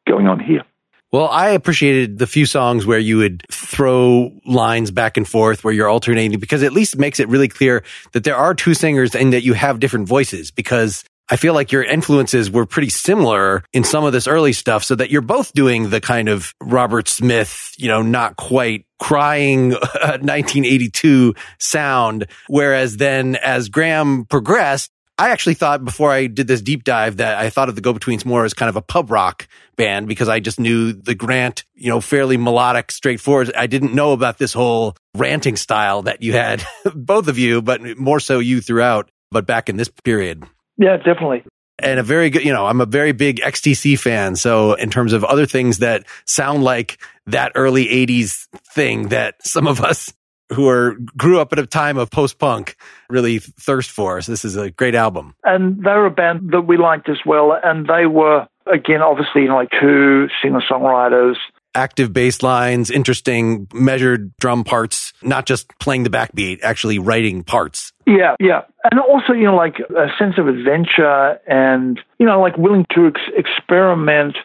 going 0.07 0.27
on 0.27 0.39
here. 0.39 0.63
Well, 1.11 1.27
I 1.29 1.49
appreciated 1.49 2.19
the 2.19 2.27
few 2.27 2.45
songs 2.45 2.85
where 2.85 2.99
you 2.99 3.17
would 3.17 3.43
throw 3.51 4.31
lines 4.45 4.91
back 4.91 5.17
and 5.17 5.27
forth 5.27 5.63
where 5.63 5.73
you're 5.73 5.89
alternating 5.89 6.39
because 6.39 6.61
at 6.61 6.71
least 6.71 6.99
makes 6.99 7.19
it 7.19 7.27
really 7.29 7.47
clear 7.47 7.83
that 8.11 8.25
there 8.25 8.35
are 8.35 8.53
two 8.53 8.75
singers 8.75 9.15
and 9.15 9.33
that 9.33 9.41
you 9.43 9.53
have 9.53 9.79
different 9.79 10.07
voices 10.07 10.51
because 10.51 11.03
I 11.29 11.35
feel 11.35 11.53
like 11.53 11.71
your 11.71 11.83
influences 11.83 12.49
were 12.49 12.65
pretty 12.65 12.89
similar 12.89 13.63
in 13.71 13.83
some 13.83 14.03
of 14.03 14.13
this 14.13 14.27
early 14.27 14.53
stuff 14.53 14.83
so 14.83 14.95
that 14.95 15.11
you're 15.11 15.21
both 15.21 15.53
doing 15.53 15.89
the 15.91 16.01
kind 16.01 16.27
of 16.27 16.53
Robert 16.61 17.07
Smith, 17.07 17.71
you 17.77 17.87
know, 17.87 18.01
not 18.01 18.35
quite 18.35 18.85
crying 18.99 19.69
1982 19.71 21.35
sound. 21.59 22.25
Whereas 22.47 22.97
then 22.97 23.35
as 23.35 23.69
Graham 23.69 24.25
progressed, 24.25 24.91
I 25.19 25.31
actually 25.31 25.55
thought 25.55 25.83
before 25.83 26.11
I 26.11 26.27
did 26.27 26.47
this 26.47 26.61
deep 26.61 26.85
dive 26.85 27.17
that 27.17 27.37
I 27.37 27.49
thought 27.49 27.67
of 27.67 27.75
the 27.75 27.81
Go 27.81 27.93
Betweens 27.93 28.25
more 28.25 28.45
as 28.45 28.53
kind 28.53 28.69
of 28.69 28.77
a 28.77 28.81
pub 28.81 29.11
rock 29.11 29.47
band 29.75 30.07
because 30.07 30.29
I 30.29 30.39
just 30.39 30.59
knew 30.61 30.93
the 30.93 31.13
Grant, 31.13 31.65
you 31.75 31.89
know, 31.89 31.99
fairly 31.99 32.37
melodic, 32.37 32.89
straightforward. 32.89 33.51
I 33.53 33.67
didn't 33.67 33.93
know 33.93 34.13
about 34.13 34.37
this 34.37 34.53
whole 34.53 34.95
ranting 35.15 35.57
style 35.57 36.03
that 36.03 36.21
you 36.21 36.33
had, 36.33 36.63
both 36.95 37.27
of 37.27 37.37
you, 37.37 37.61
but 37.61 37.81
more 37.97 38.21
so 38.21 38.39
you 38.39 38.61
throughout, 38.61 39.11
but 39.29 39.45
back 39.45 39.67
in 39.67 39.75
this 39.75 39.89
period. 39.89 40.45
Yeah, 40.79 40.97
definitely. 40.97 41.43
And 41.77 41.99
a 41.99 42.03
very 42.03 42.29
good, 42.29 42.43
you 42.43 42.51
know, 42.51 42.65
I'm 42.65 42.81
a 42.81 42.85
very 42.85 43.11
big 43.11 43.37
XTC 43.37 43.99
fan. 43.99 44.35
So 44.35 44.73
in 44.73 44.89
terms 44.89 45.13
of 45.13 45.23
other 45.23 45.45
things 45.45 45.79
that 45.79 46.05
sound 46.25 46.63
like 46.63 46.99
that 47.27 47.51
early 47.55 47.85
80s 47.85 48.47
thing 48.73 49.09
that 49.09 49.35
some 49.45 49.67
of 49.67 49.81
us 49.81 50.11
who 50.51 50.67
are 50.67 50.95
grew 51.15 51.39
up 51.39 51.53
at 51.53 51.59
a 51.59 51.67
time 51.67 51.97
of 51.97 52.09
post 52.09 52.39
punk 52.39 52.75
really 53.09 53.39
thirst 53.39 53.91
for. 53.91 54.19
So 54.21 54.31
this 54.31 54.43
is 54.43 54.55
a 54.55 54.71
great 54.71 54.95
album. 54.95 55.35
And 55.43 55.77
they 55.83 55.91
were 55.91 56.07
a 56.07 56.11
band 56.11 56.51
that 56.51 56.61
we 56.61 56.77
liked 56.77 57.07
as 57.07 57.19
well. 57.25 57.57
And 57.63 57.87
they 57.87 58.07
were, 58.07 58.47
again, 58.65 59.01
obviously, 59.01 59.43
you 59.43 59.49
know, 59.49 59.55
like 59.55 59.69
two 59.79 60.27
singer 60.41 60.61
songwriters 60.61 61.35
active 61.75 62.11
bass 62.11 62.41
lines, 62.43 62.91
interesting 62.91 63.67
measured 63.73 64.35
drum 64.37 64.63
parts, 64.63 65.13
not 65.21 65.45
just 65.45 65.67
playing 65.79 66.03
the 66.03 66.09
backbeat, 66.09 66.59
actually 66.63 66.99
writing 66.99 67.43
parts. 67.43 67.93
Yeah, 68.09 68.35
yeah. 68.39 68.61
And 68.89 68.99
also, 68.99 69.33
you 69.33 69.43
know, 69.43 69.55
like 69.55 69.75
a 69.79 70.07
sense 70.17 70.35
of 70.39 70.47
adventure 70.47 71.39
and, 71.47 71.99
you 72.17 72.25
know, 72.25 72.41
like 72.41 72.57
willing 72.57 72.87
to 72.95 73.07
ex- 73.07 73.21
experiment 73.37 74.35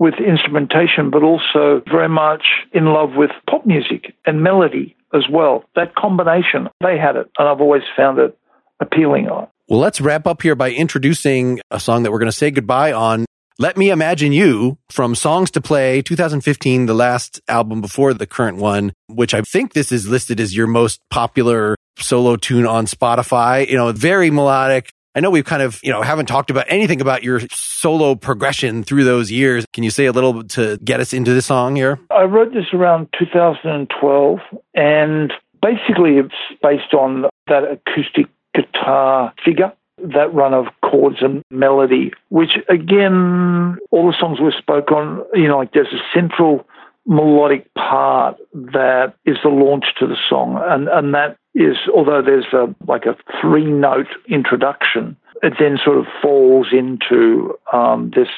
with 0.00 0.14
instrumentation, 0.14 1.10
but 1.10 1.22
also 1.22 1.82
very 1.88 2.08
much 2.08 2.42
in 2.72 2.86
love 2.86 3.10
with 3.16 3.30
pop 3.48 3.64
music 3.64 4.14
and 4.26 4.42
melody 4.42 4.96
as 5.14 5.22
well. 5.30 5.62
That 5.76 5.94
combination, 5.94 6.68
they 6.80 6.98
had 6.98 7.14
it. 7.14 7.30
And 7.38 7.48
I've 7.48 7.60
always 7.60 7.82
found 7.96 8.18
it 8.18 8.36
appealing. 8.80 9.26
Well, 9.26 9.48
let's 9.68 10.00
wrap 10.00 10.26
up 10.26 10.42
here 10.42 10.56
by 10.56 10.72
introducing 10.72 11.60
a 11.70 11.78
song 11.78 12.02
that 12.02 12.10
we're 12.10 12.18
going 12.18 12.30
to 12.30 12.36
say 12.36 12.50
goodbye 12.50 12.92
on 12.92 13.26
let 13.56 13.76
Me 13.76 13.90
Imagine 13.90 14.32
You 14.32 14.78
from 14.90 15.14
Songs 15.14 15.52
to 15.52 15.60
Play 15.60 16.02
2015, 16.02 16.86
the 16.86 16.94
last 16.94 17.40
album 17.46 17.80
before 17.80 18.12
the 18.12 18.26
current 18.26 18.58
one, 18.58 18.92
which 19.06 19.32
I 19.32 19.42
think 19.42 19.72
this 19.72 19.92
is 19.92 20.08
listed 20.08 20.40
as 20.40 20.56
your 20.56 20.66
most 20.66 21.00
popular 21.08 21.76
solo 21.98 22.36
tune 22.36 22.66
on 22.66 22.86
Spotify. 22.86 23.68
You 23.68 23.76
know, 23.76 23.92
very 23.92 24.30
melodic. 24.30 24.92
I 25.16 25.20
know 25.20 25.30
we've 25.30 25.44
kind 25.44 25.62
of, 25.62 25.78
you 25.84 25.92
know, 25.92 26.02
haven't 26.02 26.26
talked 26.26 26.50
about 26.50 26.66
anything 26.68 27.00
about 27.00 27.22
your 27.22 27.40
solo 27.52 28.16
progression 28.16 28.82
through 28.82 29.04
those 29.04 29.30
years. 29.30 29.64
Can 29.72 29.84
you 29.84 29.90
say 29.90 30.06
a 30.06 30.12
little 30.12 30.42
to 30.42 30.76
get 30.78 30.98
us 30.98 31.12
into 31.12 31.32
the 31.32 31.42
song 31.42 31.76
here? 31.76 32.00
I 32.10 32.24
wrote 32.24 32.52
this 32.52 32.66
around 32.72 33.08
2012 33.16 34.38
and 34.74 35.32
basically 35.62 36.18
it's 36.18 36.34
based 36.62 36.94
on 36.94 37.26
that 37.46 37.62
acoustic 37.62 38.26
guitar 38.54 39.32
figure 39.44 39.72
that 39.98 40.34
run 40.34 40.52
of 40.52 40.66
chords 40.82 41.18
and 41.20 41.42
melody, 41.50 42.12
which 42.28 42.58
again, 42.68 43.78
all 43.92 44.10
the 44.10 44.16
songs 44.18 44.40
we 44.40 44.52
spoke 44.58 44.90
on, 44.90 45.24
you 45.34 45.46
know, 45.46 45.58
like 45.58 45.72
there's 45.72 45.92
a 45.92 46.02
central 46.12 46.66
melodic 47.06 47.72
part 47.74 48.36
that 48.52 49.14
is 49.24 49.36
the 49.42 49.50
launch 49.50 49.84
to 49.98 50.06
the 50.06 50.16
song. 50.28 50.60
And, 50.64 50.88
and 50.88 51.14
that 51.14 51.36
is, 51.54 51.76
although 51.94 52.22
there's 52.22 52.52
a, 52.52 52.74
like 52.86 53.04
a 53.04 53.16
three 53.40 53.66
note 53.70 54.08
introduction, 54.28 55.16
it 55.42 55.54
then 55.58 55.78
sort 55.84 55.98
of 55.98 56.06
falls 56.22 56.68
into 56.72 57.54
um, 57.72 58.10
this, 58.14 58.28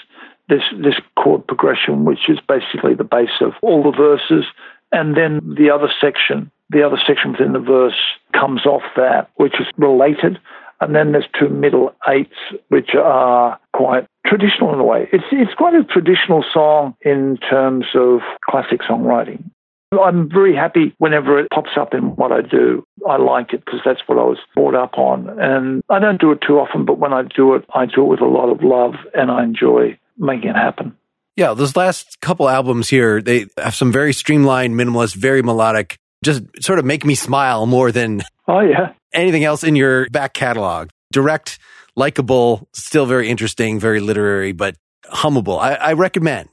this, 0.48 0.62
this 0.82 0.96
chord 1.16 1.46
progression, 1.46 2.04
which 2.04 2.28
is 2.28 2.38
basically 2.48 2.94
the 2.94 3.04
base 3.04 3.40
of 3.40 3.52
all 3.62 3.82
the 3.82 3.96
verses. 3.96 4.44
And 4.92 5.16
then 5.16 5.40
the 5.56 5.70
other 5.70 5.88
section, 6.00 6.50
the 6.70 6.82
other 6.82 6.98
section 7.06 7.32
within 7.32 7.52
the 7.52 7.60
verse 7.60 8.00
comes 8.32 8.66
off 8.66 8.82
that, 8.96 9.30
which 9.36 9.54
is 9.60 9.66
related 9.76 10.38
And 10.80 10.94
then 10.94 11.12
there's 11.12 11.28
two 11.38 11.48
middle 11.48 11.94
eights, 12.06 12.36
which 12.68 12.90
are 12.94 13.58
quite 13.72 14.06
traditional 14.26 14.72
in 14.74 14.80
a 14.80 14.84
way. 14.84 15.08
It's, 15.12 15.24
it's 15.32 15.54
quite 15.54 15.74
a 15.74 15.84
traditional 15.84 16.44
song 16.52 16.94
in 17.00 17.38
terms 17.48 17.86
of 17.94 18.20
classic 18.48 18.80
songwriting. 18.82 19.44
I'm 19.92 20.28
very 20.28 20.54
happy 20.54 20.94
whenever 20.98 21.38
it 21.38 21.48
pops 21.54 21.70
up 21.76 21.94
in 21.94 22.16
what 22.16 22.32
I 22.32 22.42
do. 22.42 22.84
I 23.08 23.16
like 23.16 23.52
it 23.52 23.64
because 23.64 23.80
that's 23.84 24.00
what 24.06 24.18
I 24.18 24.24
was 24.24 24.38
brought 24.54 24.74
up 24.74 24.98
on. 24.98 25.28
And 25.38 25.82
I 25.88 26.00
don't 26.00 26.20
do 26.20 26.32
it 26.32 26.40
too 26.46 26.58
often, 26.58 26.84
but 26.84 26.98
when 26.98 27.12
I 27.12 27.22
do 27.22 27.54
it, 27.54 27.64
I 27.72 27.86
do 27.86 28.02
it 28.02 28.08
with 28.08 28.20
a 28.20 28.26
lot 28.26 28.50
of 28.50 28.62
love 28.62 28.94
and 29.14 29.30
I 29.30 29.44
enjoy 29.44 29.98
making 30.18 30.50
it 30.50 30.56
happen. 30.56 30.96
Yeah, 31.36 31.54
those 31.54 31.76
last 31.76 32.20
couple 32.20 32.48
albums 32.48 32.88
here, 32.88 33.20
they 33.20 33.46
have 33.58 33.74
some 33.74 33.92
very 33.92 34.12
streamlined, 34.12 34.74
minimalist, 34.74 35.14
very 35.14 35.42
melodic, 35.42 35.98
just 36.26 36.42
sort 36.60 36.78
of 36.78 36.84
make 36.84 37.04
me 37.04 37.14
smile 37.14 37.64
more 37.66 37.92
than 37.92 38.22
oh 38.48 38.60
yeah 38.60 38.92
anything 39.12 39.44
else 39.44 39.64
in 39.64 39.76
your 39.76 40.08
back 40.10 40.34
catalog. 40.34 40.90
Direct, 41.12 41.58
likable, 41.94 42.68
still 42.72 43.06
very 43.06 43.28
interesting, 43.28 43.80
very 43.80 44.00
literary, 44.00 44.52
but 44.52 44.76
hummable. 45.06 45.58
I, 45.58 45.74
I 45.74 45.92
recommend. 45.94 46.48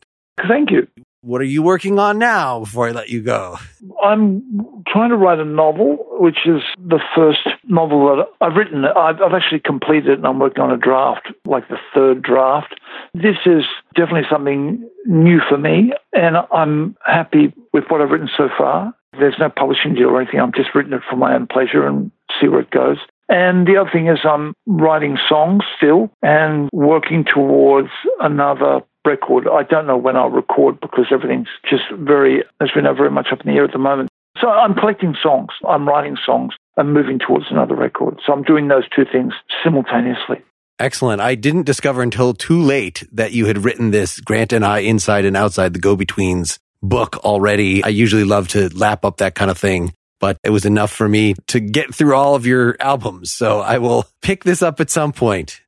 Thank 0.48 0.72
you. 0.72 0.88
What 1.22 1.40
are 1.40 1.46
you 1.46 1.64
working 1.64 2.00
on 2.00 2.20
now 2.20 2.60
before 2.60 2.88
I 2.88 2.92
let 2.92 3.10
you 3.10 3.22
go? 3.22 3.58
I'm 4.04 4.84
trying 4.88 5.10
to 5.10 5.16
write 5.16 5.40
a 5.40 5.46
novel, 5.46 6.06
which 6.20 6.40
is 6.46 6.62
the 6.78 7.00
first 7.16 7.48
novel 7.64 8.18
that 8.18 8.26
I've 8.46 8.58
written. 8.58 8.84
I've, 8.84 9.22
I've, 9.22 9.34
actually 9.34 9.62
completed 9.62 10.10
it 10.10 10.18
and 10.18 10.28
I'm 10.28 10.38
working 10.38 10.62
on 10.62 10.72
a 10.72 10.78
draft, 10.78 11.30
like 11.46 11.70
the 11.70 11.78
third 11.96 12.22
draft. 12.22 12.76
This 13.14 13.38
is 13.46 13.64
definitely 13.96 14.28
something 14.30 14.90
new 15.06 15.40
for 15.48 15.58
me 15.58 15.94
and 16.12 16.36
I'm 16.52 16.98
happy 17.06 17.54
with 17.72 17.86
what 17.88 18.02
I've 18.02 18.10
written 18.10 18.30
so 18.36 18.50
far. 18.58 18.94
There's 19.20 19.36
no 19.40 19.50
publishing 19.50 19.96
deal 19.96 20.10
or 20.10 20.22
anything. 20.22 20.40
I've 20.40 20.54
just 20.54 20.74
written 20.76 20.94
it 20.94 21.02
for 21.10 21.16
my 21.16 21.36
own 21.36 21.48
pleasure 21.48 21.86
and 21.86 22.12
see 22.40 22.48
where 22.48 22.62
it 22.62 22.72
goes. 22.72 22.98
And 23.30 23.66
the 23.66 23.78
other 23.78 23.90
thing 23.92 24.08
is 24.08 24.20
I'm 24.24 24.54
writing 24.66 25.18
songs 25.30 25.64
still 25.78 26.12
and 26.22 26.70
working 26.74 27.26
towards 27.26 27.90
another 28.20 28.82
record. 29.06 29.48
I 29.48 29.64
don't 29.64 29.88
know 29.88 29.98
when 29.98 30.16
I'll 30.16 30.30
record 30.30 30.80
because 30.80 31.06
everything's 31.12 31.48
just 31.70 31.84
very, 31.92 32.44
as 32.62 32.70
we 32.76 32.82
know, 32.82 32.94
very 32.94 33.12
much 33.12 33.28
up 33.32 33.42
in 33.46 33.52
the 33.52 33.58
air 33.58 33.66
at 33.66 33.72
the 33.72 33.80
moment. 33.80 34.10
So 34.42 34.50
I'm 34.50 34.74
collecting 34.74 35.16
songs, 35.22 35.50
I'm 35.68 35.88
writing 35.88 36.18
songs, 36.26 36.54
I'm 36.78 36.92
moving 36.92 37.20
towards 37.20 37.46
another 37.50 37.76
record. 37.76 38.20
So 38.26 38.34
I'm 38.34 38.44
doing 38.44 38.68
those 38.68 38.84
two 38.96 39.06
things 39.10 39.34
simultaneously. 39.64 40.42
Excellent. 40.80 41.22
I 41.22 41.36
didn't 41.36 41.64
discover 41.64 42.02
until 42.02 42.34
too 42.34 42.60
late 42.60 43.04
that 43.12 43.32
you 43.32 43.46
had 43.46 43.64
written 43.64 43.92
this 43.92 44.20
Grant 44.20 44.52
and 44.52 44.66
I 44.66 44.80
Inside 44.80 45.24
and 45.24 45.38
Outside 45.38 45.74
the 45.74 45.80
Go 45.80 45.96
Betweens 45.96 46.60
book 46.84 47.18
already. 47.24 47.84
I 47.84 47.88
usually 47.88 48.26
love 48.26 48.50
to 48.50 48.70
lap 48.70 49.04
up 49.06 49.18
that 49.18 49.34
kind 49.34 49.50
of 49.50 49.58
thing, 49.58 49.94
but 50.20 50.38
it 50.44 50.52
was 50.52 50.66
enough 50.66 50.92
for 50.92 51.10
me 51.10 51.34
to 51.48 51.60
get 51.60 51.96
through 51.96 52.14
all 52.14 52.36
of 52.36 52.46
your 52.46 52.76
albums. 52.80 53.32
So 53.32 53.62
I 53.62 53.80
will 53.80 54.06
pick 54.22 54.44
this 54.44 54.62
up 54.62 54.80
at 54.80 54.90
some 54.90 55.14
point. 55.14 55.62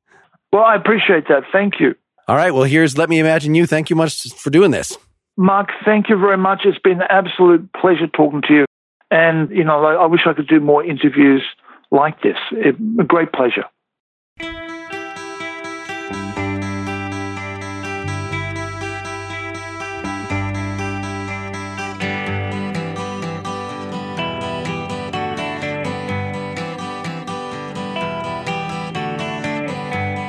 Well, 0.52 0.64
I 0.64 0.76
appreciate 0.76 1.26
that. 1.28 1.42
Thank 1.52 1.80
you. 1.80 1.94
All 2.28 2.36
right. 2.36 2.52
Well, 2.52 2.64
here's 2.64 2.96
Let 2.96 3.08
Me 3.08 3.18
Imagine 3.18 3.54
You. 3.54 3.66
Thank 3.66 3.90
you 3.90 3.96
much 3.96 4.32
for 4.34 4.50
doing 4.50 4.70
this. 4.70 4.96
Mark, 5.36 5.68
thank 5.84 6.08
you 6.08 6.18
very 6.18 6.38
much. 6.38 6.60
It's 6.64 6.78
been 6.78 7.00
an 7.00 7.08
absolute 7.10 7.70
pleasure 7.72 8.06
talking 8.06 8.42
to 8.48 8.54
you. 8.54 8.64
And, 9.10 9.50
you 9.50 9.64
know, 9.64 9.84
I, 9.84 9.94
I 9.94 10.06
wish 10.06 10.22
I 10.26 10.32
could 10.32 10.48
do 10.48 10.60
more 10.60 10.84
interviews 10.84 11.42
like 11.90 12.22
this. 12.22 12.36
It, 12.52 12.76
a 12.98 13.04
great 13.04 13.32
pleasure. 13.32 13.64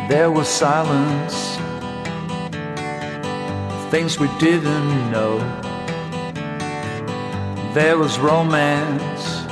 There 0.08 0.32
was 0.32 0.47
silence 0.47 1.58
things 3.89 4.20
we 4.20 4.28
didn't 4.38 5.12
know. 5.12 5.39
There 7.74 7.97
was 7.97 8.18
romance 8.18 9.45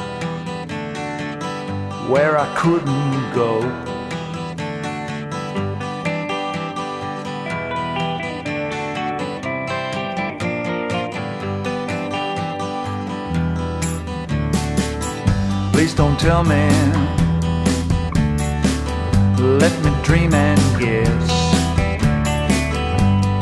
where 2.09 2.37
I 2.37 2.53
couldn't 2.55 3.33
go. 3.33 3.61
Please 15.73 15.93
don't 15.93 16.19
tell 16.19 16.43
me. 16.43 17.24
Let 19.45 19.73
me 19.83 19.91
dream 20.03 20.33
and 20.33 20.59
guess. 20.79 21.27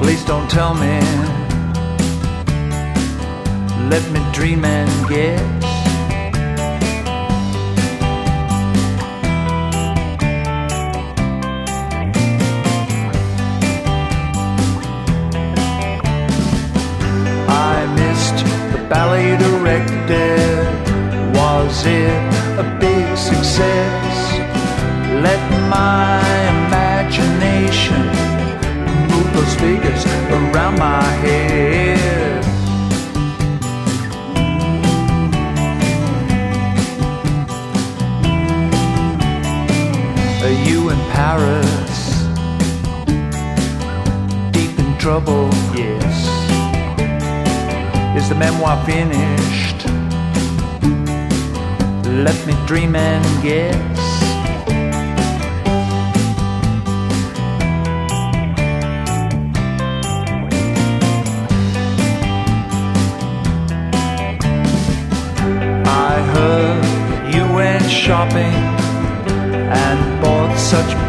Please 0.01 0.23
don't 0.25 0.49
tell 0.49 0.73
me. 0.73 0.99
Let 3.89 4.03
me 4.11 4.19
dream 4.33 4.65
and 4.65 4.91
guess. 5.07 5.63
I 17.47 17.85
missed 17.95 18.39
the 18.73 18.85
ballet 18.89 19.37
directed. 19.37 20.83
Was 21.33 21.85
it 21.85 22.32
trouble, 45.03 45.49
yes. 45.75 46.15
Is 48.15 48.29
the 48.29 48.35
memoir 48.35 48.81
finished? 48.85 49.85
Let 52.23 52.37
me 52.47 52.53
dream 52.65 52.95
and 52.95 53.43
guess. 53.43 53.99
I 65.85 66.13
heard 66.33 67.35
you 67.35 67.43
went 67.53 67.83
shopping 67.91 68.55
and 69.83 70.21
bought 70.21 70.57
such 70.57 71.02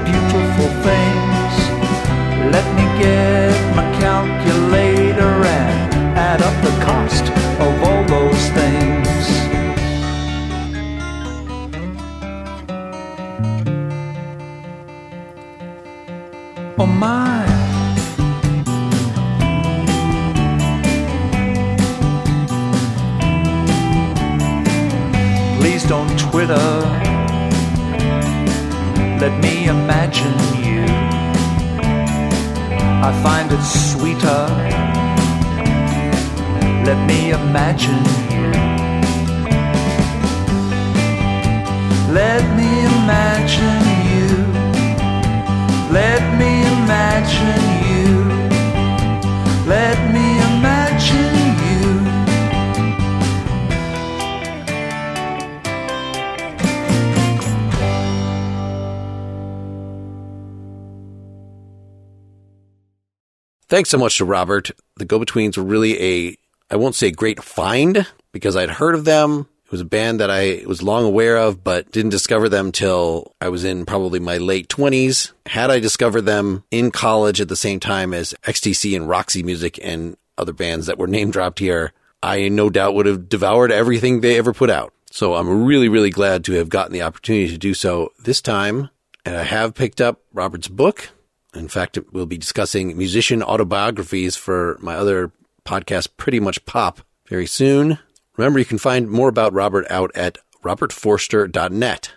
Thanks 63.75 63.91
so 63.91 63.99
much 63.99 64.19
to 64.19 64.25
Robert. 64.25 64.71
The 64.99 65.05
Go 65.05 65.19
Betweens 65.19 65.57
were 65.57 65.65
really 65.65 66.01
a, 66.01 66.37
I 66.71 66.77
won't 66.77 66.95
say 66.95 67.11
great 67.11 67.43
find 67.43 68.07
because 68.31 68.55
I'd 68.55 68.71
heard 68.71 68.95
of 68.95 69.05
them. 69.05 69.49
It 69.65 69.73
was 69.73 69.81
a 69.81 69.85
band 69.85 70.21
that 70.21 70.31
I 70.31 70.63
was 70.65 70.81
long 70.81 71.05
aware 71.05 71.37
of, 71.37 71.65
but 71.65 71.91
didn't 71.91 72.13
discover 72.13 72.49
them 72.49 72.71
till 72.71 73.35
I 73.41 73.49
was 73.49 73.65
in 73.65 73.85
probably 73.85 74.21
my 74.21 74.39
late 74.39 74.69
20s. 74.69 75.33
Had 75.47 75.73
I 75.73 75.81
discovered 75.81 76.21
them 76.21 76.63
in 76.71 76.93
college 76.93 77.41
at 77.41 77.49
the 77.49 77.57
same 77.57 77.81
time 77.81 78.15
as 78.15 78.33
XTC 78.45 78.95
and 78.95 79.09
Roxy 79.09 79.43
Music 79.43 79.81
and 79.83 80.17
other 80.39 80.53
bands 80.53 80.87
that 80.87 80.97
were 80.97 81.09
name 81.09 81.33
dropped 81.33 81.59
here, 81.59 81.93
I 82.23 82.49
no 82.51 82.71
doubt 82.71 82.95
would 82.95 83.07
have 83.07 83.29
devoured 83.29 83.73
everything 83.73 84.21
they 84.21 84.39
ever 84.39 84.53
put 84.53 84.71
out. 84.71 84.93
So 85.11 85.35
I'm 85.35 85.65
really, 85.65 85.89
really 85.89 86.11
glad 86.11 86.45
to 86.45 86.53
have 86.53 86.69
gotten 86.69 86.93
the 86.93 87.03
opportunity 87.03 87.49
to 87.49 87.59
do 87.59 87.75
so 87.75 88.13
this 88.21 88.41
time. 88.41 88.91
And 89.27 89.37
I 89.37 89.43
have 89.43 89.75
picked 89.75 90.01
up 90.01 90.21
Robert's 90.33 90.69
book. 90.69 91.11
In 91.55 91.69
fact, 91.69 91.99
we'll 92.13 92.27
be 92.27 92.39
discussing 92.39 92.97
musician 92.97 93.43
autobiographies 93.43 94.37
for 94.37 94.77
my 94.81 94.95
other 94.95 95.33
podcast, 95.65 96.09
Pretty 96.17 96.41
Much 96.41 96.65
Pop, 96.67 97.01
very 97.29 97.47
soon. 97.47 97.99
Remember, 98.37 98.59
you 98.59 98.65
can 98.65 98.79
find 98.79 99.09
more 99.09 99.29
about 99.29 99.53
Robert 99.53 99.87
out 99.91 100.11
at 100.15 100.39
robertforster.net. 100.63 102.13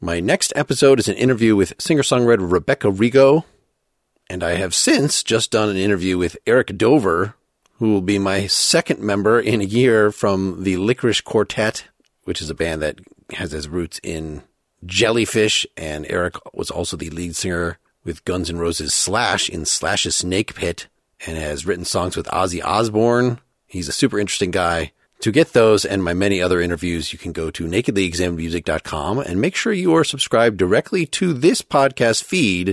My 0.00 0.20
next 0.20 0.52
episode 0.56 0.98
is 0.98 1.08
an 1.08 1.16
interview 1.16 1.56
with 1.56 1.74
singer-songwriter 1.78 2.50
Rebecca 2.50 2.88
Rigo, 2.88 3.44
and 4.30 4.42
I 4.42 4.54
have 4.54 4.74
since 4.74 5.22
just 5.22 5.50
done 5.50 5.68
an 5.68 5.76
interview 5.76 6.16
with 6.16 6.36
Eric 6.46 6.76
Dover, 6.78 7.34
who 7.78 7.92
will 7.92 8.00
be 8.00 8.18
my 8.18 8.46
second 8.46 9.00
member 9.00 9.40
in 9.40 9.60
a 9.60 9.64
year 9.64 10.12
from 10.12 10.62
the 10.62 10.76
Lickerish 10.76 11.24
Quartet, 11.24 11.84
which 12.24 12.40
is 12.40 12.48
a 12.48 12.54
band 12.54 12.82
that 12.82 13.00
has 13.34 13.52
its 13.52 13.66
roots 13.66 14.00
in 14.02 14.42
Jellyfish, 14.86 15.66
and 15.76 16.06
Eric 16.08 16.36
was 16.54 16.70
also 16.70 16.96
the 16.96 17.10
lead 17.10 17.34
singer 17.36 17.78
with 18.04 18.24
Guns 18.24 18.50
N' 18.50 18.58
Roses 18.58 18.94
Slash 18.94 19.48
in 19.48 19.64
Slash's 19.64 20.16
Snake 20.16 20.54
Pit, 20.54 20.88
and 21.26 21.36
has 21.36 21.66
written 21.66 21.84
songs 21.84 22.16
with 22.16 22.26
Ozzy 22.26 22.62
Osbourne. 22.64 23.40
He's 23.66 23.88
a 23.88 23.92
super 23.92 24.18
interesting 24.18 24.50
guy. 24.50 24.92
To 25.20 25.30
get 25.30 25.52
those 25.52 25.84
and 25.84 26.02
my 26.02 26.14
many 26.14 26.42
other 26.42 26.60
interviews, 26.60 27.12
you 27.12 27.18
can 27.18 27.30
go 27.30 27.50
to 27.52 27.64
nakedlyexaminedmusic.com 27.64 29.20
and 29.20 29.40
make 29.40 29.54
sure 29.54 29.72
you 29.72 29.94
are 29.94 30.02
subscribed 30.02 30.56
directly 30.56 31.06
to 31.06 31.32
this 31.32 31.62
podcast 31.62 32.24
feed. 32.24 32.70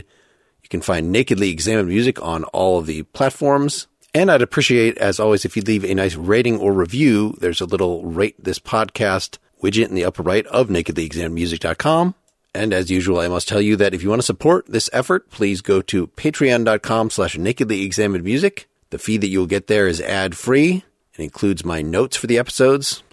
You 0.64 0.70
can 0.70 0.82
find 0.82 1.12
Nakedly 1.12 1.52
Examined 1.52 1.90
Music 1.90 2.20
on 2.24 2.44
all 2.46 2.80
of 2.80 2.88
the 2.88 3.04
platforms. 3.04 3.88
And 4.16 4.32
I'd 4.32 4.42
appreciate, 4.42 4.98
as 4.98 5.20
always, 5.20 5.46
if 5.46 5.56
you'd 5.56 5.68
leave 5.68 5.86
a 5.86 5.94
nice 5.94 6.16
rating 6.16 6.58
or 6.58 6.74
review. 6.74 7.36
There's 7.40 7.62
a 7.62 7.66
little 7.66 8.04
rate 8.04 8.44
this 8.44 8.58
podcast 8.58 9.38
widget 9.62 9.88
in 9.88 9.94
the 9.94 10.06
upper 10.06 10.24
right 10.24 10.48
of 10.48 10.70
nakedlyexaminedmusic.com. 10.70 12.16
And 12.54 12.74
as 12.74 12.90
usual, 12.90 13.20
I 13.20 13.28
must 13.28 13.48
tell 13.48 13.62
you 13.62 13.76
that 13.76 13.94
if 13.94 14.02
you 14.02 14.10
want 14.10 14.22
to 14.22 14.26
support 14.26 14.66
this 14.68 14.90
effort, 14.92 15.30
please 15.30 15.62
go 15.62 15.82
to 15.84 16.08
patreon.com 16.08 17.10
slash 17.10 17.36
nakedlyexaminedmusic. 17.36 18.66
The 18.90 18.98
feed 18.98 19.22
that 19.22 19.28
you'll 19.28 19.46
get 19.46 19.68
there 19.68 19.88
is 19.88 20.02
ad 20.02 20.36
free. 20.36 20.84
It 21.14 21.24
includes 21.24 21.64
my 21.64 21.82
notes 21.82 22.18
for 22.18 22.28
the 22.28 22.40
episodes. 22.40 23.04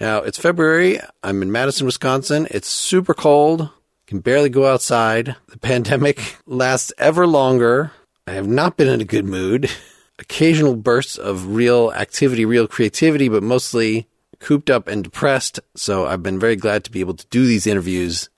Now, 0.00 0.18
it's 0.18 0.38
February. 0.38 1.00
I'm 1.22 1.42
in 1.42 1.52
Madison, 1.52 1.86
Wisconsin. 1.86 2.46
It's 2.50 2.68
super 2.68 3.14
cold. 3.14 3.68
Can 4.06 4.20
barely 4.20 4.48
go 4.48 4.66
outside. 4.66 5.36
The 5.48 5.58
pandemic 5.58 6.36
lasts 6.46 6.92
ever 6.98 7.26
longer. 7.26 7.92
I 8.26 8.32
have 8.32 8.46
not 8.46 8.76
been 8.76 8.88
in 8.88 9.00
a 9.00 9.04
good 9.04 9.24
mood. 9.24 9.70
Occasional 10.18 10.76
bursts 10.76 11.16
of 11.16 11.54
real 11.54 11.92
activity, 11.92 12.44
real 12.44 12.68
creativity, 12.68 13.28
but 13.28 13.42
mostly 13.42 14.06
cooped 14.38 14.70
up 14.70 14.86
and 14.86 15.02
depressed. 15.02 15.60
So 15.74 16.06
I've 16.06 16.22
been 16.22 16.38
very 16.38 16.56
glad 16.56 16.84
to 16.84 16.90
be 16.90 17.00
able 17.00 17.14
to 17.14 17.26
do 17.28 17.46
these 17.46 17.66
interviews. 17.66 18.28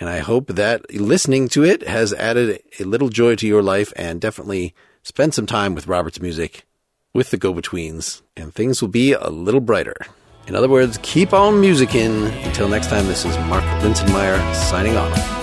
And 0.00 0.08
I 0.08 0.18
hope 0.18 0.48
that 0.48 0.92
listening 0.92 1.48
to 1.50 1.64
it 1.64 1.86
has 1.86 2.12
added 2.12 2.62
a 2.80 2.84
little 2.84 3.08
joy 3.08 3.36
to 3.36 3.46
your 3.46 3.62
life 3.62 3.92
and 3.94 4.20
definitely 4.20 4.74
spend 5.02 5.34
some 5.34 5.46
time 5.46 5.74
with 5.74 5.86
Robert's 5.86 6.20
music 6.20 6.64
with 7.12 7.30
the 7.30 7.36
Go 7.36 7.54
Betweens, 7.54 8.22
and 8.36 8.52
things 8.52 8.82
will 8.82 8.88
be 8.88 9.12
a 9.12 9.28
little 9.28 9.60
brighter. 9.60 9.94
In 10.48 10.56
other 10.56 10.68
words, 10.68 10.98
keep 11.02 11.32
on 11.32 11.54
musicking. 11.54 12.30
Until 12.44 12.68
next 12.68 12.88
time, 12.88 13.06
this 13.06 13.24
is 13.24 13.38
Mark 13.38 13.64
Linsenmayer 13.82 14.54
signing 14.54 14.96
off. 14.96 15.33